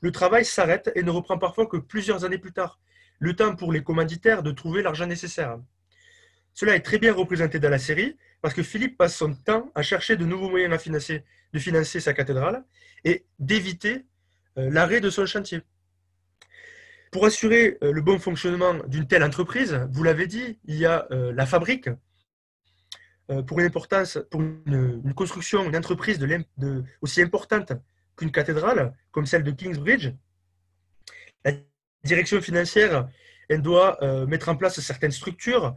le 0.00 0.10
travail 0.12 0.44
s'arrête 0.44 0.90
et 0.94 1.02
ne 1.02 1.10
reprend 1.10 1.38
parfois 1.38 1.66
que 1.66 1.76
plusieurs 1.76 2.24
années 2.24 2.38
plus 2.38 2.52
tard, 2.52 2.80
le 3.18 3.34
temps 3.34 3.54
pour 3.54 3.72
les 3.72 3.82
commanditaires 3.82 4.42
de 4.42 4.50
trouver 4.50 4.82
l'argent 4.82 5.06
nécessaire. 5.06 5.58
Cela 6.54 6.74
est 6.74 6.80
très 6.80 6.98
bien 6.98 7.12
représenté 7.12 7.58
dans 7.58 7.70
la 7.70 7.78
série 7.78 8.16
parce 8.40 8.54
que 8.54 8.62
Philippe 8.62 8.96
passe 8.96 9.16
son 9.16 9.34
temps 9.34 9.70
à 9.74 9.82
chercher 9.82 10.16
de 10.16 10.24
nouveaux 10.24 10.48
moyens 10.48 10.70
de 11.52 11.58
financer 11.58 12.00
sa 12.00 12.12
cathédrale 12.12 12.64
et 13.04 13.24
d'éviter 13.38 14.06
euh, 14.58 14.70
l'arrêt 14.70 15.00
de 15.00 15.10
son 15.10 15.26
chantier. 15.26 15.62
Pour 17.12 17.24
assurer 17.24 17.78
euh, 17.82 17.92
le 17.92 18.00
bon 18.02 18.18
fonctionnement 18.18 18.74
d'une 18.86 19.06
telle 19.06 19.24
entreprise, 19.24 19.80
vous 19.90 20.02
l'avez 20.02 20.26
dit, 20.26 20.58
il 20.64 20.76
y 20.76 20.86
a 20.86 21.06
euh, 21.10 21.32
la 21.32 21.46
fabrique. 21.46 21.88
Pour 23.48 23.58
une 23.58 23.66
importance, 23.66 24.20
pour 24.30 24.40
une, 24.40 25.12
construction, 25.16 25.68
une 25.68 25.76
entreprise 25.76 26.24
aussi 27.00 27.20
importante 27.20 27.72
qu'une 28.16 28.30
cathédrale, 28.30 28.94
comme 29.10 29.26
celle 29.26 29.42
de 29.42 29.50
Kingsbridge, 29.50 30.12
la 31.44 31.50
direction 32.04 32.40
financière 32.40 33.08
elle 33.48 33.62
doit 33.62 34.02
euh, 34.02 34.26
mettre 34.26 34.48
en 34.48 34.56
place 34.56 34.80
certaines 34.80 35.12
structures 35.12 35.74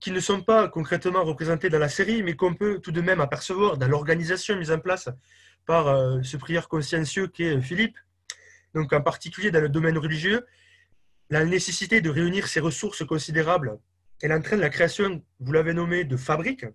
qui 0.00 0.10
ne 0.10 0.20
sont 0.20 0.42
pas 0.42 0.68
concrètement 0.68 1.24
représentées 1.24 1.70
dans 1.70 1.78
la 1.78 1.88
série, 1.88 2.22
mais 2.22 2.34
qu'on 2.34 2.54
peut 2.54 2.80
tout 2.80 2.92
de 2.92 3.00
même 3.00 3.20
apercevoir 3.20 3.78
dans 3.78 3.88
l'organisation 3.88 4.56
mise 4.56 4.70
en 4.70 4.78
place 4.78 5.08
par 5.66 5.88
euh, 5.88 6.22
ce 6.22 6.36
prieur 6.36 6.68
consciencieux 6.68 7.28
qu'est 7.28 7.60
Philippe. 7.60 7.96
Donc 8.74 8.92
en 8.92 9.00
particulier 9.00 9.50
dans 9.50 9.60
le 9.60 9.68
domaine 9.68 9.98
religieux, 9.98 10.46
la 11.30 11.44
nécessité 11.44 12.00
de 12.00 12.10
réunir 12.10 12.46
ces 12.46 12.60
ressources 12.60 13.04
considérables, 13.04 13.78
elle 14.22 14.32
entraîne 14.32 14.60
la 14.60 14.70
création, 14.70 15.22
vous 15.40 15.52
l'avez 15.52 15.74
nommé, 15.74 16.04
de 16.04 16.16
fabriques. 16.16 16.66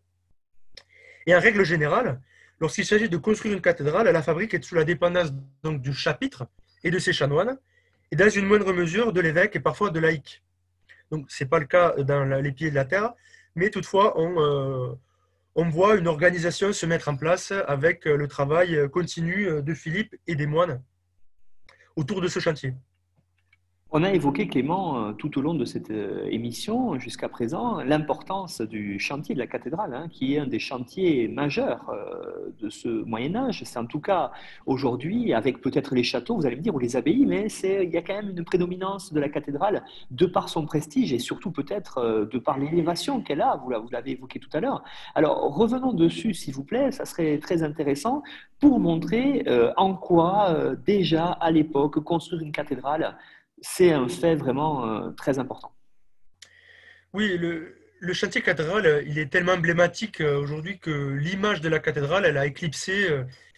Et 1.26 1.36
en 1.36 1.40
règle 1.40 1.64
générale, 1.64 2.22
Lorsqu'il 2.60 2.86
s'agit 2.86 3.10
de 3.10 3.18
construire 3.18 3.54
une 3.54 3.62
cathédrale, 3.62 4.08
la 4.08 4.24
fabrique 4.24 4.54
est 4.54 4.64
sous 4.64 4.76
la 4.76 4.84
dépendance 4.84 5.32
donc, 5.64 5.82
du 5.82 5.94
chapitre 5.94 6.48
et 6.84 6.90
de 6.90 6.98
ses 6.98 7.14
chanoines, 7.14 7.58
et 8.12 8.16
dans 8.16 8.30
une 8.30 8.46
moindre 8.46 8.74
mesure 8.74 9.14
de 9.14 9.22
l'évêque 9.22 9.56
et 9.56 9.60
parfois 9.60 9.92
de 9.92 10.00
laïcs. 10.00 10.44
Donc, 11.12 11.30
ce 11.30 11.44
n'est 11.44 11.50
pas 11.50 11.60
le 11.60 11.66
cas 11.66 11.94
dans 11.98 12.26
les 12.42 12.52
pieds 12.52 12.72
de 12.72 12.76
la 12.76 12.86
terre, 12.86 13.14
mais 13.56 13.70
toutefois, 13.70 14.20
euh, 14.20 14.96
on 15.56 15.70
voit 15.70 15.96
une 15.96 16.08
organisation 16.08 16.74
se 16.74 16.86
mettre 16.86 17.10
en 17.10 17.16
place 17.16 17.54
avec 17.68 18.06
le 18.06 18.28
travail 18.28 18.90
continu 18.92 19.62
de 19.62 19.74
Philippe 19.74 20.16
et 20.26 20.36
des 20.36 20.48
moines 20.48 20.82
autour 21.98 22.22
de 22.22 22.28
ce 22.28 22.40
chantier. 22.40 22.74
On 23.90 24.04
a 24.04 24.12
évoqué, 24.12 24.50
Clément, 24.50 25.00
euh, 25.00 25.12
tout 25.14 25.40
au 25.40 25.42
long 25.42 25.54
de 25.54 25.64
cette 25.64 25.92
euh, 25.92 26.28
émission 26.30 27.00
jusqu'à 27.00 27.30
présent, 27.30 27.80
l'importance 27.80 28.60
du 28.60 29.00
chantier 29.00 29.34
de 29.34 29.40
la 29.40 29.48
cathédrale, 29.48 29.94
hein, 29.94 30.08
qui 30.12 30.36
est 30.36 30.40
un 30.40 30.46
des 30.46 30.60
chantiers 30.60 31.30
majeurs 31.30 31.90
euh, 31.90 32.52
de 32.60 32.70
ce 32.70 32.90
Moyen 32.90 33.34
Âge. 33.38 33.64
C'est 33.64 33.80
en 33.80 33.86
tout 33.86 34.02
cas 34.02 34.34
aujourd'hui, 34.66 35.34
avec 35.34 35.62
peut-être 35.62 35.96
les 35.96 36.04
châteaux, 36.04 36.36
vous 36.36 36.46
allez 36.46 36.58
me 36.58 36.62
dire, 36.62 36.76
ou 36.76 36.80
les 36.80 36.98
abbayes, 36.98 37.26
mais 37.26 37.48
il 37.64 37.90
y 37.90 37.96
a 37.96 38.02
quand 38.02 38.16
même 38.16 38.32
une 38.32 38.44
prédominance 38.44 39.14
de 39.14 39.22
la 39.22 39.30
cathédrale 39.30 39.84
de 40.12 40.26
par 40.26 40.50
son 40.50 40.66
prestige 40.66 41.14
et 41.14 41.20
surtout 41.20 41.52
peut-être 41.52 42.28
de 42.30 42.40
par 42.40 42.58
l'élévation 42.58 43.22
qu'elle 43.22 43.42
a, 43.42 43.56
vous 43.56 43.90
l'avez 43.90 44.12
évoqué 44.12 44.40
tout 44.40 44.50
à 44.52 44.60
l'heure. 44.60 44.84
Alors 45.16 45.56
revenons 45.56 45.94
dessus, 45.94 46.34
s'il 46.34 46.54
vous 46.54 46.66
plaît, 46.66 46.92
ça 46.92 47.06
serait 47.06 47.38
très 47.38 47.64
intéressant 47.64 48.22
pour 48.60 48.80
montrer 48.80 49.46
en 49.78 49.94
quoi 49.96 50.56
déjà 50.86 51.28
à 51.28 51.52
l'époque 51.52 52.00
construire 52.00 52.42
une 52.42 52.52
cathédrale 52.52 53.16
c'est 53.62 53.92
un 53.92 54.08
fait 54.08 54.36
vraiment 54.36 54.88
euh, 54.88 55.12
très 55.12 55.40
important. 55.40 55.74
Oui, 57.14 57.38
le, 57.38 58.14
chantier 58.14 58.42
cathédrale, 58.42 58.86
euh, 58.86 59.04
il 59.06 59.18
est 59.18 59.32
tellement 59.32 59.54
emblématique 59.54 60.22
euh, 60.22 60.40
aujourd'hui 60.40 60.80
que 60.80 61.14
l'image 61.14 61.62
de 61.62 61.70
la 61.70 61.80
cathédrale, 61.80 62.26
elle 62.26 62.38
a 62.38 62.46
éclipsé 62.46 63.08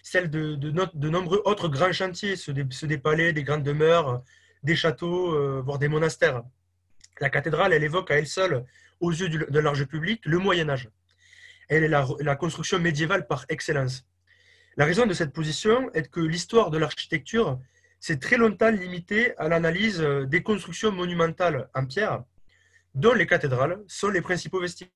celle 0.02 0.30
de, 0.30 0.56
de, 0.56 1.10
nombreux 1.10 1.42
autres 1.46 1.68
grands 1.68 1.92
chantiers, 1.92 2.36
ceux 2.36 2.54
des, 2.54 2.98
palais, 2.98 3.34
des 3.34 3.44
grandes 3.44 3.64
demeures, 3.64 4.24
des 4.64 4.76
châteaux, 4.76 5.62
voire 5.62 5.78
des 5.78 5.90
monastères. 5.90 6.42
La 7.20 7.30
cathédrale, 7.30 7.74
elle 7.74 7.84
évoque 7.84 8.10
à 8.10 8.16
elle 8.16 8.26
seule, 8.26 8.66
aux 9.02 9.12
yeux 9.12 9.30
de 9.30 9.60
large 9.60 9.86
public, 9.86 10.22
le 10.26 10.38
Moyen 10.38 10.70
Âge. 10.70 10.90
Elle 11.68 11.84
est 11.84 11.90
la 11.90 12.36
construction 12.38 12.80
médiévale 12.80 13.28
par 13.28 13.46
excellence. 13.50 14.06
La 14.78 14.86
raison 14.86 15.06
de 15.06 15.14
cette 15.14 15.34
position 15.34 15.92
est 15.94 16.10
que 16.10 16.22
l'histoire 16.22 16.72
de 16.72 16.78
l'architecture 16.78 17.60
c'est 18.00 18.20
très 18.20 18.38
longtemps 18.38 18.72
limité 18.72 19.38
à 19.38 19.48
l'analyse 19.48 20.02
euh, 20.02 20.26
des 20.26 20.42
constructions 20.42 20.92
monumentales 20.92 21.70
en 21.74 21.86
pierre, 21.86 22.24
dont 22.96 23.14
les 23.14 23.28
cathédrales 23.28 23.84
sont 23.88 24.10
les 24.10 24.22
principaux 24.22 24.62
vestiges. 24.62 24.90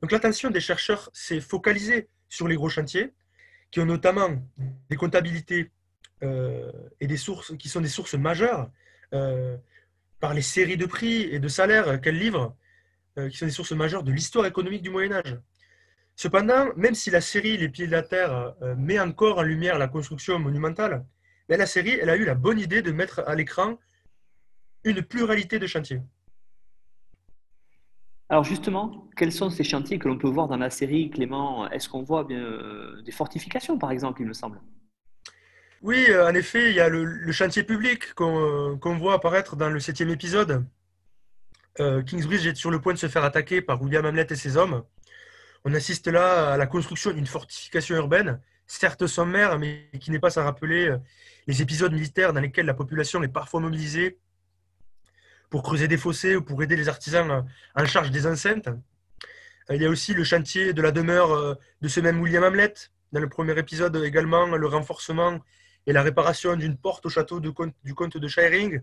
Donc 0.00 0.12
l'attention 0.12 0.50
des 0.50 0.60
chercheurs 0.60 1.08
s'est 1.12 1.40
focalisée 1.40 2.08
sur 2.28 2.46
les 2.46 2.56
gros 2.56 2.68
chantiers, 2.68 3.12
qui 3.70 3.80
ont 3.80 3.86
notamment 3.86 4.28
des 4.90 4.96
comptabilités 4.96 5.70
euh, 6.22 6.70
et 7.00 7.06
des 7.06 7.16
sources 7.16 7.56
qui 7.56 7.68
sont 7.68 7.80
des 7.80 7.88
sources 7.88 8.14
majeures 8.14 8.70
euh, 9.14 9.56
par 10.20 10.34
les 10.34 10.42
séries 10.42 10.76
de 10.76 10.86
prix 10.86 11.22
et 11.22 11.38
de 11.38 11.48
salaires 11.48 12.00
qu'elles 12.00 12.18
livrent, 12.18 12.56
qui 13.30 13.36
sont 13.36 13.46
des 13.46 13.52
sources 13.52 13.72
majeures 13.72 14.02
de 14.02 14.10
l'histoire 14.10 14.44
économique 14.44 14.82
du 14.82 14.90
Moyen 14.90 15.12
Âge. 15.12 15.38
Cependant, 16.16 16.74
même 16.76 16.94
si 16.94 17.10
la 17.10 17.20
série 17.20 17.56
Les 17.56 17.68
Pieds 17.68 17.86
de 17.86 17.92
la 17.92 18.02
Terre 18.02 18.54
met 18.76 18.98
encore 18.98 19.38
en 19.38 19.42
lumière 19.42 19.78
la 19.78 19.86
construction 19.86 20.40
monumentale, 20.40 21.04
mais 21.48 21.56
la 21.56 21.66
série, 21.66 21.98
elle 22.00 22.10
a 22.10 22.16
eu 22.16 22.24
la 22.24 22.34
bonne 22.34 22.58
idée 22.58 22.82
de 22.82 22.92
mettre 22.92 23.22
à 23.26 23.34
l'écran 23.34 23.78
une 24.84 25.02
pluralité 25.02 25.58
de 25.58 25.66
chantiers. 25.66 26.00
Alors 28.28 28.44
justement, 28.44 29.08
quels 29.16 29.32
sont 29.32 29.50
ces 29.50 29.64
chantiers 29.64 29.98
que 29.98 30.08
l'on 30.08 30.18
peut 30.18 30.28
voir 30.28 30.48
dans 30.48 30.56
la 30.56 30.70
série, 30.70 31.10
Clément? 31.10 31.70
Est-ce 31.70 31.88
qu'on 31.88 32.02
voit 32.02 32.24
bien, 32.24 32.38
euh, 32.38 33.02
des 33.02 33.12
fortifications, 33.12 33.78
par 33.78 33.90
exemple, 33.90 34.22
il 34.22 34.26
me 34.26 34.32
semble? 34.32 34.60
Oui, 35.82 36.06
euh, 36.08 36.26
en 36.26 36.34
effet, 36.34 36.70
il 36.70 36.74
y 36.74 36.80
a 36.80 36.88
le, 36.88 37.30
chantier 37.32 37.62
public 37.62 38.14
qu'on 38.14 38.96
voit 38.98 39.14
apparaître 39.14 39.56
dans 39.56 39.68
le 39.68 39.78
septième 39.78 40.08
épisode. 40.08 40.64
Euh, 41.80 42.02
Kingsbridge 42.02 42.46
est 42.46 42.54
sur 42.54 42.70
le 42.70 42.80
point 42.80 42.94
de 42.94 42.98
se 42.98 43.08
faire 43.08 43.24
attaquer 43.24 43.60
par 43.60 43.82
William 43.82 44.06
Hamlet 44.06 44.26
et 44.30 44.36
ses 44.36 44.56
hommes. 44.56 44.84
On 45.66 45.74
assiste 45.74 46.06
là 46.06 46.54
à 46.54 46.56
la 46.56 46.66
construction 46.66 47.10
d'une 47.12 47.26
fortification 47.26 47.96
urbaine, 47.96 48.40
certes 48.66 49.06
sommaire, 49.06 49.58
mais 49.58 49.90
qui 50.00 50.10
n'est 50.10 50.18
pas 50.18 50.30
sans 50.30 50.44
rappeler 50.44 50.94
les 51.46 51.62
épisodes 51.62 51.92
militaires 51.92 52.32
dans 52.32 52.40
lesquels 52.40 52.66
la 52.66 52.74
population 52.74 53.22
est 53.22 53.28
parfois 53.28 53.60
mobilisée 53.60 54.18
pour 55.50 55.62
creuser 55.62 55.88
des 55.88 55.98
fossés 55.98 56.36
ou 56.36 56.42
pour 56.42 56.62
aider 56.62 56.76
les 56.76 56.88
artisans 56.88 57.46
en 57.74 57.86
charge 57.86 58.10
des 58.10 58.26
enceintes. 58.26 58.68
Il 59.70 59.80
y 59.80 59.86
a 59.86 59.88
aussi 59.88 60.12
le 60.12 60.24
chantier 60.24 60.72
de 60.72 60.82
la 60.82 60.90
demeure 60.90 61.32
euh, 61.32 61.54
de 61.80 61.88
ce 61.88 62.00
même 62.00 62.20
William 62.20 62.44
Hamlet. 62.44 62.74
Dans 63.12 63.20
le 63.20 63.28
premier 63.28 63.58
épisode 63.58 63.96
également, 63.96 64.46
le 64.46 64.66
renforcement 64.66 65.40
et 65.86 65.92
la 65.92 66.02
réparation 66.02 66.56
d'une 66.56 66.76
porte 66.76 67.06
au 67.06 67.08
château 67.08 67.40
du 67.40 67.52
comte 67.52 68.16
de 68.16 68.28
Shiring, 68.28 68.80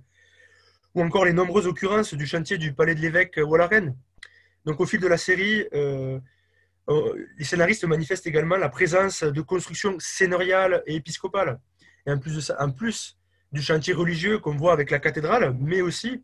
ou 0.95 1.03
encore 1.03 1.26
les 1.26 1.34
nombreuses 1.34 1.68
occurrences 1.68 2.14
du 2.14 2.26
chantier 2.26 2.57
du 2.57 2.74
palais 2.74 2.95
de 2.95 3.01
l'évêque 3.01 3.39
Wallaren. 3.43 3.95
Donc 4.66 4.80
au 4.80 4.86
fil 4.86 4.99
de 4.99 5.07
la 5.07 5.18
série, 5.18 5.68
euh, 5.74 6.20
euh, 6.89 7.28
les 7.38 7.45
scénaristes 7.45 7.84
manifestent 7.86 8.28
également 8.28 8.57
la 8.57 8.70
présence 8.70 9.24
de 9.24 9.41
constructions 9.41 9.97
seigneuriales 9.99 10.84
et 10.86 10.95
épiscopales 10.95 11.59
et 12.06 12.12
en 12.12 12.18
plus, 12.18 12.52
en 12.60 12.72
plus 12.72 13.18
du 13.52 13.62
chantier 13.62 13.93
religieux 13.93 14.39
qu'on 14.39 14.56
voit 14.56 14.74
avec 14.74 14.91
la 14.91 14.99
cathédrale, 14.99 15.56
mais 15.60 15.82
aussi 15.82 16.24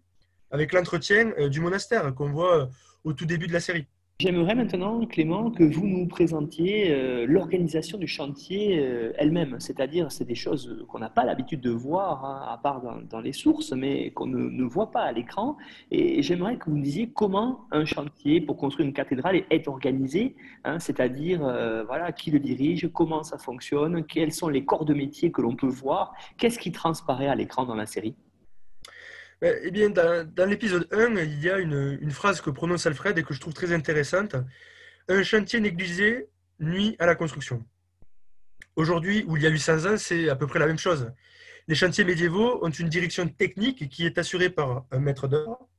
avec 0.51 0.73
l'entretien 0.73 1.32
euh, 1.38 1.49
du 1.49 1.59
monastère 1.59 2.13
qu'on 2.15 2.30
voit 2.30 2.63
euh, 2.63 2.65
au 3.03 3.13
tout 3.13 3.25
début 3.25 3.47
de 3.47 3.53
la 3.53 3.59
série. 3.59 3.88
J'aimerais 4.20 4.55
maintenant, 4.55 5.05
Clément, 5.05 5.51
que 5.51 5.63
vous 5.63 5.86
nous 5.86 6.07
présentiez 6.07 6.89
euh, 6.89 7.28
l'organisation 7.28 7.99
du 7.99 8.07
chantier 8.07 8.80
euh, 8.80 9.13
elle-même. 9.15 9.59
C'est-à-dire, 9.59 10.11
c'est 10.11 10.26
des 10.26 10.34
choses 10.34 10.84
qu'on 10.89 10.97
n'a 10.97 11.11
pas 11.11 11.24
l'habitude 11.24 11.61
de 11.61 11.70
voir, 11.70 12.26
hein, 12.26 12.43
à 12.51 12.57
part 12.57 12.82
dans, 12.82 13.20
les 13.20 13.32
sources, 13.32 13.74
mais 13.74 14.09
qu'on 14.09 14.26
ne, 14.26 14.63
voit 14.63 14.89
pas 14.89 15.01
à 15.01 15.11
l'écran. 15.11 15.55
Et 15.91 16.24
j'aimerais 16.24 16.57
que 16.57 16.65
vous 16.68 16.78
nous 16.78 16.82
disiez 16.82 17.11
comment 17.11 17.68
un 17.70 17.86
chantier 17.86 18.41
pour 18.41 18.57
construire 18.57 18.88
une 18.88 18.93
cathédrale 18.93 19.43
est 19.51 19.68
organisé, 19.68 20.36
hein, 20.63 20.80
c'est-à-dire, 20.80 21.45
euh, 21.45 21.84
voilà, 21.84 22.11
qui 22.11 22.32
le 22.32 22.39
dirige, 22.39 22.89
comment 22.91 23.22
ça 23.22 23.38
fonctionne, 23.38 24.03
quels 24.03 24.32
sont 24.32 24.49
les 24.49 24.65
corps 24.65 24.86
de 24.86 24.95
métier 24.95 25.32
que 25.32 25.43
l'on 25.43 25.55
peut 25.55 25.68
voir, 25.68 26.15
qu'est-ce 26.39 26.57
qui 26.57 26.72
transparaît 26.72 27.28
à 27.28 27.36
l'écran 27.36 27.65
dans 27.65 27.76
la 27.76 27.86
série? 27.86 28.15
Eh 29.41 29.69
bien, 29.69 29.91
dans, 29.91 30.49
l'épisode 30.49 30.88
1, 30.91 31.15
il 31.17 31.43
y 31.43 31.49
a 31.49 31.59
une, 31.59 32.11
phrase 32.11 32.41
que 32.41 32.49
prononce 32.49 32.88
Alfred 32.88 33.17
et 33.17 33.23
que 33.23 33.33
je 33.35 33.39
trouve 33.39 33.53
très 33.53 33.71
intéressante. 33.71 34.35
Un 35.07 35.21
chantier 35.21 35.59
négligé 35.59 36.27
nuit 36.59 36.95
à 36.97 37.05
la 37.05 37.13
construction. 37.13 37.63
Aujourd'hui, 38.75 39.23
où 39.27 39.38
il 39.38 39.43
y 39.43 39.47
a 39.47 39.49
800 39.49 39.85
ans, 39.85 39.97
c'est 39.97 40.29
à 40.29 40.35
peu 40.35 40.47
près 40.47 40.57
la 40.57 40.65
même 40.65 40.79
chose. 40.79 41.11
Les 41.67 41.75
chantiers 41.75 42.03
médiévaux 42.03 42.65
ont 42.65 42.69
une 42.69 42.89
direction 42.89 43.27
technique 43.27 43.89
qui 43.89 44.05
est 44.05 44.17
assurée 44.17 44.49
par 44.49 44.85
un 44.89 44.99
maître 44.99 45.27
d'œuvre. 45.27 45.69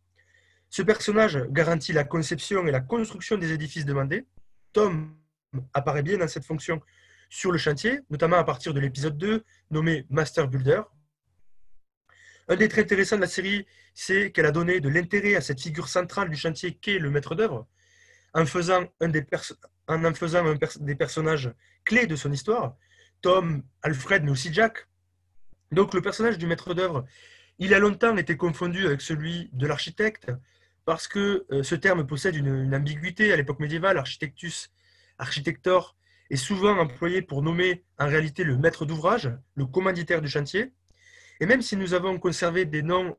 Ce 0.71 0.83
personnage 0.83 1.39
garantit 1.51 1.93
la 1.93 2.05
conception 2.05 2.67
et 2.67 2.71
la 2.71 2.81
construction 2.81 3.39
des 3.39 3.53
édifices 3.53 3.87
demandés. 3.87 4.27
Tom 4.73 5.17
apparaît 5.75 6.03
bien 6.03 6.19
dans 6.19 6.29
cette 6.29 6.45
fonction 6.45 6.81
sur 7.31 7.51
le 7.51 7.59
chantier, 7.59 8.01
notamment 8.11 8.37
à 8.37 8.45
partir 8.45 8.73
de 8.73 8.81
l'épisode 8.81 9.19
2, 9.19 9.45
nommé 9.71 10.07
Master 10.11 10.47
Builder, 10.47 10.83
un 12.49 12.57
des 12.57 12.69
traits 12.69 12.87
intéressants 12.87 13.17
de 13.17 13.23
la 13.23 13.29
série, 13.29 13.67
c'est 13.95 14.33
qu'elle 14.33 14.47
a 14.47 14.53
donné 14.53 14.81
de 14.81 14.89
l'intérêt 14.89 15.35
à 15.35 15.41
cette 15.41 15.61
figure 15.61 15.89
centrale 15.89 16.31
du 16.31 16.37
chantier 16.37 16.75
qu'est 16.75 16.99
le 16.99 17.11
maître 17.11 17.35
d'œuvre, 17.35 17.67
en 18.35 18.47
faisant, 18.47 18.87
un 19.01 19.09
des, 19.09 19.25
en 19.87 20.15
faisant 20.15 20.47
un 20.47 20.57
des 20.81 20.95
personnages 20.95 21.53
clés 21.85 22.07
de 22.07 22.17
son 22.17 22.33
histoire, 22.33 22.77
Tom, 23.21 23.63
Alfred, 23.83 24.25
mais 24.25 24.31
aussi 24.31 24.53
Jack. 24.53 24.89
Donc 25.73 25.93
le 25.93 26.01
personnage 26.01 26.39
du 26.39 26.47
maître 26.47 26.73
d'œuvre, 26.75 27.05
il 27.59 27.75
a 27.75 27.79
longtemps 27.79 28.17
été 28.17 28.37
confondu 28.37 28.87
avec 28.87 29.01
celui 29.01 29.51
de 29.53 29.67
l'architecte, 29.67 30.31
parce 30.85 31.07
que 31.07 31.45
euh, 31.51 31.63
ce 31.63 31.75
terme 31.75 32.07
possède 32.07 32.35
une, 32.35 32.65
une 32.65 32.75
ambiguïté 32.75 33.33
à 33.33 33.37
l'époque 33.37 33.61
médiévale, 33.61 33.99
architectus, 33.99 34.71
architector, 35.19 35.97
est 36.31 36.37
souvent 36.37 36.79
employé 36.79 37.21
pour 37.21 37.43
nommer 37.43 37.85
en 37.99 38.07
réalité 38.07 38.45
le 38.45 38.57
maître 38.57 38.87
d'ouvrage, 38.87 39.31
le 39.55 39.67
commanditaire 39.67 40.23
du 40.23 40.29
chantier. 40.29 40.73
Et 41.41 41.47
même 41.47 41.63
si 41.63 41.77
nous 41.77 41.95
avons 41.95 42.19
conservé 42.19 42.65
des 42.65 42.83
noms 42.83 43.17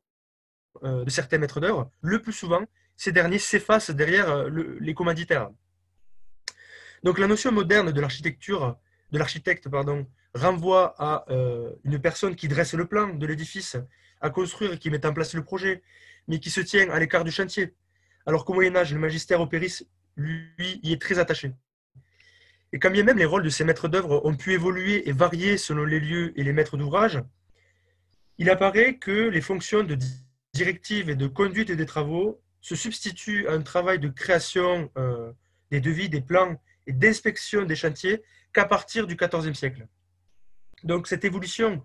euh, 0.83 1.03
de 1.03 1.09
certains 1.09 1.37
maîtres 1.37 1.59
d'œuvre, 1.59 1.91
le 2.01 2.21
plus 2.21 2.33
souvent, 2.33 2.63
ces 2.95 3.11
derniers 3.11 3.39
s'effacent 3.39 3.91
derrière 3.91 4.29
euh, 4.29 4.49
les 4.79 4.93
commanditaires. 4.93 5.49
Donc 7.03 7.17
la 7.17 7.27
notion 7.27 7.51
moderne 7.51 7.91
de 7.91 8.01
l'architecture, 8.01 8.77
de 9.11 9.17
l'architecte, 9.17 9.69
pardon, 9.69 10.05
renvoie 10.33 10.95
à 10.97 11.25
euh, 11.31 11.73
une 11.83 11.99
personne 11.99 12.35
qui 12.35 12.47
dresse 12.47 12.73
le 12.73 12.85
plan 12.85 13.07
de 13.07 13.25
l'édifice 13.25 13.77
à 14.21 14.29
construire 14.29 14.73
et 14.73 14.77
qui 14.77 14.89
met 14.89 15.05
en 15.05 15.13
place 15.13 15.33
le 15.33 15.43
projet, 15.43 15.81
mais 16.27 16.39
qui 16.39 16.49
se 16.49 16.61
tient 16.61 16.89
à 16.89 16.99
l'écart 16.99 17.23
du 17.23 17.31
chantier. 17.31 17.73
Alors 18.25 18.43
qu'au 18.43 18.53
Moyen 18.53 18.75
Âge, 18.75 18.93
le 18.93 18.99
magistère 18.99 19.39
opéris, 19.39 19.87
lui, 20.17 20.79
y 20.83 20.91
est 20.91 21.01
très 21.01 21.19
attaché. 21.19 21.53
Et 22.73 22.79
quand 22.79 22.91
bien 22.91 23.03
même 23.03 23.17
les 23.17 23.25
rôles 23.25 23.43
de 23.43 23.49
ces 23.49 23.63
maîtres 23.63 23.87
d'œuvre 23.87 24.21
ont 24.25 24.35
pu 24.35 24.53
évoluer 24.53 25.07
et 25.07 25.11
varier 25.11 25.57
selon 25.57 25.85
les 25.85 25.99
lieux 25.99 26.37
et 26.39 26.43
les 26.43 26.53
maîtres 26.53 26.77
d'ouvrage, 26.77 27.19
il 28.39 28.49
apparaît 28.49 28.95
que 28.95 29.29
les 29.29 29.41
fonctions 29.41 29.83
de 29.83 29.97
directive 30.53 31.09
et 31.09 31.15
de 31.15 31.27
conduite 31.27 31.71
des 31.71 31.85
travaux 31.85 32.41
se 32.61 32.73
substituent 32.73 33.47
à 33.47 33.51
un 33.51 33.61
travail 33.61 33.99
de 33.99 34.07
création 34.07 34.89
euh, 34.97 35.31
des 35.71 35.81
devis, 35.81 36.09
des 36.09 36.21
plans 36.21 36.59
et 36.87 36.93
d'inspection 36.93 37.65
des 37.65 37.75
chantiers 37.75 38.23
qu'à 38.53 38.65
partir 38.65 39.07
du 39.07 39.15
XIVe 39.15 39.53
siècle. 39.53 39.87
Donc 40.83 41.07
cette 41.07 41.25
évolution, 41.25 41.83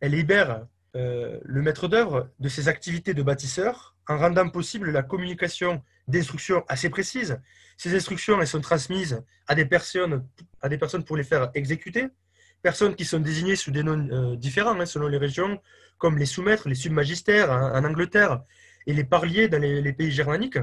elle 0.00 0.12
libère 0.12 0.66
euh, 0.96 1.38
le 1.44 1.62
maître 1.62 1.86
d'œuvre 1.86 2.28
de 2.40 2.48
ses 2.48 2.66
activités 2.66 3.14
de 3.14 3.22
bâtisseur 3.22 3.96
en 4.08 4.18
rendant 4.18 4.48
possible 4.48 4.90
la 4.90 5.04
communication 5.04 5.82
d'instructions 6.08 6.64
assez 6.66 6.90
précises. 6.90 7.40
Ces 7.76 7.94
instructions 7.94 8.40
elles 8.40 8.48
sont 8.48 8.60
transmises 8.60 9.22
à 9.46 9.54
des 9.54 9.66
personnes, 9.66 10.26
à 10.60 10.68
des 10.68 10.78
personnes 10.78 11.04
pour 11.04 11.16
les 11.16 11.24
faire 11.24 11.52
exécuter, 11.54 12.08
personnes 12.62 12.94
qui 12.94 13.04
sont 13.04 13.18
désignées 13.18 13.56
sous 13.56 13.70
des 13.70 13.82
noms 13.82 14.08
euh, 14.10 14.36
différents 14.36 14.78
hein, 14.80 14.86
selon 14.86 15.08
les 15.08 15.18
régions, 15.18 15.60
comme 15.98 16.16
les 16.16 16.26
sous-maîtres, 16.26 16.68
les 16.68 16.74
submagistères 16.74 17.50
en, 17.50 17.84
Angleterre 17.84 18.42
et 18.86 18.92
les 18.92 19.04
parliers 19.04 19.48
dans 19.48 19.60
les, 19.60 19.92
pays 19.92 20.10
germaniques. 20.10 20.58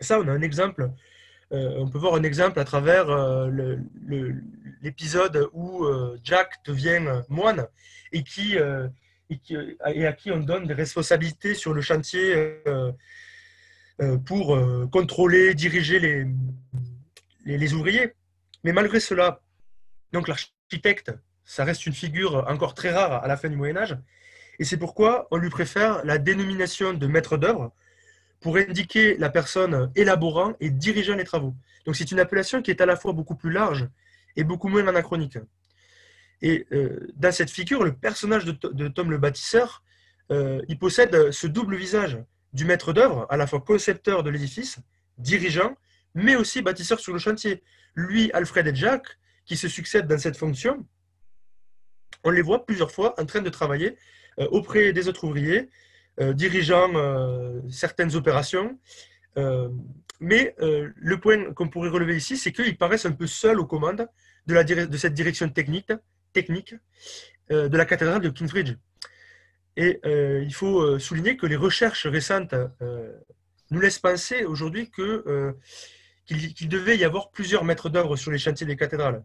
Ça, 0.00 0.20
on 0.20 0.28
a 0.28 0.32
un 0.32 0.42
exemple. 0.42 0.90
Euh, 1.52 1.74
on 1.78 1.88
peut 1.88 1.98
voir 1.98 2.14
un 2.14 2.22
exemple 2.22 2.58
à 2.58 2.64
travers 2.64 3.08
euh, 3.08 3.76
l'épisode 4.82 5.48
où 5.52 5.86
Jack 6.22 6.54
devient 6.64 7.22
moine 7.28 7.66
et, 8.12 8.22
qui, 8.22 8.56
et, 8.56 10.06
à 10.06 10.12
qui 10.12 10.30
on 10.30 10.40
donne 10.40 10.66
des 10.66 10.74
responsabilités 10.74 11.54
sur 11.54 11.72
le 11.74 11.82
chantier 11.82 12.62
pour 14.26 14.58
contrôler, 14.90 15.54
diriger 15.54 15.98
les, 15.98 16.26
les, 17.44 17.58
les, 17.58 17.74
ouvriers. 17.74 18.14
Mais 18.64 18.72
malgré 18.72 19.00
cela, 19.00 19.40
donc 20.12 20.28
l'architecte, 20.28 20.55
ça 21.44 21.64
reste 21.64 21.86
une 21.86 21.92
figure 21.92 22.44
encore 22.48 22.74
très 22.74 22.90
rare 22.90 23.22
à 23.24 23.28
la 23.28 23.36
fin 23.36 23.48
du 23.48 23.56
Moyen 23.56 23.76
Âge, 23.76 23.96
et 24.58 24.64
c'est 24.64 24.76
pourquoi 24.76 25.28
on 25.30 25.36
lui 25.36 25.50
préfère 25.50 26.04
la 26.04 26.18
dénomination 26.18 26.94
de 26.94 27.06
maître 27.06 27.36
d'œuvre 27.36 27.72
pour 28.40 28.56
indiquer 28.56 29.16
la 29.16 29.30
personne 29.30 29.90
élaborant 29.94 30.54
et 30.60 30.70
dirigeant 30.70 31.16
les 31.16 31.24
travaux. 31.24 31.54
Donc 31.84 31.96
c'est 31.96 32.10
une 32.10 32.20
appellation 32.20 32.62
qui 32.62 32.70
est 32.70 32.80
à 32.80 32.86
la 32.86 32.96
fois 32.96 33.12
beaucoup 33.12 33.34
plus 33.34 33.50
large 33.50 33.88
et 34.36 34.44
beaucoup 34.44 34.68
moins 34.68 34.86
anachronique. 34.86 35.38
Et 36.42 36.66
euh, 36.72 37.06
dans 37.14 37.32
cette 37.32 37.50
figure, 37.50 37.82
le 37.82 37.94
personnage 37.94 38.44
de, 38.44 38.88
Tom 38.88 39.10
le 39.10 39.18
bâtisseur, 39.18 39.82
euh, 40.30 40.60
il 40.68 40.78
possède 40.78 41.30
ce 41.30 41.46
double 41.46 41.76
visage 41.76 42.18
du 42.52 42.64
maître 42.64 42.92
d'œuvre, 42.92 43.26
à 43.30 43.36
la 43.36 43.46
fois 43.46 43.60
concepteur 43.60 44.22
de 44.22 44.30
l'édifice, 44.30 44.78
dirigeant, 45.18 45.76
mais 46.14 46.36
aussi 46.36 46.62
bâtisseur 46.62 47.00
sur 47.00 47.12
le 47.12 47.18
chantier. 47.18 47.62
Lui, 47.94 48.30
Alfred 48.32 48.66
et 48.66 48.74
Jack, 48.74 49.18
qui 49.46 49.56
se 49.56 49.68
succèdent 49.68 50.08
dans 50.08 50.18
cette 50.18 50.36
fonction, 50.36 50.84
on 52.24 52.30
les 52.30 52.42
voit 52.42 52.66
plusieurs 52.66 52.90
fois 52.90 53.14
en 53.20 53.24
train 53.24 53.40
de 53.40 53.50
travailler 53.50 53.96
euh, 54.38 54.46
auprès 54.48 54.92
des 54.92 55.08
autres 55.08 55.24
ouvriers, 55.24 55.70
euh, 56.20 56.32
dirigeant 56.32 56.94
euh, 56.94 57.60
certaines 57.70 58.14
opérations. 58.16 58.78
mais 60.18 60.54
le 60.58 61.16
point 61.20 61.52
qu'on 61.52 61.68
pourrait 61.68 61.90
relever 61.90 62.16
ici, 62.16 62.38
c'est 62.38 62.52
qu'ils 62.52 62.78
paraissent 62.78 63.04
un 63.06 63.12
peu 63.12 63.26
seuls 63.26 63.60
aux 63.60 63.66
commandes 63.66 64.08
de, 64.46 64.96
cette 64.96 65.12
direction 65.12 65.48
technique, 65.50 65.92
de 67.50 67.76
la 67.76 67.84
cathédrale 67.84 68.22
de 68.22 68.30
Kingsbridge. 68.30 68.74
Et 69.76 70.00
il 70.50 70.54
faut 70.54 70.98
souligner 70.98 71.36
que 71.36 71.46
les 71.46 71.56
recherches 71.66 72.06
récentes 72.06 72.54
nous 73.70 73.80
laissent 73.84 73.98
penser 73.98 74.46
aujourd'hui 74.46 74.90
qu'il 74.90 76.68
devait 76.76 76.96
y 76.96 77.04
avoir 77.04 77.30
plusieurs 77.30 77.64
maîtres 77.64 77.90
d'œuvre 77.90 78.16
sur 78.16 78.30
les 78.30 78.38
chantiers 78.38 78.66
des 78.66 78.76
cathédrales. 78.76 79.22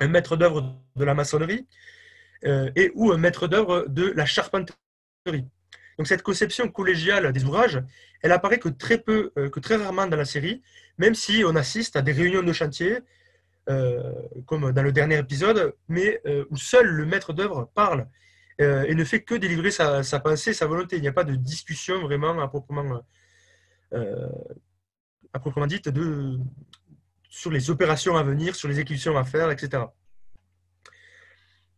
Un 0.00 0.08
maître 0.08 0.36
d'œuvre 0.36 0.78
de 0.96 1.04
la 1.04 1.14
maçonnerie 1.14 1.66
euh, 2.44 2.70
et 2.74 2.90
ou 2.94 3.12
un 3.12 3.18
maître 3.18 3.46
d'œuvre 3.46 3.86
de 3.88 4.10
la 4.10 4.26
charpenterie. 4.26 4.76
Donc 5.98 6.06
cette 6.06 6.22
conception 6.22 6.68
collégiale 6.68 7.32
des 7.32 7.44
ouvrages, 7.44 7.82
elle 8.22 8.32
apparaît 8.32 8.58
que 8.58 8.68
très 8.68 8.98
peu, 8.98 9.32
euh, 9.38 9.48
que 9.48 9.60
très 9.60 9.76
rarement 9.76 10.06
dans 10.06 10.16
la 10.16 10.24
série, 10.24 10.62
même 10.98 11.14
si 11.14 11.44
on 11.46 11.54
assiste 11.54 11.96
à 11.96 12.02
des 12.02 12.12
réunions 12.12 12.42
de 12.42 12.52
chantier, 12.52 12.98
euh, 13.68 14.12
comme 14.46 14.72
dans 14.72 14.82
le 14.82 14.90
dernier 14.90 15.18
épisode, 15.18 15.74
mais 15.88 16.20
où 16.50 16.56
seul 16.56 16.86
le 16.86 17.06
maître 17.06 17.32
d'œuvre 17.32 17.70
parle 17.74 18.08
et 18.58 18.94
ne 18.94 19.04
fait 19.04 19.22
que 19.22 19.34
délivrer 19.34 19.72
sa, 19.72 20.02
pensée, 20.20 20.52
sa 20.52 20.66
volonté. 20.66 20.96
Il 20.96 21.02
n'y 21.02 21.08
a 21.08 21.12
pas 21.12 21.24
de 21.24 21.34
discussion 21.34 22.00
vraiment 22.02 22.38
à 22.40 22.46
proprement 22.46 23.02
à 25.32 25.38
proprement 25.38 25.66
dite, 25.66 25.88
de, 25.88 26.38
sur 27.32 27.50
les 27.50 27.70
opérations 27.70 28.14
à 28.16 28.22
venir, 28.22 28.54
sur 28.54 28.68
les 28.68 28.78
exécutions 28.78 29.16
à 29.16 29.24
faire, 29.24 29.50
etc. 29.50 29.84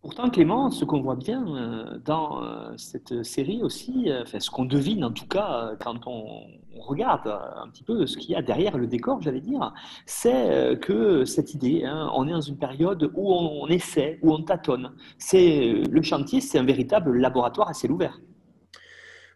Pourtant, 0.02 0.28
Clément, 0.28 0.70
ce 0.70 0.84
qu'on 0.84 1.00
voit 1.00 1.14
bien 1.14 1.46
euh, 1.46 1.98
dans 2.04 2.44
euh, 2.44 2.74
cette 2.76 3.22
série 3.22 3.62
aussi, 3.62 4.10
euh, 4.10 4.22
enfin, 4.22 4.40
ce 4.40 4.50
qu'on 4.50 4.64
devine 4.66 5.04
en 5.04 5.12
tout 5.12 5.26
cas 5.26 5.70
quand 5.80 6.06
on 6.06 6.42
regarde 6.76 7.28
un 7.28 7.68
petit 7.68 7.84
peu 7.84 8.04
ce 8.04 8.18
qu'il 8.18 8.32
y 8.32 8.34
a 8.34 8.42
derrière 8.42 8.76
le 8.76 8.88
décor, 8.88 9.22
j'allais 9.22 9.40
dire, 9.40 9.72
c'est 10.06 10.78
que 10.82 11.24
cette 11.24 11.54
idée, 11.54 11.84
hein, 11.84 12.10
on 12.14 12.26
est 12.26 12.32
dans 12.32 12.40
une 12.40 12.58
période 12.58 13.10
où 13.14 13.32
on 13.32 13.68
essaie, 13.68 14.18
où 14.22 14.34
on 14.34 14.42
tâtonne. 14.42 14.92
C'est 15.18 15.84
le 15.88 16.02
chantier, 16.02 16.40
c'est 16.40 16.58
un 16.58 16.64
véritable 16.64 17.16
laboratoire 17.16 17.68
à 17.68 17.74
ciel 17.74 17.92
ouvert. 17.92 18.20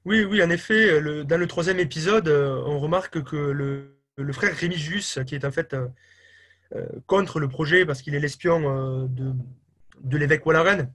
Oui, 0.05 0.25
oui, 0.25 0.43
en 0.43 0.51
effet, 0.51 1.01
dans 1.25 1.39
le 1.39 1.47
troisième 1.47 1.79
épisode, 1.79 2.29
on 2.29 2.79
remarque 2.79 3.23
que 3.23 3.37
le, 3.37 3.98
le 4.23 4.33
frère 4.33 4.55
Rémigius, 4.55 5.19
qui 5.27 5.35
est 5.35 5.45
en 5.45 5.51
fait 5.51 5.75
euh, 5.75 5.89
euh, 6.75 6.87
contre 7.07 7.41
le 7.41 7.49
projet 7.49 7.87
parce 7.87 8.03
qu'il 8.03 8.15
est 8.15 8.21
l'espion 8.21 8.63
euh, 8.67 9.07
de, 9.09 10.19
l'évêque 10.19 10.45
Walaren, 10.45 10.93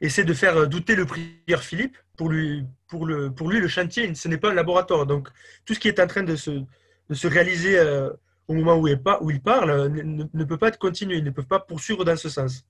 essaie 0.00 0.24
de 0.24 0.34
faire 0.34 0.68
douter 0.68 0.94
le 0.94 1.06
prieur 1.06 1.62
Philippe. 1.62 1.96
Pour 2.16 2.30
lui, 2.30 2.64
le, 2.90 3.68
chantier, 3.68 4.14
ce 4.14 4.28
n'est 4.28 4.38
pas 4.38 4.50
un 4.50 4.54
laboratoire. 4.54 5.06
Donc, 5.06 5.28
tout 5.64 5.74
ce 5.74 5.80
qui 5.80 5.88
est 5.88 6.00
en 6.00 6.06
train 6.06 6.22
de 6.22 6.36
se, 6.36 7.26
réaliser 7.26 7.78
au 8.48 8.54
moment 8.54 8.78
où 8.78 8.88
il, 8.88 9.40
parle 9.40 9.88
ne, 9.88 10.24
ne, 10.32 10.44
peut 10.44 10.56
pas 10.56 10.68
être 10.68 10.78
continué, 10.78 11.16
ils 11.16 11.24
ne 11.24 11.30
peuvent 11.30 11.46
pas 11.46 11.60
poursuivre 11.60 12.04
dans 12.04 12.16
ce 12.16 12.28
sens. 12.28 12.64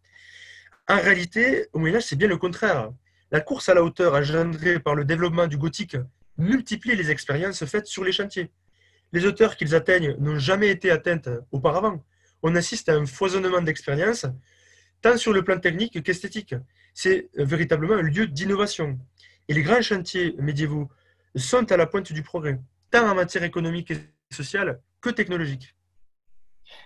En 0.89 0.97
réalité, 0.97 1.69
au 1.73 1.79
Moyen 1.79 1.97
Âge, 1.97 2.07
c'est 2.07 2.17
bien 2.17 2.29
le 2.29 2.37
contraire. 2.37 2.91
La 3.31 3.41
course 3.41 3.69
à 3.69 3.75
la 3.75 3.83
hauteur 3.85 4.15
engendrée 4.15 4.81
par 4.81 4.95
le 4.95 5.05
développement 5.05 5.47
du 5.47 5.57
gothique 5.57 5.97
multiplie 6.39 6.97
les 6.97 7.11
expériences 7.11 7.65
faites 7.65 7.87
sur 7.87 8.05
les 8.05 8.13
chantiers. 8.13 8.51
Les 9.17 9.25
hauteurs 9.25 9.57
qu'ils 9.57 9.75
atteignent 9.75 10.15
n'ont 10.19 10.39
jamais 10.39 10.69
été 10.69 10.91
atteintes 10.91 11.31
auparavant. 11.51 12.05
On 12.43 12.55
assiste 12.55 12.91
à 12.91 12.97
un 12.97 13.07
foisonnement 13.07 13.63
d'expériences, 13.63 14.27
tant 15.01 15.17
sur 15.17 15.33
le 15.33 15.43
plan 15.43 15.59
technique 15.59 16.03
qu'esthétique. 16.03 16.55
C'est 16.93 17.31
véritablement 17.35 17.95
un 17.95 18.03
lieu 18.03 18.27
d'innovation. 18.27 18.99
Et 19.49 19.55
les 19.55 19.63
grands 19.63 19.81
chantiers 19.81 20.35
médiévaux 20.39 20.91
sont 21.35 21.73
à 21.73 21.79
la 21.79 21.87
pointe 21.87 22.13
du 22.13 22.23
progrès, 22.23 22.61
tant 22.91 23.11
en 23.11 23.15
matière 23.15 23.43
économique 23.43 23.91
et 23.91 24.01
sociale 24.31 24.83
que 25.01 25.09
technologique. 25.09 25.75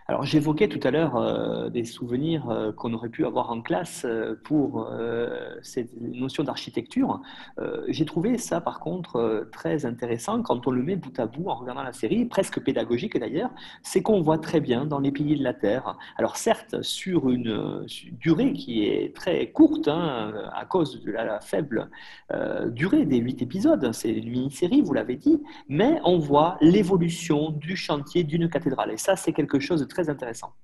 Alors 0.07 0.25
j'évoquais 0.25 0.69
tout 0.69 0.81
à 0.83 0.91
l'heure 0.91 1.17
euh, 1.17 1.69
des 1.69 1.85
souvenirs 1.85 2.51
euh, 2.51 2.73
qu'on 2.73 2.93
aurait 2.95 3.09
pu 3.09 3.25
avoir 3.25 3.51
en 3.51 3.63
classe 3.63 4.05
euh, 4.05 4.35
pour 4.45 4.91
cette 5.63 6.01
notion 6.01 6.43
d'architecture. 6.43 7.21
J'ai 7.89 8.05
trouvé 8.05 8.39
ça 8.39 8.61
par 8.61 8.81
contre 8.81 9.49
très 9.53 9.85
intéressant 9.87 10.43
quand 10.43 10.67
on 10.67 10.71
le 10.71 10.83
met 10.83 10.97
bout 10.97 11.19
à 11.19 11.27
bout 11.27 11.49
en 11.49 11.55
regardant 11.55 11.83
la 11.83 11.93
série, 11.93 12.25
presque 12.25 12.61
pédagogique 12.61 13.19
d'ailleurs, 13.19 13.51
c'est 13.83 14.03
qu'on 14.03 14.21
voit 14.21 14.39
très 14.39 14.61
bien 14.61 14.87
dans 14.87 14.99
les 14.99 15.13
piliers 15.13 15.37
de 15.37 15.45
la 15.45 15.55
Terre. 15.55 15.97
Alors 16.17 16.37
certes 16.37 16.83
sur 16.83 17.31
une 17.31 17.87
durée 18.21 18.53
qui 18.53 18.85
est 18.85 19.15
très 19.15 19.51
courte 19.51 19.89
hein, 19.89 20.33
à 20.55 20.65
cause 20.65 21.03
de 21.03 21.13
la, 21.13 21.41
faible 21.41 21.91
durée 22.69 23.05
des 23.05 23.19
huit 23.19 23.43
épisodes, 23.43 23.91
c'est 23.93 24.13
une 24.13 24.31
mini-série, 24.31 24.83
vous 24.83 24.95
l'avez 24.95 25.17
dit, 25.17 25.43
mais 25.69 26.01
on 26.05 26.19
voit 26.19 26.57
l'évolution 26.61 27.51
du 27.51 27.77
chantier 27.77 28.25
d'une 28.25 28.49
cathédrale 28.49 28.91
et 28.91 28.97
ça 28.97 29.17
c'est 29.17 29.33
quelque 29.33 29.61
chose 29.61 29.70
de 29.79 29.85
très 29.85 30.09
intéressant. 30.09 30.55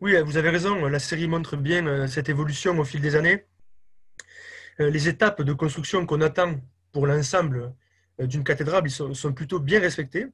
Oui, 0.00 0.14
vous 0.24 0.36
avez 0.36 0.50
raison, 0.50 0.86
la 0.86 0.98
série 0.98 1.26
montre 1.26 1.56
bien 1.56 1.86
euh, 1.86 2.06
cette 2.06 2.28
évolution 2.28 2.78
au 2.78 2.84
fil 2.84 3.00
des 3.00 3.16
années. 3.16 3.46
Euh, 4.80 4.90
les 4.90 5.08
étapes 5.08 5.40
de 5.42 5.52
construction 5.54 6.04
qu'on 6.04 6.20
attend 6.20 6.56
pour 6.92 7.06
l'ensemble 7.06 7.72
euh, 8.20 8.26
d'une 8.26 8.44
cathédrale 8.44 8.90
sont, 8.90 9.14
sont 9.14 9.32
plutôt 9.32 9.58
bien 9.58 9.80
respectées. 9.80 10.26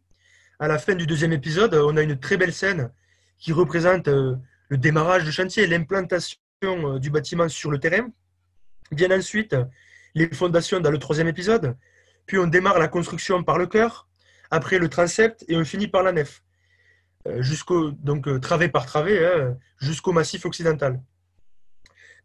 À 0.58 0.66
la 0.66 0.78
fin 0.78 0.94
du 0.94 1.06
deuxième 1.06 1.32
épisode, 1.32 1.74
on 1.74 1.96
a 1.96 2.02
une 2.02 2.18
très 2.18 2.36
belle 2.36 2.52
scène 2.52 2.90
qui 3.38 3.52
représente 3.52 4.06
le 4.06 4.76
démarrage 4.76 5.24
du 5.24 5.32
chantier, 5.32 5.66
l'implantation 5.66 6.38
du 7.00 7.10
bâtiment 7.10 7.48
sur 7.48 7.70
le 7.72 7.78
terrain. 7.78 8.08
Bien 8.92 9.10
ensuite, 9.10 9.56
les 10.14 10.28
fondations 10.28 10.78
dans 10.78 10.92
le 10.92 10.98
troisième 10.98 11.26
épisode. 11.26 11.76
Puis 12.26 12.38
on 12.38 12.46
démarre 12.46 12.78
la 12.78 12.86
construction 12.86 13.42
par 13.42 13.58
le 13.58 13.66
cœur, 13.66 14.08
après 14.52 14.78
le 14.78 14.88
transept 14.88 15.44
et 15.48 15.56
on 15.56 15.64
finit 15.64 15.88
par 15.88 16.04
la 16.04 16.12
nef. 16.12 16.42
Euh, 17.28 17.40
jusqu'au 17.40 17.92
donc 17.92 18.26
euh, 18.26 18.40
travée 18.40 18.68
par 18.68 18.84
travée 18.84 19.24
hein, 19.24 19.56
jusqu'au 19.78 20.10
massif 20.12 20.44
occidental. 20.44 21.00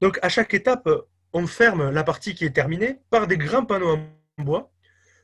Donc 0.02 0.18
à 0.24 0.30
chaque 0.30 0.56
étape, 0.56 0.90
on 1.34 1.46
ferme 1.46 1.92
la 1.92 2.04
partie 2.04 2.34
qui 2.34 2.46
est 2.46 2.56
terminée 2.56 3.00
par 3.12 3.28
des 3.28 3.38
grands 3.38 3.66
panneaux 3.66 3.98
en 3.98 4.44
bois 4.44 4.72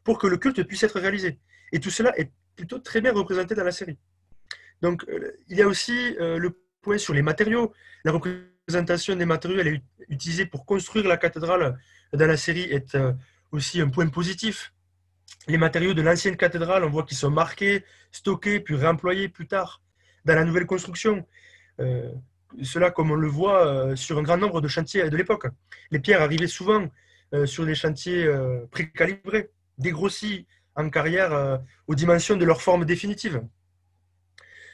pour 0.03 0.19
que 0.19 0.27
le 0.27 0.37
culte 0.37 0.61
puisse 0.63 0.83
être 0.83 0.99
réalisé. 0.99 1.39
Et 1.71 1.79
tout 1.79 1.89
cela 1.89 2.15
est 2.19 2.31
plutôt 2.55 2.77
très 2.77 3.01
bien 3.01 3.13
représenté 3.13 3.55
dans 3.55 3.63
la 3.63 3.71
série. 3.71 3.97
Donc 4.83 5.05
euh, 5.09 5.31
il 5.47 5.57
y 5.57 5.63
a 5.63 5.67
aussi 5.67 6.15
le 6.19 6.49
point 6.81 6.99
sur 6.99 7.15
les 7.15 7.23
matériaux. 7.23 7.73
La 8.03 8.11
représentation 8.11 9.15
des 9.15 9.25
matériaux 9.25 9.59
elle 9.59 9.67
est 9.69 9.81
utilisée 10.09 10.45
pour 10.45 10.67
construire 10.67 11.07
la 11.07 11.17
cathédrale 11.17 11.79
dans 12.13 12.27
la 12.27 12.37
série 12.37 12.63
est 12.63 12.95
aussi 13.51 13.81
un 13.81 13.89
point 13.89 14.07
positif 14.09 14.71
les 15.47 15.57
matériaux 15.57 15.93
de 15.93 16.01
l'ancienne 16.01 16.37
cathédrale, 16.37 16.83
on 16.83 16.89
voit 16.89 17.03
qu'ils 17.03 17.17
sont 17.17 17.31
marqués, 17.31 17.83
stockés, 18.11 18.59
puis 18.59 18.75
réemployés 18.75 19.29
plus 19.29 19.47
tard 19.47 19.81
dans 20.25 20.35
la 20.35 20.45
nouvelle 20.45 20.65
construction. 20.65 21.25
Euh, 21.79 22.11
cela, 22.61 22.91
comme 22.91 23.11
on 23.11 23.15
le 23.15 23.27
voit 23.27 23.65
euh, 23.65 23.95
sur 23.95 24.17
un 24.17 24.23
grand 24.23 24.37
nombre 24.37 24.61
de 24.61 24.67
chantiers 24.67 25.09
de 25.09 25.17
l'époque. 25.17 25.47
Les 25.91 25.99
pierres 25.99 26.21
arrivaient 26.21 26.47
souvent 26.47 26.87
euh, 27.33 27.45
sur 27.45 27.65
des 27.65 27.75
chantiers 27.75 28.29
précalibrés, 28.71 29.49
dégrossis 29.77 30.47
en 30.75 30.89
carrière 30.89 31.59
aux 31.87 31.95
dimensions 31.95 32.35
de 32.35 32.45
leur 32.45 32.61
forme 32.61 32.85
définitive. 32.85 33.41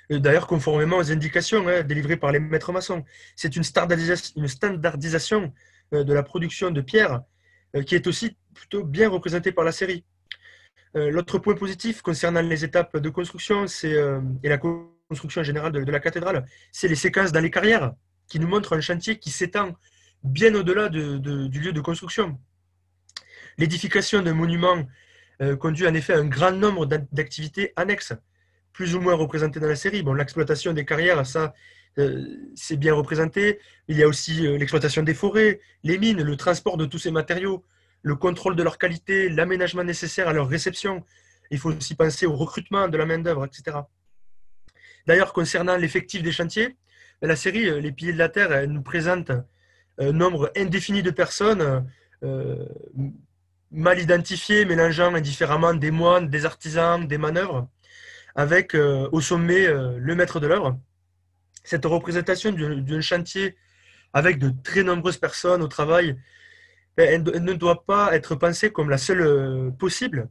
D'ailleurs, 0.10 0.48
conformément 0.48 0.98
aux 0.98 1.12
indications 1.12 1.68
hein, 1.68 1.84
délivrées 1.84 2.18
par 2.18 2.32
les 2.32 2.40
maîtres 2.40 2.72
maçons, 2.72 3.04
c'est 3.36 3.56
une 3.56 3.64
standardisation, 3.64 4.42
une 4.42 4.48
standardisation 4.48 5.54
de 5.92 6.14
la 6.14 6.24
production 6.24 6.72
de 6.72 6.82
pierres 6.82 7.22
qui 7.86 7.96
est 7.96 8.08
aussi 8.08 8.36
plutôt 8.54 8.84
bien 8.84 9.10
représentée 9.10 9.52
par 9.52 9.64
la 9.64 9.72
série. 9.72 10.04
Euh, 10.96 11.12
l'autre 11.12 11.38
point 11.38 11.54
positif 11.54 12.02
concernant 12.02 12.42
les 12.42 12.66
étapes 12.66 12.98
de 12.98 13.10
construction 13.10 13.66
euh, 13.84 14.22
et 14.44 14.50
la 14.50 14.58
construction 14.58 15.44
générale 15.44 15.72
de, 15.72 15.92
la 15.92 16.00
cathédrale, 16.00 16.46
c'est 16.72 16.88
les 16.88 16.96
séquences 16.96 17.32
dans 17.32 17.42
les 17.42 17.52
carrières 17.52 17.94
qui 18.28 18.40
nous 18.40 18.48
montrent 18.48 18.76
un 18.76 18.82
chantier 18.82 19.20
qui 19.20 19.30
s'étend 19.30 19.76
bien 20.24 20.54
au-delà 20.56 20.90
du 20.90 21.60
lieu 21.60 21.72
de 21.72 21.82
construction. 21.82 22.40
L'édification 23.58 24.22
d'un 24.22 24.34
monument 24.34 24.84
euh, 25.42 25.56
conduit 25.56 25.88
en 25.88 25.94
effet 25.94 26.14
à 26.14 26.20
un 26.20 26.26
grand 26.26 26.52
nombre 26.52 26.86
d'activités 26.86 27.72
annexes, 27.76 28.14
plus 28.74 28.96
ou 28.96 29.00
moins 29.00 29.14
représentées 29.14 29.60
dans 29.60 29.68
la 29.68 29.76
série. 29.76 30.02
Bon, 30.02 30.14
l'exploitation 30.14 30.74
des 30.74 30.86
carrières, 30.86 31.26
ça, 31.26 31.54
c'est 32.56 32.78
bien 32.78 32.94
représenté. 32.94 33.60
Il 33.90 33.98
y 33.98 34.04
a 34.04 34.08
aussi 34.08 34.42
l'exploitation 34.58 35.04
des 35.04 35.14
forêts, 35.14 35.60
les 35.84 35.98
mines, 35.98 36.22
le 36.22 36.38
transport 36.38 36.78
de 36.78 36.86
tous 36.86 37.00
ces 37.00 37.12
matériaux, 37.12 37.66
le 38.02 38.16
contrôle 38.16 38.56
de 38.56 38.64
leur 38.64 38.78
qualité, 38.78 39.30
l'aménagement 39.30 39.84
nécessaire 39.84 40.28
à 40.28 40.34
leur 40.34 40.48
réception. 40.48 41.04
Il 41.52 41.60
faut 41.60 41.72
aussi 41.72 41.96
penser 41.96 42.26
au 42.26 42.36
recrutement 42.36 42.88
de 42.88 42.98
la 42.98 43.06
main-d'œuvre, 43.06 43.46
etc. 43.46 43.78
D'ailleurs, 45.08 45.34
concernant 45.34 45.76
l'effectif 45.76 46.22
des 46.22 46.32
chantiers, 46.32 46.78
la 47.22 47.36
série 47.36 47.68
euh, 47.68 47.80
Les 47.80 47.92
Piliers 47.92 48.14
de 48.14 48.18
la 48.18 48.30
Terre 48.30 48.68
nous 48.68 48.82
présente 48.82 49.32
un 49.98 50.12
nombre 50.12 50.52
indéfini 50.56 51.04
de 51.04 51.12
personnes 51.12 51.86
euh, 52.24 52.66
mal 53.72 54.00
identifiées, 54.00 54.66
mélangeant 54.66 55.14
indifféremment 55.14 55.74
des 55.74 55.92
moines, 55.92 56.30
des 56.30 56.46
artisans, 56.46 57.06
des 57.06 57.18
manœuvres, 57.18 57.68
avec 58.36 58.76
euh, 58.76 59.10
au 59.12 59.20
sommet 59.20 59.68
le 59.68 60.16
maître 60.16 60.40
de 60.40 60.48
l'œuvre. 60.48 60.80
Cette 61.64 61.86
représentation 61.86 62.52
d'un 62.52 63.02
chantier 63.02 63.58
avec 64.14 64.40
de 64.40 64.52
très 64.64 64.84
nombreuses 64.84 65.18
personnes 65.18 65.62
au 65.62 65.68
travail 65.68 66.18
elle, 66.98 67.24
ne 67.24 67.54
doit 67.54 67.86
pas 67.86 68.16
être 68.16 68.36
pensée 68.36 68.72
comme 68.72 68.90
la 68.90 68.98
seule 68.98 69.22
euh, 69.22 69.72
possible, 69.72 70.30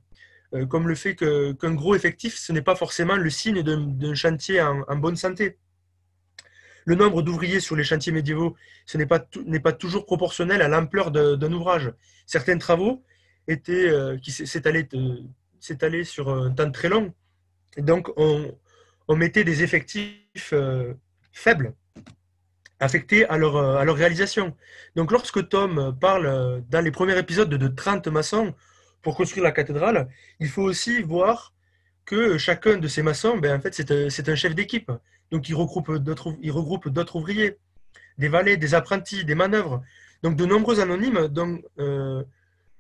euh, 0.55 0.67
comme 0.67 0.89
le 0.89 0.95
fait 0.95 1.15
qu'un 1.15 1.75
gros 1.75 1.95
effectif, 1.95 2.37
ce 2.37 2.53
n'est 2.53 2.63
pas 2.63 2.77
forcément 2.77 3.17
le 3.17 3.31
signe 3.31 3.63
d'un 3.63 4.15
chantier 4.15 4.61
en, 4.61 4.97
bonne 4.97 5.17
santé. 5.17 5.59
Le 6.85 6.95
nombre 6.95 7.23
d'ouvriers 7.23 7.61
sur 7.61 7.77
les 7.77 7.85
chantiers 7.85 8.13
médiévaux, 8.13 8.57
ce 8.87 8.97
n'est 8.97 9.07
pas, 9.07 9.21
toujours 9.73 10.07
proportionnel 10.07 10.63
à 10.63 10.69
l'ampleur 10.69 11.11
d'un 11.11 11.53
ouvrage. 11.53 11.93
Certains 12.27 12.59
travaux 12.59 13.05
étaient, 13.47 13.89
euh, 13.89 14.17
qui 14.19 14.33
s'étalaient 14.33 16.05
sur 16.05 16.31
un 16.31 16.51
temps 16.51 16.71
très 16.71 16.89
long, 16.89 17.13
et 17.77 17.83
donc 17.83 18.09
on, 18.17 18.57
on 19.07 19.17
mettait 19.17 19.45
des 19.45 19.63
effectifs 19.63 20.55
faibles 21.33 21.75
affectés 22.81 23.27
à 23.27 23.37
leur, 23.37 23.57
à 23.57 23.85
leur 23.85 23.97
réalisation. 23.97 24.57
Donc 24.97 25.13
lorsque 25.13 25.49
Tom 25.49 25.97
parle 26.01 26.27
euh, 26.27 26.61
dans 26.69 26.81
les 26.81 26.91
premiers 26.91 27.19
épisodes 27.19 27.49
de 27.49 27.69
30 27.69 28.09
maçons 28.09 28.55
pour 29.03 29.17
construire 29.17 29.45
la 29.45 29.53
cathédrale, 29.53 30.09
il 30.41 30.49
faut 30.49 30.63
aussi 30.63 31.03
voir 31.03 31.55
que 32.05 32.39
chacun 32.39 32.79
de 32.79 32.89
ces 32.89 33.03
maçons, 33.03 33.37
ben, 33.37 33.59
en 33.59 33.61
fait, 33.61 33.75
c'est 33.75 34.29
un, 34.29 34.35
chef 34.35 34.55
d'équipe. 34.55 34.91
Donc 35.31 35.49
il 35.49 35.55
regroupe 35.55 35.99
d'autres 35.99 37.17
ouvriers, 37.17 37.59
des 38.17 38.29
valets, 38.29 38.57
des 38.57 38.75
apprentis, 38.75 39.25
des 39.25 39.35
manœuvres. 39.35 39.83
Donc 40.23 40.37
de 40.37 40.47
nombreux 40.47 40.81
anonymes 40.81 41.29
dont 41.29 41.61
euh, 41.79 42.25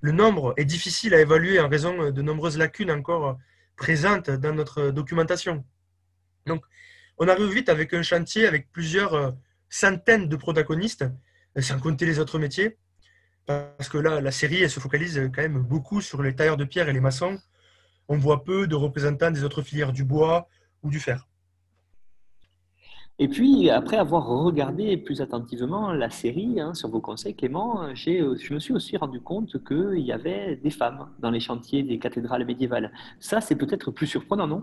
le 0.01 0.13
nombre 0.13 0.55
est 0.57 0.65
difficile 0.65 1.15
à 1.15 1.21
évaluer 1.21 1.61
en 1.61 1.69
raison 1.69 2.11
de 2.11 2.23
nombreuses 2.23 2.57
lacunes 2.57 2.91
encore 2.91 3.39
présentes 3.77 4.31
dans 4.31 4.55
notre 4.55 4.91
documentation. 4.91 5.65
Donc 6.47 6.65
on 7.19 7.29
arrive 7.29 7.53
vite 7.53 7.69
avec 7.69 7.93
un 7.95 8.03
chantier 8.03 8.47
avec 8.47 8.71
plusieurs 8.73 9.15
euh, 9.15 9.31
centaines 9.69 10.29
de 10.29 10.37
protagonistes, 10.37 11.05
euh, 11.57 11.61
sans 11.61 11.79
compter 11.79 12.07
les 12.07 12.19
autres 12.19 12.39
métiers. 12.39 12.79
Parce 13.47 13.89
que 13.89 13.97
là, 13.97 14.21
la 14.21 14.31
série, 14.31 14.63
elle 14.63 14.71
se 14.71 14.81
focalise 14.81 15.31
quand 15.35 15.41
même 15.43 15.63
beaucoup 15.63 16.03
sur 16.03 16.23
les 16.23 16.35
tailleurs 16.37 16.59
de 16.59 16.65
pierre 16.65 16.89
et 16.89 16.93
les 16.93 17.01
maçons. 17.01 17.39
On 18.07 18.19
voit 18.19 18.45
peu 18.45 18.67
de 18.67 18.75
représentants 18.75 19.31
des 19.31 19.43
autres 19.43 19.63
filières 19.63 19.93
du 19.93 20.05
bois 20.05 20.49
ou 20.83 20.91
du 20.91 21.01
fer. 21.01 21.27
Et 23.21 23.27
puis, 23.27 23.69
après 23.69 23.97
avoir 23.97 24.27
regardé 24.27 24.97
plus 24.97 25.21
attentivement 25.21 25.93
la 25.93 26.09
série, 26.09 26.61
hein, 26.61 26.73
sur 26.75 26.89
vos 26.89 27.01
conseils, 27.01 27.35
Clément, 27.35 27.93
je 27.95 28.55
me 28.55 28.61
suis 28.61 28.73
aussi 28.73 28.97
rendu 28.97 29.21
compte 29.21 29.65
qu'il 29.65 29.99
y 29.99 30.13
avait 30.13 30.55
des 30.55 30.71
femmes 30.71 31.09
dans 31.19 31.31
les 31.31 31.41
chantiers 31.41 31.83
des 31.83 31.99
cathédrales 31.99 32.45
médiévales. 32.45 32.93
Ça, 33.19 33.41
c'est 33.41 33.57
peut-être 33.57 33.91
plus 33.91 34.07
surprenant, 34.07 34.47
non? 34.47 34.63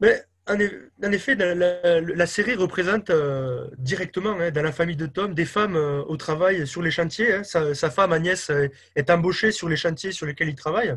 Mais 0.00 0.24
en 0.46 1.12
effet, 1.12 1.36
la, 1.36 2.26
série 2.26 2.54
représente 2.54 3.08
euh, 3.08 3.66
directement 3.78 4.38
hein, 4.38 4.50
dans 4.50 4.62
la 4.62 4.72
famille 4.72 4.96
de 4.96 5.06
Tom 5.06 5.32
des 5.32 5.46
femmes 5.46 5.76
euh, 5.76 6.02
au 6.02 6.18
travail 6.18 6.66
sur 6.66 6.82
les 6.82 6.90
chantiers. 6.90 7.32
Hein. 7.32 7.44
Sa, 7.44 7.90
femme 7.90 8.12
Agnès 8.12 8.50
euh, 8.50 8.68
est 8.94 9.08
embauchée 9.08 9.52
sur 9.52 9.70
les 9.70 9.76
chantiers 9.76 10.12
sur 10.12 10.26
lesquels 10.26 10.50
il 10.50 10.54
travaille. 10.54 10.94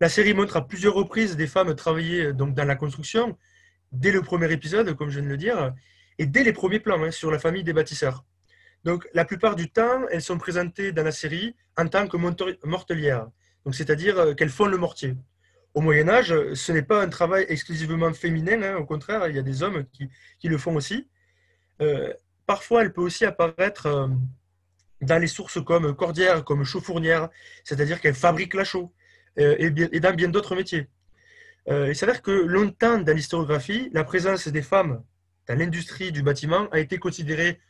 La 0.00 0.08
série 0.08 0.32
montre 0.32 0.56
à 0.56 0.66
plusieurs 0.66 0.94
reprises 0.94 1.36
des 1.36 1.46
femmes 1.46 1.74
travailler 1.74 2.32
donc, 2.32 2.54
dans 2.54 2.64
la 2.64 2.76
construction, 2.76 3.36
dès 3.92 4.12
le 4.12 4.22
premier 4.22 4.50
épisode, 4.50 4.94
comme 4.94 5.10
je 5.10 5.20
viens 5.20 5.28
de 5.28 5.32
le 5.32 5.36
dire, 5.36 5.74
et 6.18 6.24
dès 6.24 6.42
les 6.42 6.54
premiers 6.54 6.80
plans 6.80 7.02
hein, 7.02 7.10
sur 7.10 7.30
la 7.30 7.38
famille 7.38 7.64
des 7.64 7.74
bâtisseurs. 7.74 8.24
Donc, 8.84 9.06
la 9.12 9.26
plupart 9.26 9.56
du 9.56 9.70
temps, 9.70 10.06
elles 10.10 10.22
sont 10.22 10.38
présentées 10.38 10.92
dans 10.92 11.04
la 11.04 11.12
série 11.12 11.54
en 11.76 11.86
tant 11.86 12.06
que 12.08 12.16
mortelières, 12.66 13.28
c'est-à-dire 13.72 14.34
qu'elles 14.36 14.48
font 14.48 14.66
le 14.66 14.78
mortier. 14.78 15.16
Au 15.76 15.82
Moyen 15.82 16.08
Âge, 16.08 16.34
ce 16.54 16.72
n'est 16.72 16.82
pas 16.82 17.02
un 17.02 17.08
travail 17.08 17.44
exclusivement 17.48 18.12
féminin, 18.12 18.62
hein, 18.62 18.76
au 18.76 18.84
contraire, 18.84 19.28
il 19.28 19.36
y 19.36 19.38
a 19.38 19.42
des 19.42 19.62
hommes 19.62 19.84
qui, 19.92 20.48
le 20.48 20.58
font 20.58 20.74
aussi. 20.74 21.08
Euh, 21.80 22.12
parfois, 22.46 22.82
elle 22.82 22.92
peut 22.92 23.02
aussi 23.02 23.24
apparaître 23.24 23.86
euh, 23.86 24.08
dans 25.02 25.20
les 25.20 25.28
sources 25.28 25.62
comme 25.62 25.94
cordière, 25.94 26.44
comme 26.44 26.64
chauffournière, 26.64 27.28
c'est-à-dire 27.62 28.00
qu'elle 28.00 28.14
fabrique 28.14 28.54
la 28.54 28.64
chaux, 28.64 28.92
et, 29.36 29.70
dans 30.00 30.14
bien 30.14 30.28
d'autres 30.28 30.56
métiers. 30.56 30.88
il 31.68 31.94
s'avère 31.94 32.22
que 32.22 32.30
longtemps 32.30 32.98
dans 32.98 33.14
l'historiographie, 33.14 33.90
la 33.92 34.02
présence 34.02 34.48
des 34.48 34.62
femmes 34.62 35.02
dans 35.46 35.58
l'industrie 35.58 36.10
du 36.10 36.22
bâtiment 36.22 36.68
a 36.70 36.78
été 36.80 36.98
considérée 36.98 37.60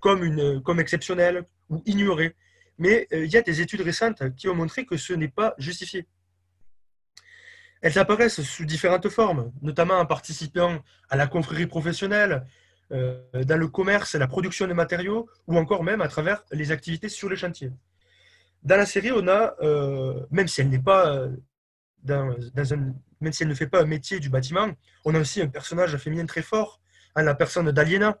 comme, 0.00 0.80
exceptionnelle 0.80 1.44
ou 1.70 1.82
ignorée. 1.86 2.36
Mais 2.78 3.06
euh, 3.12 3.24
il 3.24 3.32
y 3.32 3.36
a 3.36 3.42
des 3.42 3.60
études 3.60 3.80
récentes 3.80 4.34
qui 4.36 4.48
ont 4.48 4.54
montré 4.54 4.84
que 4.84 4.96
ce 4.96 5.12
n'est 5.14 5.28
pas 5.28 5.54
justifié. 5.58 6.06
Elles 7.84 7.98
apparaissent 7.98 8.42
sous 8.42 8.64
différentes 8.64 9.08
formes, 9.08 9.52
notamment 9.62 9.98
en 9.98 10.06
participant 10.06 10.82
à 11.10 11.16
la 11.16 11.26
confrérie 11.26 11.66
professionnelle, 11.66 12.44
euh, 12.92 13.20
dans 13.44 13.58
le 13.58 13.68
commerce, 13.68 14.14
la 14.14 14.26
production 14.26 14.66
de 14.66 14.72
matériaux, 14.72 15.28
ou 15.46 15.56
encore 15.58 15.84
même 15.84 16.00
à 16.00 16.08
travers 16.08 16.44
les 16.50 16.72
activités 16.72 17.08
sur 17.08 17.28
les 17.28 17.36
chantiers. 17.36 17.72
Dans 18.62 18.76
la 18.76 18.86
série, 18.86 19.12
on 19.12 19.28
a, 19.28 19.54
euh, 19.60 20.20
même 20.30 20.48
si 20.48 20.62
elle 20.62 20.70
n'est 20.70 20.86
pas 20.90 21.28
dans, 22.04 22.34
un, 22.72 22.94
ne 23.20 23.54
fait 23.54 23.66
pas 23.66 23.82
un 23.82 23.86
métier 23.86 24.20
du 24.20 24.28
bâtiment, 24.28 24.70
on 25.04 25.14
a 25.14 25.20
aussi 25.20 25.42
un 25.42 25.48
personnage 25.48 25.96
féminin 25.96 26.26
très 26.26 26.42
fort, 26.42 26.80
à 27.14 27.22
la 27.22 27.34
personne 27.34 27.70
d'Aliena. 27.70 28.18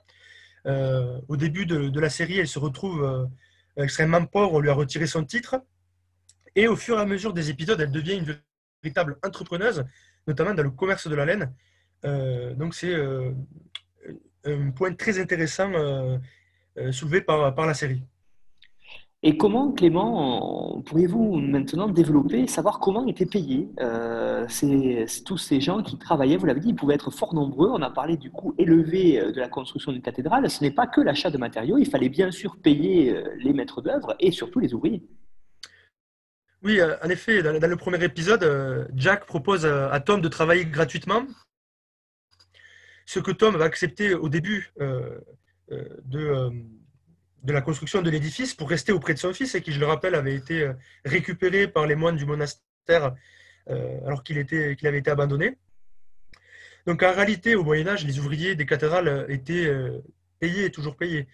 Euh, 0.66 1.20
au 1.28 1.36
début 1.36 1.66
de, 1.66 2.00
la 2.00 2.10
série, 2.10 2.38
elle 2.38 2.48
se 2.48 2.58
retrouve 2.58 3.02
euh, 3.04 3.82
extrêmement 3.82 4.24
pauvre, 4.24 4.54
on 4.54 4.60
lui 4.60 4.70
a 4.70 4.74
retiré 4.74 5.06
son 5.06 5.24
titre. 5.24 5.56
Et 6.56 6.68
au 6.68 6.76
fur 6.76 6.98
et 6.98 7.02
à 7.02 7.06
mesure 7.06 7.32
des 7.32 7.50
épisodes, 7.50 7.80
elle 7.80 7.90
devient 7.90 8.16
une 8.16 8.38
véritable 8.84 9.12
entrepreneuse, 9.28 9.84
notamment 10.28 10.54
dans 10.54 10.62
le 10.62 10.70
commerce 10.70 11.08
de 11.08 11.16
la 11.20 11.24
laine. 11.24 11.46
Euh, 12.04 12.54
donc 12.54 12.74
c'est 12.74 12.94
un 14.44 14.70
point 14.78 14.92
très 14.94 15.18
intéressant 15.18 15.70
soulevé 16.90 17.20
par 17.22 17.66
la 17.66 17.74
série. 17.74 18.02
Et 19.26 19.38
comment, 19.38 19.72
Clément, 19.72 20.82
pourriez-vous 20.84 21.36
maintenant 21.36 21.88
développer, 21.88 22.46
savoir 22.46 22.78
comment 22.78 23.06
étaient 23.06 23.24
payés 23.24 23.70
euh, 23.80 24.46
tous 25.24 25.38
ces 25.38 25.62
gens 25.62 25.82
qui 25.82 25.96
travaillaient? 25.96 26.36
Vous 26.36 26.44
l'avez 26.44 26.60
dit, 26.60 26.68
ils 26.68 26.74
pouvaient 26.74 26.96
être 26.96 27.10
fort 27.10 27.32
nombreux. 27.32 27.70
On 27.70 27.80
a 27.80 27.88
parlé 27.88 28.18
du 28.18 28.30
coût 28.30 28.54
élevé 28.58 29.18
euh, 29.18 29.32
de 29.32 29.40
la 29.40 29.48
construction 29.48 29.92
d'une 29.92 30.02
cathédrale. 30.02 30.50
Ce 30.50 30.62
n'est 30.62 30.70
pas 30.70 30.86
que 30.86 31.00
l'achat 31.00 31.30
de 31.30 31.38
matériaux. 31.38 31.78
Il 31.78 31.86
fallait 31.86 32.10
bien 32.10 32.30
sûr 32.30 32.58
payer 32.58 33.16
euh, 33.16 33.24
les 33.38 33.54
maîtres 33.54 33.80
d'œuvre 33.80 34.14
et 34.20 34.30
surtout 34.30 34.60
les 34.60 34.74
ouvriers. 34.74 35.02
Oui, 36.64 36.80
en 36.82 37.08
effet, 37.10 37.42
dans 37.42 37.70
le 37.70 37.76
premier 37.76 38.02
épisode, 38.02 38.88
Jack 38.96 39.26
propose 39.26 39.66
à 39.66 40.00
Tom 40.00 40.20
de 40.20 40.28
travailler 40.28 40.64
gratuitement. 40.64 41.26
Ce 43.06 43.20
que 43.20 43.30
Tom 43.30 43.56
va 43.56 43.64
accepter 43.64 44.14
au 44.14 44.30
début 44.30 44.72
de 47.44 47.52
la 47.52 47.60
construction 47.60 48.02
de 48.02 48.10
l'édifice 48.10 48.54
pour 48.54 48.70
rester 48.70 48.92
auprès 48.92 49.14
de 49.14 49.18
son 49.18 49.32
fils, 49.32 49.54
et 49.54 49.60
qui, 49.60 49.72
je 49.72 49.78
le 49.78 49.86
rappelle, 49.86 50.14
avait 50.14 50.34
été 50.34 50.62
euh, 50.62 50.72
récupéré 51.04 51.68
par 51.68 51.86
les 51.86 51.94
moines 51.94 52.16
du 52.16 52.24
monastère 52.24 53.14
euh, 53.68 54.00
alors 54.06 54.24
qu'il 54.24 54.38
avait 54.38 54.98
été 54.98 55.10
abandonné. 55.10 55.58
Donc 56.86 57.02
en 57.02 57.12
réalité, 57.12 57.54
au 57.54 57.62
Moyen 57.62 57.86
Âge, 57.86 58.04
les 58.04 58.18
ouvriers 58.18 58.54
des 58.54 58.66
cathédrales 58.66 59.26
étaient 59.28 59.66
euh, 59.66 60.02
payés, 60.40 60.70
toujours 60.70 60.96
payés. 60.96 61.28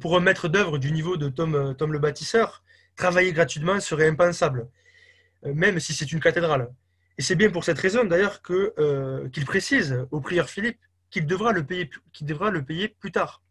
pour 0.00 0.16
un 0.16 0.20
maître 0.20 0.48
d'œuvre 0.48 0.78
du 0.78 0.90
niveau 0.90 1.16
de 1.16 1.28
Tom 1.28 1.92
le 1.92 1.98
bâtisseur, 1.98 2.64
travailler 2.96 3.32
gratuitement 3.32 3.80
serait 3.80 4.08
impensable, 4.08 4.68
même 5.44 5.80
si 5.80 5.92
c'est 5.92 6.10
une 6.12 6.20
cathédrale. 6.20 6.68
Et 7.18 7.22
c'est 7.22 7.34
bien 7.34 7.50
pour 7.50 7.64
cette 7.64 7.78
raison 7.78 8.04
d'ailleurs 8.04 8.42
qu'il 8.42 9.44
précise 9.44 10.06
au 10.10 10.20
prieur 10.20 10.48
Philippe 10.48 10.78
qu'il 11.12 11.26
devra, 11.26 11.52
le 11.52 11.64
payer, 11.64 11.90
qu'il 12.12 12.26
devra 12.26 12.50
le 12.50 12.64
payer 12.64 12.88
plus 12.88 13.12
tard. 13.12 13.42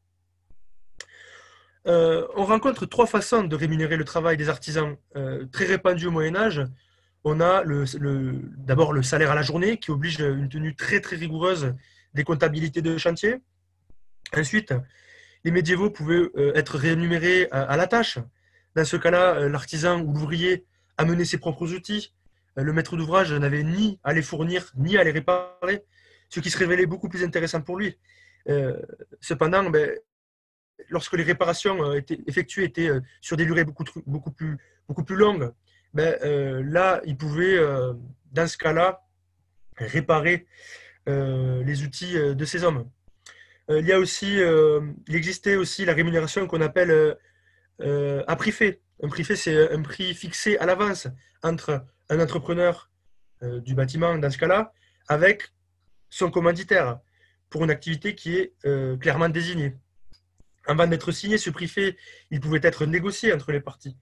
Euh, 1.87 2.27
on 2.35 2.43
rencontre 2.43 2.85
trois 2.85 3.07
façons 3.07 3.43
de 3.43 3.55
rémunérer 3.55 3.97
le 3.97 4.03
travail 4.03 4.35
des 4.35 4.49
artisans 4.49 4.97
euh, 5.15 5.45
très 5.51 5.65
répandues 5.65 6.07
au 6.07 6.11
Moyen 6.11 6.35
Âge. 6.35 6.61
On 7.23 7.39
a 7.39 7.63
d'abord 8.57 8.93
le 8.93 9.03
salaire 9.03 9.31
à 9.31 9.35
la 9.35 9.43
journée 9.43 9.77
qui 9.77 9.91
oblige 9.91 10.19
une 10.19 10.49
tenue 10.49 10.75
très 10.75 10.99
très 11.01 11.15
rigoureuse 11.15 11.75
des 12.15 12.23
comptabilités 12.23 12.81
de 12.81 12.97
chantier. 12.97 13.37
Ensuite, 14.35 14.73
les 15.43 15.51
médiévaux 15.51 15.91
pouvaient 15.91 16.29
euh, 16.35 16.51
être 16.55 16.77
rémunérés 16.77 17.47
à, 17.51 17.77
la 17.77 17.87
tâche. 17.87 18.17
Dans 18.75 18.85
ce 18.85 18.97
cas-là, 18.97 19.47
l'artisan 19.47 20.01
ou 20.01 20.13
l'ouvrier 20.13 20.65
amenait 20.97 21.25
ses 21.25 21.37
propres 21.37 21.73
outils. 21.73 22.13
Le 22.55 22.73
maître 22.73 22.97
d'ouvrage 22.97 23.33
n'avait 23.33 23.63
ni 23.63 23.99
à 24.03 24.13
les 24.13 24.21
fournir 24.21 24.71
ni 24.75 24.97
à 24.97 25.03
les 25.03 25.11
réparer, 25.11 25.83
ce 26.29 26.39
qui 26.39 26.49
se 26.49 26.57
révélait 26.57 26.85
beaucoup 26.85 27.09
plus 27.09 27.23
intéressant 27.23 27.61
pour 27.61 27.77
lui. 27.77 27.97
cependant, 29.21 29.69
ben, 29.69 29.91
lorsque 30.89 31.13
les 31.13 31.23
réparations 31.23 31.83
euh, 31.83 32.01
effectuées 32.27 32.65
étaient 32.65 32.89
euh, 32.89 33.01
sur 33.21 33.37
des 33.37 33.45
durées 33.45 33.63
beaucoup, 33.63 33.83
plus, 33.83 35.15
longues, 35.15 35.51
ben, 35.93 36.17
euh, 36.23 36.63
là, 36.65 37.01
ils 37.05 37.17
pouvaient, 37.17 37.59
dans 38.31 38.47
ce 38.47 38.57
cas-là, 38.57 39.01
réparer 39.77 40.45
les 41.07 41.83
outils 41.83 42.13
de 42.13 42.45
ces 42.45 42.63
hommes. 42.63 42.89
il 43.69 43.85
y 43.85 43.91
a 43.91 43.99
aussi, 43.99 44.37
il 44.37 45.15
existait 45.15 45.55
aussi 45.55 45.85
la 45.85 45.93
rémunération 45.93 46.45
qu'on 46.47 46.61
appelle 46.61 47.17
un 47.81 48.35
prix 48.35 48.51
fait. 48.51 48.81
Un 49.03 49.09
prix 49.09 49.23
fait, 49.23 49.35
c'est 49.35 49.71
un 49.71 49.81
prix 49.81 50.13
fixé 50.13 50.57
à 50.57 50.65
l'avance 50.65 51.07
entre 51.43 51.85
un 52.09 52.19
entrepreneur 52.19 52.89
du 53.41 53.73
bâtiment, 53.73 54.17
dans 54.17 54.29
ce 54.29 54.37
cas-là, 54.37 54.71
avec 55.07 55.51
son 56.09 56.29
commanditaire 56.29 56.99
pour 57.49 57.63
une 57.63 57.71
activité 57.71 58.13
qui 58.15 58.37
est 58.37 58.53
clairement 58.99 59.29
désignée. 59.29 59.75
Avant 60.67 60.85
d'être 60.85 61.11
signé, 61.11 61.37
ce 61.37 61.49
prix 61.49 61.67
fait, 61.67 61.97
il 62.29 62.39
pouvait 62.39 62.59
être 62.61 62.85
négocié 62.85 63.33
entre 63.33 63.51
les 63.51 63.61
parties. 63.61 63.97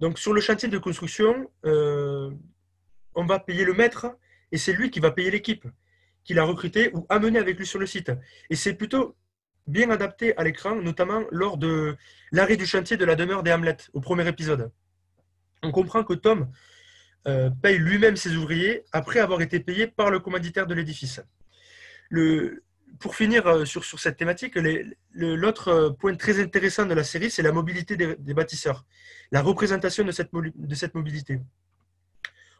Donc 0.00 0.18
sur 0.18 0.32
le 0.32 0.40
chantier 0.40 0.68
de 0.68 0.78
construction, 0.78 1.50
euh, 1.64 2.30
on 3.14 3.24
va 3.24 3.38
payer 3.38 3.64
le 3.64 3.74
maître 3.74 4.06
et 4.52 4.58
c'est 4.58 4.72
lui 4.72 4.90
qui 4.90 5.00
va 5.00 5.10
payer 5.10 5.30
l'équipe 5.30 5.66
qu'il 6.24 6.38
a 6.38 6.44
recruté 6.44 6.90
ou 6.94 7.06
amené 7.08 7.38
avec 7.38 7.58
lui 7.58 7.66
sur 7.66 7.78
le 7.78 7.86
site. 7.86 8.12
Et 8.50 8.56
c'est 8.56 8.74
plutôt 8.74 9.16
bien 9.66 9.90
adapté 9.90 10.36
à 10.36 10.44
l'écran, 10.44 10.76
notamment 10.76 11.22
lors 11.30 11.56
de 11.56 11.96
l'arrêt 12.32 12.56
du 12.56 12.66
chantier 12.66 12.96
de 12.96 13.04
la 13.04 13.14
demeure 13.14 13.42
des 13.42 13.52
Hamlet, 13.52 13.76
au 13.92 14.00
premier 14.00 14.26
épisode. 14.28 14.70
On 15.62 15.70
comprend 15.70 16.04
que 16.04 16.14
Tom 16.14 16.50
euh, 17.26 17.48
paye 17.62 17.78
lui-même 17.78 18.16
ses 18.16 18.36
ouvriers 18.36 18.84
après 18.92 19.20
avoir 19.20 19.40
été 19.40 19.58
payé 19.58 19.86
par 19.86 20.10
le 20.10 20.20
commanditaire 20.20 20.66
de 20.66 20.74
l'édifice. 20.74 21.22
Pour 23.00 23.16
finir 23.16 23.46
euh, 23.46 23.64
sur, 23.64 23.84
cette 23.98 24.18
thématique, 24.18 24.56
l'autre 25.14 25.68
euh, 25.68 25.90
point 25.90 26.14
très 26.14 26.38
intéressant 26.40 26.84
de 26.84 26.94
la 26.94 27.02
série, 27.02 27.30
c'est 27.30 27.42
la 27.42 27.50
mobilité 27.50 27.96
des, 27.96 28.34
bâtisseurs, 28.34 28.84
la 29.32 29.40
représentation 29.40 30.04
de 30.04 30.12
cette, 30.12 30.30
de 30.32 30.74
cette 30.74 30.94
mobilité. 30.94 31.40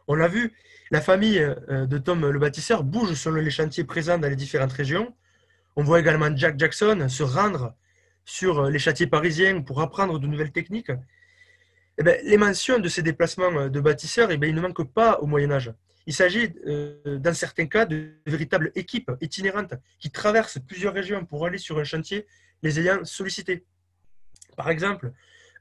On 0.07 0.15
l'a 0.15 0.27
vu, 0.27 0.51
la 0.91 1.01
famille 1.01 1.39
de 1.69 1.97
Tom 1.97 2.29
le 2.29 2.39
bâtisseur 2.39 2.83
bouge 2.83 3.13
selon 3.13 3.41
les 3.41 3.49
chantiers 3.49 3.85
présents 3.85 4.17
dans 4.19 4.29
les 4.29 4.35
différentes 4.35 4.73
régions. 4.73 5.15
On 5.75 5.83
voit 5.83 5.99
également 5.99 6.35
Jack 6.35 6.57
Jackson 6.57 7.07
se 7.09 7.23
rendre 7.23 7.75
sur 8.23 8.69
les 8.69 8.79
chantiers 8.79 9.07
parisiens 9.07 9.61
pour 9.61 9.81
apprendre 9.81 10.19
de 10.19 10.27
nouvelles 10.27 10.51
techniques. 10.51 10.91
Eh 11.97 12.03
bien, 12.03 12.15
les 12.23 12.37
mentions 12.37 12.79
de 12.79 12.89
ces 12.89 13.01
déplacements 13.01 13.69
de 13.69 13.79
bâtisseurs, 13.79 14.31
eh 14.31 14.39
ils 14.41 14.55
ne 14.55 14.61
manquent 14.61 14.91
pas 14.91 15.19
au 15.19 15.27
Moyen 15.27 15.51
Âge. 15.51 15.73
Il 16.07 16.13
s'agit, 16.13 16.53
euh, 16.67 17.17
dans 17.17 17.33
certains 17.33 17.65
cas, 17.65 17.85
de 17.85 18.11
véritables 18.25 18.71
équipes 18.75 19.11
itinérantes 19.21 19.73
qui 19.99 20.11
traversent 20.11 20.59
plusieurs 20.59 20.93
régions 20.93 21.25
pour 21.25 21.45
aller 21.45 21.57
sur 21.57 21.79
un 21.79 21.83
chantier, 21.83 22.27
les 22.61 22.79
ayant 22.79 23.03
sollicités. 23.03 23.65
Par 24.55 24.69
exemple, 24.69 25.11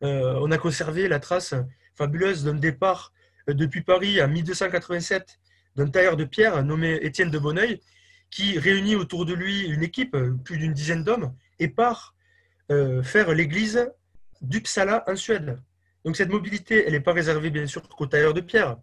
euh, 0.03 0.39
on 0.41 0.51
a 0.51 0.59
conservé 0.59 1.09
la 1.09 1.19
trace 1.19 1.55
fabuleuse 1.95 2.45
d'un 2.45 2.55
départ 2.55 3.13
euh, 3.49 3.55
depuis 3.55 3.83
Paris 3.83 4.23
en 4.23 4.29
1287 4.29 5.39
d'un 5.77 5.89
tailleur 5.89 6.17
de 6.17 6.25
pierre 6.25 6.63
nommé 6.63 6.99
Étienne 7.03 7.31
de 7.31 7.39
Bonneuil, 7.39 7.81
qui 8.35 8.59
réunit 8.59 8.97
autour 8.97 9.27
de 9.27 9.33
lui 9.33 9.61
une 9.67 9.85
équipe, 9.85 10.17
plus 10.45 10.59
d'une 10.59 10.73
dizaine 10.73 11.05
d'hommes, 11.05 11.33
et 11.61 11.69
part 11.69 12.17
faire 13.03 13.33
l'église 13.33 13.89
d'Uppsala 14.41 15.05
en 15.07 15.15
Suède. 15.15 15.59
Donc 16.05 16.17
cette 16.17 16.31
mobilité, 16.31 16.85
elle 16.85 16.95
n'est 16.95 17.01
pas 17.01 17.13
réservée 17.13 17.51
bien 17.51 17.67
sûr 17.67 17.89
qu'aux 17.89 18.07
tailleurs 18.07 18.35
de 18.35 18.41
pierre 18.41 18.77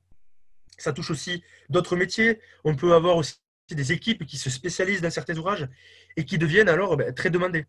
ça 0.82 0.94
touche 0.94 1.12
aussi 1.12 1.44
d'autres 1.70 1.96
métiers. 1.96 2.40
On 2.64 2.76
peut 2.76 2.94
avoir 2.94 3.18
aussi 3.18 3.36
des 3.70 3.92
équipes 3.92 4.26
qui 4.26 4.38
se 4.38 4.50
spécialisent 4.50 5.02
dans 5.02 5.12
certains 5.12 5.38
ouvrages 5.38 5.68
et 6.18 6.26
qui 6.26 6.38
deviennent 6.38 6.70
alors 6.70 6.98
ben, 6.98 7.14
très 7.14 7.30
demandés. 7.30 7.66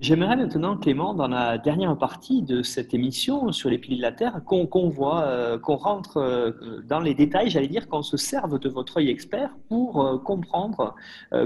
J'aimerais 0.00 0.34
maintenant, 0.34 0.78
Clément, 0.78 1.12
dans 1.12 1.28
la 1.28 1.58
dernière 1.58 1.94
partie 1.94 2.40
de 2.40 2.62
cette 2.62 2.94
émission 2.94 3.52
sur 3.52 3.68
les 3.68 3.76
piliers 3.76 3.98
de 3.98 4.02
la 4.02 4.12
Terre, 4.12 4.40
qu'on 4.46 4.88
voit, 4.88 5.24
euh, 5.24 5.58
qu'on 5.58 5.76
rentre 5.76 6.16
euh, 6.16 6.80
dans 6.88 7.00
les 7.00 7.12
détails, 7.12 7.50
j'allais 7.50 7.68
dire, 7.68 7.86
qu'on 7.86 8.00
se 8.00 8.16
serve 8.16 8.58
de 8.58 8.70
votre 8.70 8.96
œil 8.96 9.10
expert 9.10 9.50
pour 9.68 10.02
euh, 10.02 10.16
comprendre 10.16 10.94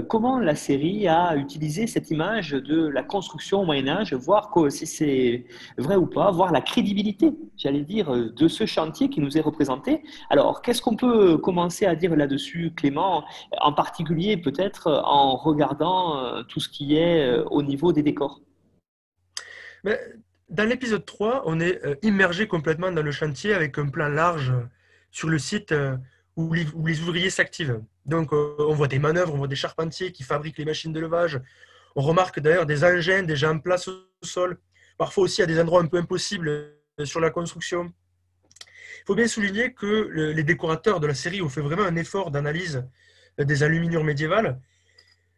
comment 0.07 0.39
la 0.39 0.55
série 0.55 1.05
a 1.09 1.35
utilisé 1.35 1.85
cette 1.85 2.11
image 2.11 2.51
de 2.51 2.87
la 2.87 3.03
construction 3.03 3.61
au 3.61 3.65
Moyen 3.65 3.89
Âge, 3.89 4.13
voir 4.13 4.53
si 4.69 4.87
c'est 4.87 5.45
vrai 5.77 5.97
ou 5.97 6.05
pas, 6.05 6.31
voir 6.31 6.53
la 6.53 6.61
crédibilité, 6.61 7.33
j'allais 7.57 7.81
dire, 7.81 8.09
de 8.11 8.47
ce 8.47 8.65
chantier 8.65 9.09
qui 9.09 9.19
nous 9.19 9.37
est 9.37 9.41
représenté. 9.41 10.01
Alors, 10.29 10.61
qu'est-ce 10.61 10.81
qu'on 10.81 10.95
peut 10.95 11.37
commencer 11.37 11.85
à 11.85 11.95
dire 11.95 12.15
là-dessus, 12.15 12.71
Clément, 12.75 13.25
en 13.61 13.73
particulier 13.73 14.37
peut-être 14.37 15.03
en 15.05 15.35
regardant 15.35 16.43
tout 16.47 16.61
ce 16.61 16.69
qui 16.69 16.95
est 16.95 17.37
au 17.51 17.61
niveau 17.61 17.91
des 17.91 18.01
décors? 18.01 18.44
Dans 20.49 20.63
l'épisode 20.63 21.05
3, 21.05 21.43
on 21.45 21.59
est 21.59 21.83
euh, 21.85 21.95
immergé 22.01 22.47
complètement 22.47 22.91
dans 22.91 23.01
le 23.01 23.11
chantier 23.11 23.53
avec 23.53 23.77
un 23.77 23.87
plan 23.87 24.07
large 24.07 24.53
sur 25.11 25.29
le 25.29 25.39
site 25.39 25.71
euh, 25.71 25.97
où 26.35 26.53
les, 26.53 27.01
ouvriers 27.01 27.29
s'activent. 27.29 27.81
Donc, 28.05 28.33
euh, 28.33 28.55
on 28.59 28.73
voit 28.73 28.87
des 28.87 28.99
manœuvres, 28.99 29.33
on 29.33 29.37
voit 29.37 29.47
des 29.47 29.55
charpentiers 29.55 30.11
qui 30.11 30.23
fabriquent 30.23 30.57
les 30.57 30.65
machines 30.65 30.93
de 30.93 30.99
levage. 30.99 31.39
On 31.95 32.01
remarque 32.01 32.39
d'ailleurs 32.39 32.65
des 32.65 32.83
engins 32.83 33.23
déjà 33.23 33.51
en 33.51 33.59
place 33.59 33.87
au 33.87 33.93
sol, 34.21 34.59
parfois 34.97 35.23
aussi 35.23 35.41
à 35.41 35.45
des 35.45 35.59
endroits 35.59 35.81
un 35.81 35.87
peu 35.87 35.97
impossibles 35.97 36.73
sur 37.03 37.19
la 37.19 37.29
construction. 37.29 37.93
Il 39.01 39.05
faut 39.07 39.15
bien 39.15 39.27
souligner 39.27 39.71
que 39.71 40.09
les 40.09 40.43
décorateurs 40.43 40.99
de 40.99 41.07
la 41.07 41.13
série 41.13 41.41
ont 41.41 41.49
fait 41.49 41.61
vraiment 41.61 41.83
un 41.83 41.95
effort 41.95 42.31
d'analyse 42.31 42.85
des 43.37 43.63
aluminiums 43.63 44.05
médiévales 44.05 44.59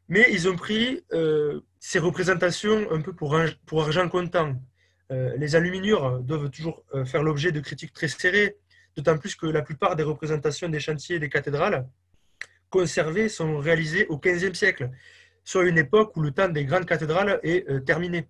mais 0.10 0.28
ils 0.32 0.48
ont 0.48 0.56
pris 0.56 1.04
euh, 1.14 1.62
ces 1.80 2.00
représentations 2.00 2.92
un 2.92 3.02
peu 3.02 3.14
pour, 3.14 3.36
argent 3.36 4.10
comptant. 4.10 4.56
Euh, 5.12 5.36
les 5.38 5.56
aluminiures 5.56 6.20
doivent 6.20 6.50
toujours 6.50 6.84
euh, 6.94 7.06
faire 7.06 7.24
l'objet 7.24 7.52
de 7.52 7.60
critiques 7.60 7.94
très 7.94 8.08
serrées, 8.08 8.58
d'autant 8.96 9.18
plus 9.18 9.36
que 9.36 9.46
la 9.46 9.62
plupart 9.62 9.96
des 9.96 10.04
représentations 10.04 10.70
des 10.70 10.80
chantiers 10.80 11.16
et 11.16 11.20
des 11.20 11.30
cathédrales 11.30 11.88
conservées 12.70 13.30
sont 13.30 13.60
réalisées 13.60 14.06
au 14.08 14.18
XVe 14.18 14.54
siècle, 14.54 14.90
soit 15.46 15.64
une 15.64 15.78
époque 15.78 16.18
où 16.18 16.22
le 16.22 16.32
temps 16.32 16.50
des 16.50 16.66
grandes 16.66 16.86
cathédrales 16.86 17.40
est 17.44 17.86
terminé. 17.86 18.28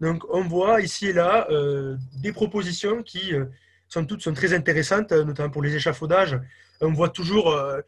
Donc 0.00 0.24
on 0.30 0.42
voit 0.42 0.80
ici 0.80 1.08
et 1.08 1.12
là 1.12 1.46
des 2.20 2.32
propositions 2.32 3.04
qui 3.04 3.32
sont 3.88 4.04
toutes 4.04 4.22
sont 4.22 4.34
très 4.34 4.52
intéressantes, 4.52 5.12
notamment 5.12 5.50
pour 5.50 5.62
les 5.62 5.76
échafaudages, 5.76 6.36
on 6.80 6.92
voit 6.92 7.10
toujours 7.10 7.50
euh, 7.50 7.80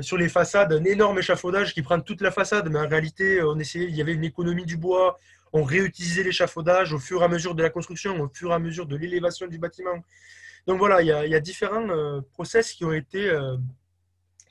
sur 0.00 0.16
les 0.16 0.28
façades 0.28 0.72
un 0.72 0.84
énorme 0.84 1.18
échafaudage 1.18 1.72
qui 1.72 1.82
prend 1.82 2.00
toute 2.00 2.20
la 2.20 2.30
façade, 2.30 2.68
mais 2.70 2.78
en 2.78 2.88
réalité, 2.88 3.42
on 3.42 3.58
essayait, 3.58 3.86
il 3.86 3.96
y 3.96 4.00
avait 4.00 4.14
une 4.14 4.24
économie 4.24 4.64
du 4.64 4.76
bois, 4.76 5.18
on 5.52 5.62
réutilisait 5.62 6.22
l'échafaudage 6.22 6.92
au 6.92 6.98
fur 6.98 7.22
et 7.22 7.24
à 7.24 7.28
mesure 7.28 7.54
de 7.54 7.62
la 7.62 7.70
construction, 7.70 8.20
au 8.20 8.28
fur 8.28 8.50
et 8.50 8.54
à 8.54 8.58
mesure 8.58 8.86
de 8.86 8.96
l'élévation 8.96 9.46
du 9.46 9.58
bâtiment. 9.58 10.04
Donc 10.66 10.78
voilà, 10.78 11.02
il 11.02 11.08
y 11.08 11.34
a, 11.34 11.40
différents 11.40 11.88
euh, 11.90 12.20
process 12.32 12.72
qui 12.72 12.84
ont 12.84 12.92
été 12.92 13.28
euh, 13.28 13.56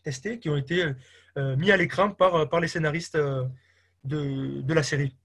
testés, 0.03 0.39
qui 0.39 0.49
ont 0.49 0.57
été 0.57 0.85
mis 1.35 1.71
à 1.71 1.77
l'écran 1.77 2.11
par, 2.11 2.47
par 2.47 2.59
les 2.59 2.67
scénaristes 2.67 3.17
de, 3.17 3.41
de 4.61 4.73
la 4.73 4.83
série. 4.83 5.15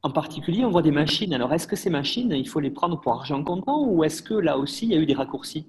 En 0.00 0.10
particulier, 0.10 0.64
on 0.64 0.70
voit 0.70 0.80
des 0.80 0.90
machines. 0.90 1.34
Alors, 1.34 1.52
est-ce 1.52 1.66
que 1.66 1.76
ces 1.76 1.90
machines, 1.90 2.32
il 2.32 2.48
faut 2.48 2.60
les 2.60 2.70
prendre 2.70 2.98
pour 2.98 3.12
argent 3.12 3.44
comptant 3.44 3.84
ou 3.86 4.04
est-ce 4.04 4.22
que 4.22 4.32
là 4.32 4.56
aussi, 4.56 4.86
il 4.86 4.92
y 4.92 4.96
a 4.96 4.98
eu 4.98 5.04
des 5.04 5.12
raccourcis? 5.12 5.68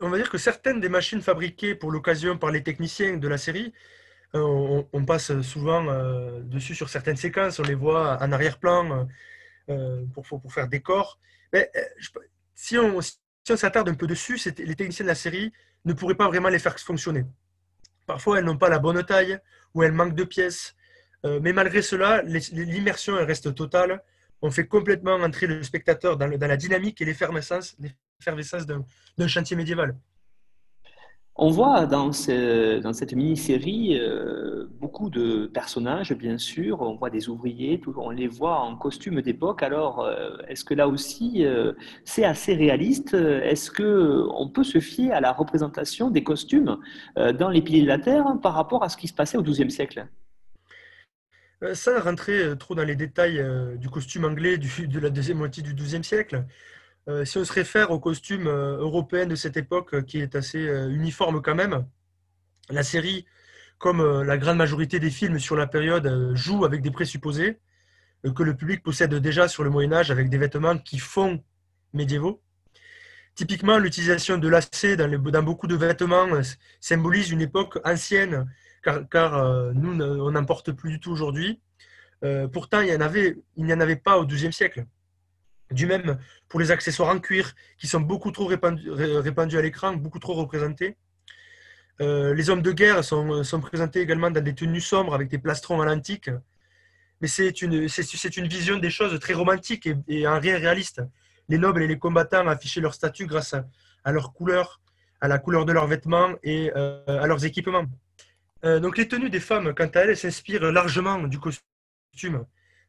On 0.00 0.08
va 0.08 0.16
dire 0.16 0.30
que 0.30 0.38
certaines 0.38 0.80
des 0.80 0.88
machines 0.88 1.20
fabriquées 1.20 1.74
pour 1.74 1.90
l'occasion 1.90 2.38
par 2.38 2.50
les 2.50 2.62
techniciens 2.62 3.16
de 3.16 3.28
la 3.28 3.38
série, 3.38 3.72
euh, 4.34 4.82
on, 4.92 5.04
passe 5.04 5.40
souvent 5.42 5.88
euh, 5.88 6.40
dessus 6.42 6.74
sur 6.74 6.88
certaines 6.88 7.16
séquences, 7.16 7.58
on 7.58 7.64
les 7.64 7.74
voit 7.74 8.16
en 8.22 8.32
arrière-plan 8.32 9.08
euh, 9.68 10.04
pour, 10.14 10.52
faire 10.52 10.68
décor. 10.68 11.18
Mais 11.52 11.70
si 12.54 12.78
on 12.78 13.00
s'attarde 13.56 13.88
un 13.88 13.94
peu 13.94 14.06
dessus, 14.06 14.38
les 14.58 14.76
techniciens 14.76 15.04
de 15.04 15.08
la 15.08 15.16
série 15.16 15.52
ne 15.84 15.92
pourraient 15.92 16.14
pas 16.14 16.28
vraiment 16.28 16.48
les 16.48 16.60
faire 16.60 16.78
fonctionner. 16.78 17.24
Parfois, 18.06 18.38
elles 18.38 18.44
n'ont 18.44 18.58
pas 18.58 18.68
la 18.68 18.78
bonne 18.78 19.02
taille 19.04 19.38
ou 19.74 19.82
elles 19.82 19.92
manquent 19.92 20.14
de 20.14 20.24
pièces. 20.24 20.76
mais 21.24 21.52
malgré 21.52 21.82
cela, 21.82 22.22
l'immersion 22.22 23.14
reste 23.14 23.54
totale. 23.54 24.02
On 24.42 24.50
fait 24.50 24.66
complètement 24.66 25.14
entrer 25.14 25.46
le 25.46 25.62
spectateur 25.62 26.16
dans, 26.16 26.26
la 26.26 26.56
dynamique 26.56 27.00
et 27.02 27.04
l'effervescence 27.04 27.76
d'un 29.18 29.28
chantier 29.28 29.56
médiéval. 29.56 29.96
On 31.42 31.48
voit 31.48 31.86
dans, 31.86 32.10
dans 32.10 32.92
cette 32.92 33.14
mini-série 33.14 33.98
euh, 33.98 34.66
beaucoup 34.78 35.08
de 35.08 35.46
personnages, 35.46 36.12
bien 36.12 36.36
sûr. 36.36 36.82
On 36.82 36.96
voit 36.96 37.08
des 37.08 37.30
ouvriers, 37.30 37.80
on 37.96 38.10
les 38.10 38.28
voit 38.28 38.60
en 38.60 38.76
costume 38.76 39.22
d'époque. 39.22 39.62
Alors, 39.62 40.00
euh, 40.00 40.36
est-ce 40.48 40.64
que 40.64 40.74
là 40.74 40.86
aussi, 40.86 41.46
euh, 41.46 41.72
c'est 42.04 42.24
assez 42.24 42.52
réaliste? 42.54 43.14
Est-ce 43.14 43.70
qu'on 43.70 44.50
peut 44.50 44.64
se 44.64 44.80
fier 44.80 45.12
à 45.12 45.20
la 45.22 45.32
représentation 45.32 46.10
des 46.10 46.22
costumes 46.22 46.76
dans 47.16 47.48
les 47.48 47.62
piliers 47.62 47.82
de 47.82 47.88
la 47.88 47.98
Terre 47.98 48.26
par 48.42 48.52
rapport 48.52 48.82
à 48.82 48.90
ce 48.90 48.98
qui 48.98 49.08
se 49.08 49.14
passait 49.14 49.38
au 49.38 49.42
XIIe 49.42 49.70
siècle? 49.70 50.06
Sans 51.72 52.00
rentrer 52.00 52.56
trop 52.58 52.74
dans 52.74 52.84
les 52.84 52.96
détails 52.96 53.42
du 53.78 53.88
costume 53.88 54.26
anglais 54.26 54.58
de 54.58 55.00
la 55.00 55.08
deuxième 55.08 55.38
moitié 55.38 55.62
du 55.62 55.72
XIIe 55.72 56.04
siècle, 56.04 56.44
si 57.24 57.38
on 57.38 57.44
se 57.44 57.52
réfère 57.52 57.90
au 57.90 57.98
costume 57.98 58.46
euh, 58.46 58.76
européen 58.78 59.26
de 59.26 59.34
cette 59.34 59.56
époque, 59.56 59.94
euh, 59.94 60.02
qui 60.02 60.18
est 60.20 60.34
assez 60.34 60.60
uniforme 60.60 61.42
quand 61.42 61.54
même, 61.54 61.86
la 62.68 62.82
série, 62.82 63.26
comme 63.78 64.22
la 64.22 64.38
grande 64.38 64.58
majorité 64.58 65.00
des 65.00 65.10
films 65.10 65.38
sur 65.38 65.56
la 65.56 65.66
période, 65.66 66.34
joue 66.34 66.64
avec 66.64 66.82
des 66.82 66.90
présupposés 66.90 67.58
que 68.36 68.42
le 68.42 68.54
public 68.54 68.82
possède 68.82 69.14
déjà 69.14 69.48
sur 69.48 69.64
le 69.64 69.70
Moyen 69.70 69.92
Âge 69.92 70.10
avec 70.10 70.28
des 70.28 70.38
vêtements 70.38 70.76
qui 70.78 70.98
font 70.98 71.42
médiévaux. 71.94 72.42
Typiquement, 73.34 73.78
l'utilisation 73.78 74.36
de 74.36 74.48
lacets 74.48 74.96
dans, 74.96 75.08
dans, 75.08 75.42
beaucoup 75.42 75.66
de 75.66 75.74
vêtements 75.74 76.28
symbolise 76.78 77.30
une 77.30 77.40
époque 77.40 77.80
ancienne, 77.84 78.46
car, 78.82 79.72
nous, 79.72 80.00
on 80.00 80.30
n'en 80.30 80.44
porte 80.44 80.72
plus 80.72 80.90
du 80.90 81.00
tout 81.00 81.10
aujourd'hui. 81.10 81.60
pourtant, 82.52 82.82
il 82.82 82.86
n'y 82.86 83.72
en, 83.72 83.76
en, 83.76 83.80
avait 83.80 83.96
pas 83.96 84.18
au 84.18 84.26
XIIe 84.26 84.52
siècle. 84.52 84.84
Du 85.70 85.86
même 85.86 86.18
pour 86.48 86.58
les 86.58 86.70
accessoires 86.70 87.08
en 87.10 87.20
cuir 87.20 87.54
qui 87.78 87.86
sont 87.86 88.00
beaucoup 88.00 88.32
trop 88.32 88.46
répandus, 88.46 89.58
à 89.58 89.62
l'écran, 89.62 89.94
beaucoup 89.94 90.18
trop 90.18 90.34
représentés. 90.34 90.96
Euh, 92.00 92.34
les 92.34 92.50
hommes 92.50 92.62
de 92.62 92.72
guerre 92.72 93.04
sont, 93.04 93.42
présentés 93.60 94.00
également 94.00 94.30
dans 94.30 94.42
des 94.42 94.54
tenues 94.54 94.80
sombres 94.80 95.14
avec 95.14 95.28
des 95.28 95.38
plastrons 95.38 95.80
à 95.80 95.86
l'antique. 95.86 96.30
Mais 97.20 97.28
c'est 97.28 97.62
une, 97.62 97.86
vision 98.48 98.78
des 98.78 98.90
choses 98.90 99.18
très 99.20 99.34
romantique 99.34 99.88
et, 100.08 100.26
en 100.26 100.40
rien 100.40 100.58
réaliste. 100.58 101.02
Les 101.48 101.58
nobles 101.58 101.82
et 101.82 101.86
les 101.86 101.98
combattants 101.98 102.48
affichaient 102.48 102.80
leur 102.80 102.94
statut 102.94 103.26
grâce 103.26 103.54
à, 104.04 104.12
leur 104.12 104.32
couleur, 104.32 104.80
à 105.20 105.28
la 105.28 105.38
couleur 105.38 105.66
de 105.66 105.72
leurs 105.72 105.86
vêtements 105.86 106.34
et 106.42 106.72
euh, 106.74 107.04
à 107.06 107.26
leurs 107.26 107.44
équipements. 107.44 107.84
Euh, 108.64 108.80
donc 108.80 108.98
les 108.98 109.06
tenues 109.06 109.30
des 109.30 109.40
femmes, 109.40 109.74
quant 109.74 109.86
à 109.86 110.00
elles, 110.00 110.16
s'inspirent 110.16 110.72
largement 110.72 111.18
du 111.18 111.38
costume 111.38 112.44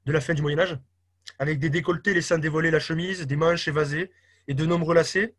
de 0.06 0.12
la 0.12 0.22
fin 0.22 0.34
du 0.34 0.42
Moyen 0.42 0.60
Âge 0.60 0.78
avec 1.40 1.60
des 1.60 1.70
décolletés 1.70 2.14
laissant 2.14 2.38
dévoiler 2.38 2.72
la 2.72 2.80
chemise, 2.80 3.26
des 3.26 3.36
manches 3.36 3.68
évasées 3.68 4.12
et 4.48 4.54
de 4.54 4.66
nombreux 4.66 4.96
lacets. 4.96 5.34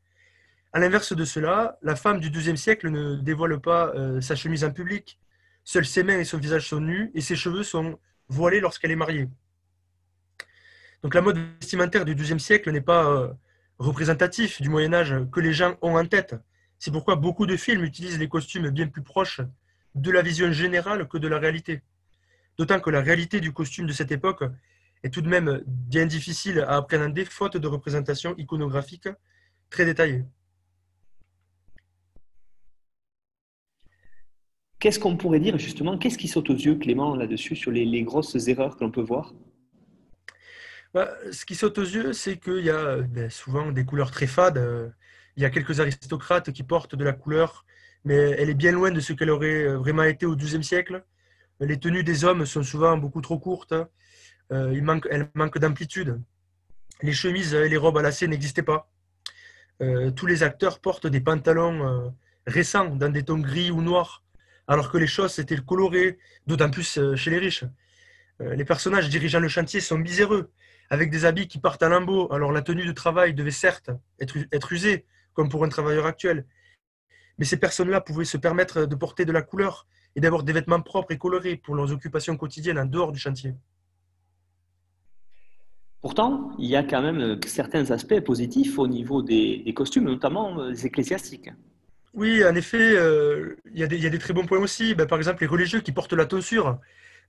À 0.73 0.81
l'inverse 0.81 1.13
de 1.13 1.25
cela, 1.25 1.79
la 1.83 1.97
femme 1.97 2.21
du 2.21 2.31
XIIe 2.31 2.57
siècle 2.57 2.91
ne 2.91 3.17
dévoile 3.17 3.61
pas 3.61 3.93
euh, 3.95 4.21
sa 4.21 4.35
chemise 4.35 4.65
en 4.65 4.71
public. 4.71 5.19
Seules 5.65 5.87
ses 5.87 6.03
mains 6.03 6.19
et 6.19 6.25
son 6.25 6.39
visage 6.39 6.69
sont 6.69 6.81
nus 6.81 7.11
et 7.15 7.21
ses 7.21 7.37
cheveux 7.37 7.63
sont 7.63 7.99
voilés 8.29 8.61
lorsqu'elle 8.61 8.91
est 8.91 8.97
mariée. 8.97 9.29
Donc 11.03 11.15
la 11.15 11.21
mode 11.21 11.39
vestimentaire 11.61 12.05
du 12.05 12.15
XIIe 12.15 12.41
siècle 12.41 12.71
n'est 12.71 12.81
pas 12.81 13.07
euh, 13.07 13.29
représentatif 13.79 14.63
du 14.63 14.69
Moyen 14.69 14.95
Âge 14.95 15.15
que 15.31 15.41
les 15.41 15.53
gens 15.53 15.77
ont 15.83 15.97
en 15.97 16.07
tête. 16.07 16.35
C'est 16.79 16.91
pourquoi 16.91 17.17
beaucoup 17.17 17.47
de 17.47 17.57
films 17.57 17.85
utilisent 17.85 18.19
les 18.19 18.29
costumes 18.29 18.71
bien 18.71 18.89
plus 18.89 19.03
proches 19.03 19.41
de 19.95 20.11
la 20.11 20.23
vision 20.23 20.51
générale 20.53 21.07
que 21.07 21.19
de 21.19 21.29
la 21.29 21.39
réalité. 21.39 21.83
D'autant 22.57 22.81
que 22.81 22.91
la 22.91 23.01
réalité 23.01 23.41
du 23.41 23.53
costume 23.53 23.87
de 23.87 23.93
cette 23.93 24.13
époque 24.13 24.45
est 25.03 25.11
tout 25.11 25.23
de 25.23 25.29
même 25.29 25.63
bien 25.67 26.07
difficile 26.07 26.61
à 26.61 26.77
appréhender 26.77 27.25
faute 27.25 27.57
de 27.57 27.67
représentation 27.67 28.35
iconographique 28.39 29.09
très 29.71 29.85
détaillée. 29.85 30.25
Qu'est-ce 34.79 34.99
qu'on 34.99 35.17
pourrait 35.17 35.39
dire 35.39 35.57
justement? 35.59 35.97
Qu'est-ce 35.97 36.19
qui 36.19 36.27
saute 36.27 36.51
aux 36.51 36.57
yeux, 36.57 36.75
Clément, 36.75 37.15
là-dessus, 37.15 37.55
sur 37.55 37.71
les, 37.71 38.03
grosses 38.03 38.49
erreurs 38.49 38.77
que 38.77 38.83
l'on 38.83 38.91
peut 38.91 39.01
voir? 39.01 39.33
Bah, 40.93 41.09
Ce 41.31 41.45
qui 41.45 41.55
saute 41.55 41.79
aux 41.79 41.85
yeux, 41.85 42.13
c'est 42.13 42.37
qu'il 42.37 42.65
y 42.65 42.71
a 42.71 42.97
ben, 43.03 43.31
souvent 43.31 43.71
des 43.71 43.85
couleurs 43.85 44.11
très 44.11 44.27
fades. 44.27 44.93
Il 45.37 45.43
y 45.43 45.47
a 45.47 45.51
quelques 45.51 45.79
aristocrates 45.79 46.51
qui 46.51 46.65
portent 46.65 46.97
de 46.97 47.05
la 47.05 47.13
couleur, 47.13 47.65
mais 48.05 48.17
elle 48.17 48.51
est 48.51 48.55
bien 48.55 48.73
loin 48.73 48.91
de 48.91 48.99
ce 48.99 49.13
qu'elle 49.13 49.31
aurait 49.31 49.73
vraiment 49.77 50.03
été 50.03 50.27
au 50.27 50.35
XIIe 50.35 50.65
siècle. 50.65 51.05
Les 51.61 51.79
tenues 51.79 52.03
des 52.03 52.25
hommes 52.25 52.45
sont 52.45 52.65
souvent 52.65 52.97
beaucoup 52.99 53.21
trop 53.21 53.39
courtes. 53.39 53.75
Euh, 54.51 54.99
elle 55.11 55.29
manque 55.35 55.59
d'amplitude. 55.59 56.21
Les 57.03 57.13
chemises 57.13 57.55
et 57.55 57.69
les 57.69 57.77
robes 57.77 57.99
à 57.99 58.03
lacets 58.03 58.27
n'existaient 58.27 58.63
pas. 58.63 58.91
Euh, 59.81 60.11
tous 60.11 60.27
les 60.27 60.43
acteurs 60.43 60.81
portent 60.81 61.07
des 61.07 61.21
pantalons 61.21 61.87
euh, 61.87 62.11
récents 62.47 62.95
dans 62.95 63.09
des 63.09 63.25
tons 63.25 63.39
gris 63.39 63.71
ou 63.71 63.83
noirs, 63.83 64.23
alors 64.69 64.91
que 64.91 64.99
les 64.99 65.07
choses 65.07 65.39
étaient 65.39 65.57
colorées, 65.57 66.19
d'autant 66.47 66.71
plus 66.71 66.99
chez 67.17 67.31
les 67.31 67.39
riches. 67.39 67.65
les 68.41 68.65
personnages 68.65 69.09
dirigeant 69.09 69.41
le 69.41 69.49
chantier 69.49 69.81
sont 69.81 69.99
miséreux, 69.99 70.51
avec 70.91 71.11
des 71.11 71.25
habits 71.25 71.49
qui 71.49 71.59
partent 71.59 71.83
à 71.83 71.89
lambeaux. 71.89 72.33
Alors 72.33 72.53
la 72.53 72.63
tenue 72.63 72.85
de 72.85 72.93
travail 72.93 73.35
devait 73.35 73.51
certes 73.51 73.91
être, 74.21 74.37
être 74.53 74.73
usée, 74.73 75.07
comme 75.35 75.49
pour 75.49 75.65
un 75.65 75.69
travailleur 75.69 76.07
actuel, 76.07 76.45
mais 77.39 77.45
ces 77.45 77.57
personnes-là 77.57 78.01
pouvaient 78.01 78.25
se 78.25 78.37
permettre 78.37 78.87
de 78.87 78.95
porter 78.95 79.25
de 79.25 79.33
la 79.33 79.43
couleur 79.43 79.87
et 80.15 80.21
d'avoir 80.21 80.43
des 80.43 80.53
vêtements 80.53 80.81
propres 80.81 81.13
et 81.13 81.19
colorés 81.19 81.57
pour 81.57 81.75
leurs 81.75 81.93
occupations 81.93 82.37
quotidiennes 82.37 82.79
en 82.79 82.85
dehors 82.85 83.13
du 83.13 83.19
chantier. 83.19 83.55
Pourtant, 86.03 86.51
il 86.59 86.67
y 86.67 86.77
a 86.77 86.83
quand 86.83 87.01
même 87.01 87.39
certains 87.47 87.91
aspects 87.93 88.21
positifs 88.21 88.79
au 88.79 88.89
niveau 88.89 89.23
des, 89.23 89.73
costumes, 89.75 90.05
notamment 90.05 90.63
les 90.65 90.85
ecclésiastiques. 90.85 91.51
Oui, 92.13 92.45
en 92.45 92.55
effet, 92.55 92.97
euh, 92.97 93.57
il, 93.73 93.81
y 93.81 93.85
a 93.85 93.87
des, 93.87 94.19
très 94.19 94.35
bons 94.35 94.45
points 94.45 94.59
aussi. 94.59 94.95
Ben, 94.95 95.07
par 95.07 95.19
exemple, 95.19 95.43
les 95.43 95.47
religieux 95.47 95.81
qui 95.81 95.93
portent 95.93 96.13
la 96.13 96.27
tonsure. 96.27 96.79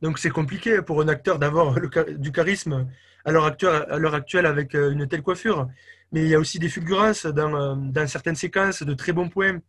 Donc 0.02 0.20
c'est 0.20 0.30
compliqué 0.30 0.82
pour 0.82 1.02
un 1.02 1.08
acteur 1.08 1.40
d'avoir 1.40 1.76
du 2.18 2.32
charisme 2.32 2.88
à 3.26 3.32
l'heure 3.32 3.46
actuelle, 3.46 4.46
avec 4.46 4.76
euh, 4.76 4.92
une 4.92 5.08
telle 5.08 5.22
coiffure. 5.22 5.70
Mais 6.12 6.24
il 6.24 6.28
y 6.28 6.36
a 6.36 6.40
aussi 6.40 6.60
des 6.60 6.68
fulgurances 6.68 7.26
dans, 7.26 7.56
euh, 7.56 7.76
dans 7.76 8.08
certaines 8.08 8.36
séquences 8.36 8.84
de 8.84 8.94
très 8.94 9.14
bons 9.14 9.30
points 9.30 9.60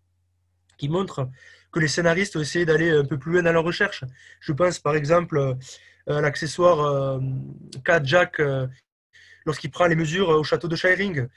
qui 0.76 0.88
montrent 0.88 1.28
que 1.70 1.78
les 1.78 1.88
scénaristes 1.88 2.36
ont 2.36 2.40
essayé 2.40 2.64
d'aller 2.64 2.90
un 2.90 3.04
peu 3.04 3.18
plus 3.18 3.32
loin 3.32 3.42
dans 3.42 3.52
leur 3.52 3.64
recherche. 3.64 4.04
Je 4.40 4.52
pense 4.52 4.80
par 4.80 4.96
exemple 4.96 5.38
euh, 5.38 5.54
à 6.08 6.20
l'accessoire 6.20 7.20
K. 7.84 8.02
Lorsqu'il 9.46 9.70
prend 9.70 9.86
les 9.86 9.96
mesures 9.96 10.28
au 10.28 10.44
château 10.44 10.68
de 10.68 10.76
Shiring, 10.76 11.28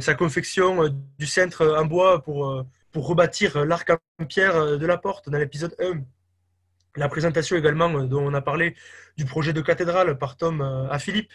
sa 0.00 0.14
confection 0.14 0.88
du 1.18 1.26
centre 1.26 1.76
en 1.76 1.84
bois 1.84 2.22
pour, 2.22 2.64
rebâtir 2.94 3.64
l'arc 3.64 3.90
en 3.90 4.24
pierre 4.24 4.78
de 4.78 4.86
la 4.86 4.96
porte 4.96 5.28
dans 5.28 5.38
l'épisode 5.38 5.74
1 5.80 6.02
la 6.96 7.08
présentation 7.08 7.56
également 7.56 8.04
dont 8.04 8.22
on 8.22 8.34
a 8.34 8.42
parlé 8.42 8.74
du 9.16 9.24
projet 9.24 9.54
de 9.54 9.62
cathédrale 9.62 10.18
par 10.18 10.36
Tom 10.36 10.60
à 10.60 10.98
Philippe, 10.98 11.32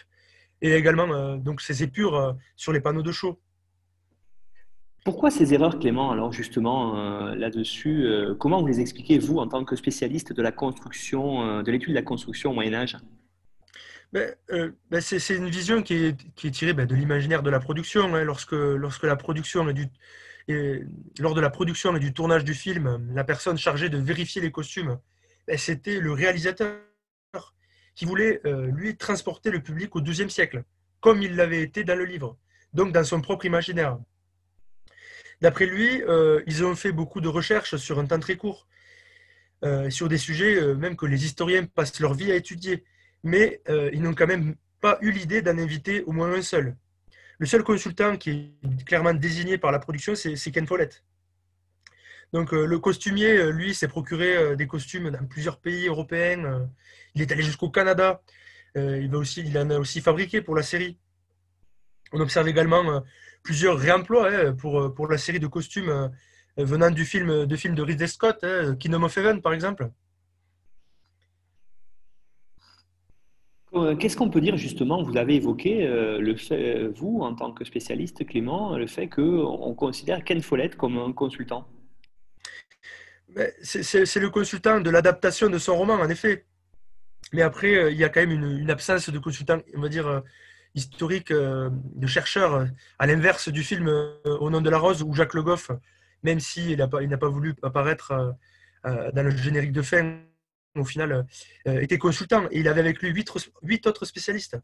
et 0.62 0.74
également 0.74 1.12
euh, 1.12 1.36
donc 1.36 1.60
ces 1.60 1.82
épures 1.82 2.16
euh, 2.16 2.32
sur 2.56 2.72
les 2.72 2.80
panneaux 2.80 3.02
de 3.02 3.12
show. 3.12 3.40
Pourquoi 5.04 5.30
ces 5.30 5.54
erreurs, 5.54 5.78
Clément, 5.78 6.10
alors 6.10 6.32
justement 6.32 6.98
euh, 6.98 7.34
là-dessus 7.34 8.06
Comment 8.38 8.60
vous 8.60 8.66
les 8.66 8.80
expliquez, 8.80 9.18
vous, 9.18 9.38
en 9.38 9.48
tant 9.48 9.64
que 9.64 9.74
spécialiste 9.74 10.32
de 10.32 10.42
la 10.42 10.52
construction, 10.52 11.62
de 11.62 11.70
l'étude 11.70 11.90
de 11.90 11.94
la 11.94 12.02
construction 12.02 12.50
au 12.50 12.54
Moyen-Âge 12.54 12.96
ben 14.12 14.34
c'est, 15.00 15.36
une 15.36 15.50
vision 15.50 15.82
qui 15.82 16.06
est, 16.06 16.34
qui 16.34 16.46
est 16.46 16.50
tirée 16.50 16.72
ben, 16.72 16.86
de 16.86 16.94
l'imaginaire 16.94 17.42
de 17.42 17.50
la 17.50 17.60
production. 17.60 18.14
Hein. 18.14 18.24
lorsque, 18.24 19.02
la 19.02 19.16
production 19.16 19.64
du, 19.66 19.86
lors 21.18 21.34
de 21.34 21.40
la 21.40 21.50
production 21.50 21.94
et 21.96 22.00
du 22.00 22.12
tournage 22.12 22.44
du 22.44 22.54
film, 22.54 23.10
la 23.14 23.24
personne 23.24 23.58
chargée 23.58 23.88
de 23.88 23.98
vérifier 23.98 24.40
les 24.40 24.50
costumes, 24.50 24.98
ben, 25.46 25.58
c'était 25.58 26.00
le 26.00 26.12
réalisateur 26.12 26.78
qui 27.98 28.04
voulait, 28.04 28.40
euh, 28.46 28.66
lui, 28.68 28.96
transporter 28.96 29.50
le 29.50 29.60
public 29.60 29.96
au 29.96 30.00
XIIe 30.00 30.30
siècle, 30.30 30.62
comme 31.00 31.20
il 31.20 31.34
l'avait 31.34 31.62
été 31.62 31.82
dans 31.82 31.96
le 31.96 32.04
livre, 32.04 32.38
donc 32.72 32.92
dans 32.92 33.02
son 33.02 33.20
propre 33.20 33.44
imaginaire. 33.44 33.98
D'après 35.40 35.66
lui, 35.66 36.02
euh, 36.04 36.40
ils 36.46 36.64
ont 36.64 36.76
fait 36.76 36.92
beaucoup 36.92 37.20
de 37.20 37.26
recherches 37.26 37.74
sur 37.74 37.98
un 37.98 38.06
temps 38.06 38.20
très 38.20 38.36
court, 38.36 38.68
euh, 39.64 39.90
sur 39.90 40.08
des 40.08 40.16
sujets 40.16 40.74
même 40.76 40.96
que 40.96 41.06
les 41.06 41.24
historiens 41.24 41.66
passent 41.66 41.98
leur 41.98 42.14
vie 42.14 42.30
à 42.30 42.36
étudier, 42.36 42.84
mais 43.28 43.60
ils 43.92 44.02
n'ont 44.02 44.14
quand 44.14 44.26
même 44.26 44.54
pas 44.80 44.98
eu 45.00 45.10
l'idée 45.10 45.42
d'en 45.42 45.58
inviter 45.58 46.02
au 46.02 46.12
moins 46.12 46.32
un 46.32 46.42
seul. 46.42 46.76
Le 47.38 47.46
seul 47.46 47.62
consultant 47.62 48.16
qui 48.16 48.30
est 48.30 48.84
clairement 48.84 49.14
désigné 49.14 49.58
par 49.58 49.70
la 49.70 49.78
production, 49.78 50.14
c'est 50.14 50.50
Ken 50.50 50.66
Follett. 50.66 51.04
Donc 52.32 52.52
le 52.52 52.78
costumier, 52.78 53.52
lui, 53.52 53.74
s'est 53.74 53.88
procuré 53.88 54.56
des 54.56 54.66
costumes 54.66 55.10
dans 55.10 55.24
plusieurs 55.26 55.58
pays 55.58 55.86
européens 55.86 56.68
il 57.18 57.22
est 57.22 57.32
allé 57.32 57.42
jusqu'au 57.42 57.68
Canada. 57.70 58.22
Euh, 58.76 59.00
il, 59.02 59.58
en 59.58 59.70
a 59.70 59.78
aussi 59.78 60.00
fabriqué 60.00 60.40
pour 60.40 60.54
la 60.54 60.62
série. 60.62 60.98
On 62.12 62.20
observe 62.20 62.48
également 62.48 62.88
euh, 62.90 63.00
plusieurs 63.42 63.78
réemplois 63.78 64.30
hein, 64.30 64.52
pour, 64.52 64.80
euh, 64.80 65.08
la 65.10 65.18
série 65.18 65.40
de 65.40 65.46
costumes 65.46 66.12
venant 66.56 66.90
du 66.90 67.04
film 67.04 67.46
de, 67.46 67.56
de 67.56 67.82
Ridley 67.82 68.06
Scott, 68.06 68.38
hein, 68.42 68.76
Kingdom 68.76 69.04
of 69.04 69.16
Heaven 69.16 69.42
par 69.42 69.52
exemple. 69.52 69.90
Qu'est-ce 73.98 74.16
qu'on 74.16 74.30
peut 74.30 74.40
dire 74.40 74.56
justement? 74.56 75.02
Vous 75.02 75.16
avez 75.16 75.36
évoqué 75.36 75.86
le 75.86 76.36
fait, 76.36 76.88
vous 76.96 77.20
en 77.20 77.34
tant 77.34 77.52
que 77.52 77.64
spécialiste, 77.64 78.26
Clément, 78.26 78.76
le 78.76 78.86
fait 78.86 79.08
qu'on 79.08 79.74
considère 79.74 80.24
Ken 80.24 80.40
Follett 80.40 80.76
comme 80.76 80.98
un 80.98 81.12
consultant? 81.12 81.66
C'est 83.62 84.16
le 84.16 84.30
consultant 84.30 84.80
de 84.80 84.90
l'adaptation 84.90 85.50
de 85.50 85.58
son 85.58 85.76
roman, 85.76 85.94
en 85.94 86.08
effet. 86.08 86.46
Mais 87.32 87.42
après, 87.42 87.74
euh, 87.74 87.90
il 87.90 87.98
y 87.98 88.04
a 88.04 88.08
quand 88.08 88.20
même 88.20 88.32
une, 88.32 88.70
absence 88.70 89.10
de 89.10 89.18
consultants, 89.18 89.60
on 89.76 89.80
va 89.80 89.88
dire, 89.88 90.06
euh, 90.06 90.20
historiques, 90.74 91.30
euh, 91.30 91.68
de 91.72 92.06
chercheurs, 92.06 92.66
à 92.98 93.06
l'inverse 93.06 93.48
du 93.48 93.62
film 93.62 93.88
Au 94.24 94.50
nom 94.50 94.60
de 94.60 94.70
la 94.70 94.78
rose, 94.78 95.02
où 95.02 95.12
Jacques 95.14 95.34
Le 95.34 95.42
Goff, 95.42 95.70
même 96.22 96.40
s'il 96.40 96.78
n'a 96.78 96.88
pas 96.88 97.28
voulu 97.28 97.54
apparaître 97.62 98.34
dans 98.84 99.22
le 99.22 99.30
générique 99.30 99.72
de 99.72 99.82
fin, 99.82 100.20
au 100.78 100.84
final, 100.84 101.26
était 101.66 101.98
consultant. 101.98 102.44
Et 102.50 102.60
il 102.60 102.68
avait 102.68 102.80
avec 102.80 103.02
lui 103.02 103.10
huit, 103.10 103.86
autres 103.86 104.04
spécialistes. 104.04 104.56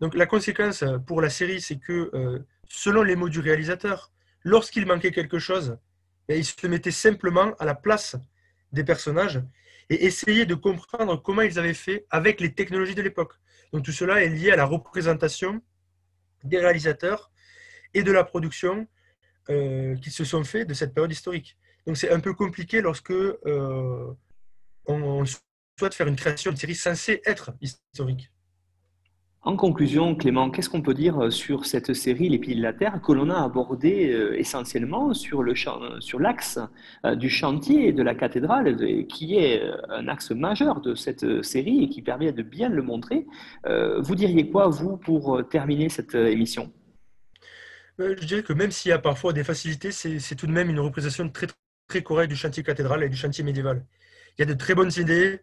Donc 0.00 0.14
la 0.14 0.26
conséquence 0.26 0.84
pour 1.06 1.20
la 1.20 1.30
série, 1.30 1.60
c'est 1.60 1.78
que, 1.78 2.10
selon 2.68 3.02
les 3.02 3.16
mots 3.16 3.28
du 3.28 3.40
réalisateur, 3.40 4.12
lorsqu'il 4.44 4.86
manquait 4.86 5.12
quelque 5.12 5.38
chose, 5.38 5.78
ben, 6.28 6.38
il 6.38 6.44
se 6.44 6.66
mettait 6.66 6.90
simplement 6.90 7.54
à 7.58 7.64
la 7.64 7.74
place 7.74 8.16
des 8.72 8.84
personnages 8.84 9.42
et 9.88 10.06
essayer 10.06 10.46
de 10.46 10.54
comprendre 10.54 11.20
comment 11.20 11.42
ils 11.42 11.58
avaient 11.58 11.74
fait 11.74 12.06
avec 12.10 12.40
les 12.40 12.54
technologies 12.54 12.94
de 12.94 13.02
l'époque. 13.02 13.34
Donc 13.72 13.84
tout 13.84 13.92
cela 13.92 14.22
est 14.22 14.28
lié 14.28 14.52
à 14.52 14.56
la 14.56 14.64
représentation 14.64 15.60
des 16.44 16.58
réalisateurs 16.58 17.30
et 17.92 18.02
de 18.02 18.12
la 18.12 18.24
production 18.24 18.86
euh, 19.50 19.96
qui 19.96 20.10
se 20.10 20.24
sont 20.24 20.44
faits 20.44 20.68
de 20.68 20.74
cette 20.74 20.94
période 20.94 21.10
historique. 21.10 21.58
Donc 21.86 21.96
c'est 21.96 22.10
un 22.10 22.20
peu 22.20 22.34
compliqué 22.34 22.80
lorsque 22.80 23.10
euh, 23.10 24.14
on 24.86 25.24
souhaite 25.80 25.94
faire 25.94 26.08
une 26.08 26.16
création 26.16 26.52
de 26.52 26.56
série 26.56 26.74
censée 26.74 27.22
être 27.24 27.52
historique. 27.60 28.30
En 29.42 29.56
conclusion, 29.56 30.14
Clément, 30.14 30.50
qu'est-ce 30.50 30.68
qu'on 30.68 30.82
peut 30.82 30.92
dire 30.92 31.18
euh, 31.18 31.30
sur 31.30 31.64
cette 31.64 31.94
série 31.94 32.28
Les 32.28 32.38
Piliers 32.38 32.56
de 32.56 32.62
la 32.62 32.74
Terre 32.74 33.00
que 33.00 33.10
l'on 33.10 33.30
a 33.30 33.42
abordé 33.42 34.12
euh, 34.12 34.38
essentiellement 34.38 35.14
sur 35.14 35.42
sur 35.56 36.20
l'axe 36.20 36.58
euh, 37.06 37.14
du 37.14 37.30
chantier 37.30 37.92
de 37.92 38.02
la 38.02 38.14
cathédrale, 38.14 38.76
qui 39.06 39.38
est 39.38 39.62
un 39.88 40.08
axe 40.08 40.32
majeur 40.32 40.82
de 40.82 40.94
cette 40.94 41.42
série 41.42 41.84
et 41.84 41.88
qui 41.88 42.02
permet 42.02 42.32
de 42.32 42.42
bien 42.42 42.68
le 42.68 42.82
montrer. 42.82 43.26
Vous 43.98 44.14
diriez 44.14 44.50
quoi, 44.50 44.68
vous, 44.68 44.98
pour 44.98 45.42
terminer 45.48 45.88
cette 45.88 46.14
émission? 46.14 46.70
Je 47.98 48.26
dirais 48.26 48.42
que 48.42 48.52
même 48.52 48.70
s'il 48.70 48.90
y 48.90 48.92
a 48.92 48.98
parfois 48.98 49.32
des 49.32 49.44
facilités, 49.44 49.90
c'est 49.90 50.34
tout 50.34 50.46
de 50.46 50.52
même 50.52 50.68
une 50.68 50.80
représentation 50.80 51.28
très, 51.30 51.46
très 51.88 52.02
correcte 52.02 52.30
du 52.30 52.36
chantier 52.36 52.62
cathédral 52.62 53.02
et 53.02 53.08
du 53.08 53.16
chantier 53.16 53.42
médiéval. 53.44 53.84
Il 54.36 54.40
y 54.40 54.44
a 54.44 54.46
de 54.46 54.58
très 54.58 54.74
bonnes 54.74 54.92
idées, 54.96 55.40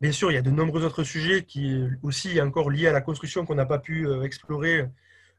Bien 0.00 0.12
sûr, 0.12 0.30
il 0.30 0.34
y 0.34 0.38
a 0.38 0.42
de 0.42 0.50
nombreux 0.50 0.84
autres 0.84 1.04
sujets 1.04 1.44
qui 1.44 1.78
aussi 2.02 2.40
encore 2.40 2.70
liés 2.70 2.86
à 2.86 2.92
la 2.92 3.02
construction 3.02 3.44
qu'on 3.44 3.54
n'a 3.54 3.66
pas 3.66 3.78
pu 3.78 4.06
euh, 4.06 4.22
explorer 4.22 4.88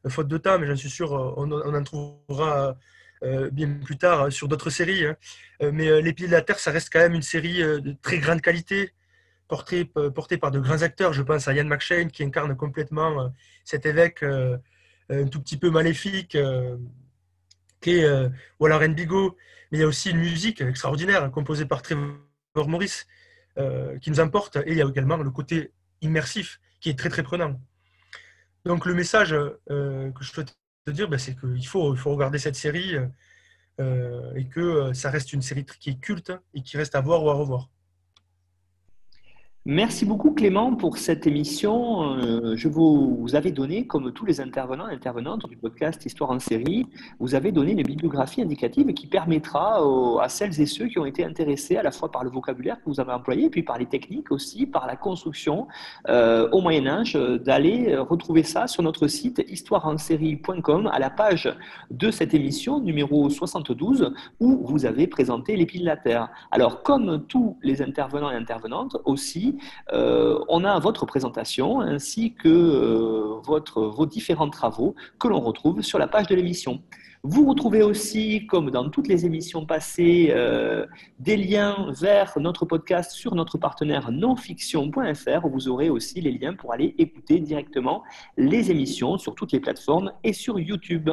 euh, 0.06 0.08
faute 0.08 0.28
de 0.28 0.38
temps, 0.38 0.56
mais 0.60 0.68
j'en 0.68 0.76
suis 0.76 0.90
sûr, 0.90 1.12
euh, 1.14 1.34
on, 1.36 1.50
en 1.52 1.82
trouvera 1.82 2.76
bien 3.52 3.68
plus 3.84 3.96
tard 3.98 4.32
sur 4.32 4.48
d'autres 4.48 4.70
séries. 4.70 5.06
Hein. 5.06 5.16
Mais 5.60 6.02
Les 6.02 6.12
Pieds 6.12 6.26
de 6.26 6.32
la 6.32 6.42
Terre, 6.42 6.58
ça 6.58 6.72
reste 6.72 6.90
quand 6.92 6.98
même 6.98 7.14
une 7.14 7.22
série 7.22 7.58
de 7.58 7.94
très 8.02 8.18
grande 8.18 8.40
qualité, 8.40 8.90
portée, 9.46 9.84
portée 9.84 10.38
par 10.38 10.50
de 10.50 10.58
grands 10.58 10.82
acteurs. 10.82 11.12
Je 11.12 11.22
pense 11.22 11.46
à 11.46 11.54
Ian 11.54 11.66
McShane 11.66 12.10
qui 12.10 12.24
incarne 12.24 12.56
complètement 12.56 13.32
cet 13.64 13.86
évêque 13.86 14.24
un 14.24 15.28
tout 15.28 15.40
petit 15.40 15.56
peu 15.56 15.70
maléfique, 15.70 16.36
qui 17.80 17.90
est 17.90 18.30
Warren 18.58 18.92
Bigot. 18.92 19.36
Mais 19.70 19.78
il 19.78 19.80
y 19.82 19.84
a 19.84 19.86
aussi 19.86 20.10
une 20.10 20.18
musique 20.18 20.60
extraordinaire 20.60 21.30
composée 21.30 21.64
par 21.64 21.82
Trevor 21.82 22.16
Morris 22.66 23.04
euh, 23.58 23.98
qui 23.98 24.10
nous 24.10 24.20
importe, 24.20 24.56
et 24.56 24.72
il 24.72 24.76
y 24.76 24.82
a 24.82 24.86
également 24.86 25.16
le 25.16 25.30
côté 25.30 25.72
immersif 26.00 26.60
qui 26.80 26.88
est 26.88 26.98
très 26.98 27.08
très 27.08 27.22
prenant. 27.22 27.60
Donc 28.64 28.86
le 28.86 28.94
message 28.94 29.34
euh, 29.34 30.10
que 30.12 30.24
je 30.24 30.30
souhaite 30.30 30.56
te 30.86 30.90
dire, 30.90 31.08
ben, 31.08 31.18
c'est 31.18 31.38
qu'il 31.38 31.66
faut, 31.66 31.92
regarder 31.92 32.38
cette 32.38 32.56
série 32.56 32.96
euh, 33.80 34.34
et 34.34 34.46
que 34.46 34.92
ça 34.94 35.10
reste 35.10 35.32
une 35.32 35.42
série 35.42 35.66
qui 35.66 35.90
est 35.90 36.00
culte 36.00 36.32
et 36.54 36.62
qui 36.62 36.76
reste 36.76 36.94
à 36.94 37.00
voir 37.00 37.22
ou 37.24 37.30
à 37.30 37.34
revoir. 37.34 37.68
Merci 39.64 40.04
beaucoup 40.04 40.32
Clément 40.32 40.74
pour 40.74 40.98
cette 40.98 41.24
émission. 41.24 42.16
Euh, 42.16 42.56
je 42.56 42.66
vous, 42.66 43.28
avais 43.34 43.52
donné, 43.52 43.86
comme 43.86 44.12
tous 44.12 44.26
les 44.26 44.40
intervenants 44.40 44.88
et 44.88 44.92
intervenantes 44.92 45.48
du 45.48 45.56
podcast 45.56 46.04
Histoire 46.04 46.32
en 46.32 46.40
série, 46.40 46.88
vous 47.20 47.36
avez 47.36 47.52
donné 47.52 47.70
une 47.70 47.84
bibliographie 47.84 48.42
indicative 48.42 48.92
qui 48.92 49.06
permettra 49.06 49.80
à 50.20 50.28
celles 50.28 50.60
et 50.60 50.66
ceux 50.66 50.88
qui 50.88 50.98
ont 50.98 51.06
été 51.06 51.24
intéressés 51.24 51.76
à 51.76 51.84
la 51.84 51.92
fois 51.92 52.10
par 52.10 52.24
le 52.24 52.30
vocabulaire 52.30 52.78
que 52.78 52.86
vous 52.86 52.98
avez 52.98 53.12
employé, 53.12 53.50
puis 53.50 53.62
par 53.62 53.78
les 53.78 53.86
techniques 53.86 54.32
aussi, 54.32 54.66
par 54.66 54.88
la 54.88 54.96
construction 54.96 55.68
euh, 56.08 56.48
au 56.50 56.60
Moyen 56.60 56.88
Âge, 56.88 57.12
d'aller 57.14 57.96
retrouver 57.96 58.42
ça 58.42 58.66
sur 58.66 58.82
notre 58.82 59.06
site 59.06 59.44
histoireensérie.com 59.46 60.90
à 60.92 60.98
la 60.98 61.10
page 61.10 61.56
de 61.92 62.10
cette 62.10 62.34
émission 62.34 62.80
numéro 62.80 63.30
72 63.30 64.12
où 64.40 64.66
vous 64.66 64.86
avez 64.86 65.06
présenté 65.06 65.54
les 65.54 65.66
piles. 65.66 65.96
Alors 66.50 66.82
comme 66.82 67.24
tous 67.28 67.56
les 67.62 67.80
intervenants 67.80 68.32
et 68.32 68.34
intervenantes 68.34 68.96
aussi, 69.04 69.51
partie, 69.52 70.38
on 70.48 70.64
a 70.64 70.78
votre 70.78 71.06
présentation 71.06 71.80
ainsi 71.80 72.34
que 72.34 73.40
votre, 73.44 73.82
vos 73.82 74.06
différents 74.06 74.50
travaux 74.50 74.94
que 75.18 75.28
l'on 75.28 75.40
retrouve 75.40 75.82
sur 75.82 75.98
la 75.98 76.06
page 76.06 76.26
de 76.26 76.34
l'émission. 76.34 76.82
Vous 77.24 77.46
retrouvez 77.48 77.82
aussi, 77.82 78.48
comme 78.48 78.72
dans 78.72 78.90
toutes 78.90 79.06
les 79.06 79.24
émissions 79.24 79.64
passées, 79.64 80.32
euh, 80.34 80.86
des 81.20 81.36
liens 81.36 81.92
vers 81.92 82.36
notre 82.40 82.66
podcast 82.66 83.12
sur 83.12 83.36
notre 83.36 83.58
partenaire 83.58 84.10
nonfiction.fr 84.10 85.44
où 85.44 85.50
vous 85.50 85.68
aurez 85.68 85.88
aussi 85.88 86.20
les 86.20 86.32
liens 86.32 86.54
pour 86.54 86.72
aller 86.72 86.96
écouter 86.98 87.38
directement 87.38 88.02
les 88.36 88.72
émissions 88.72 89.18
sur 89.18 89.36
toutes 89.36 89.52
les 89.52 89.60
plateformes 89.60 90.12
et 90.24 90.32
sur 90.32 90.58
YouTube. 90.58 91.10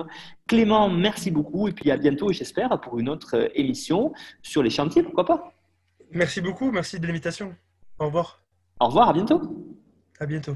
Clément, 0.48 0.90
merci 0.90 1.30
beaucoup 1.30 1.68
et 1.68 1.74
puis 1.74 1.92
à 1.92 1.98
bientôt, 1.98 2.32
j'espère, 2.32 2.82
pour 2.82 2.98
une 2.98 3.08
autre 3.08 3.52
émission 3.54 4.12
sur 4.42 4.64
les 4.64 4.72
chantiers, 4.72 5.04
pourquoi 5.04 5.26
pas? 5.26 5.54
Merci 6.12 6.42
beaucoup, 6.42 6.72
merci 6.72 7.00
de 7.00 7.06
l'invitation. 7.06 7.54
Au 8.00 8.06
revoir. 8.06 8.42
Au 8.80 8.88
revoir, 8.88 9.10
à 9.10 9.14
bientôt. 9.14 9.42
À 10.20 10.26
bientôt. 10.26 10.56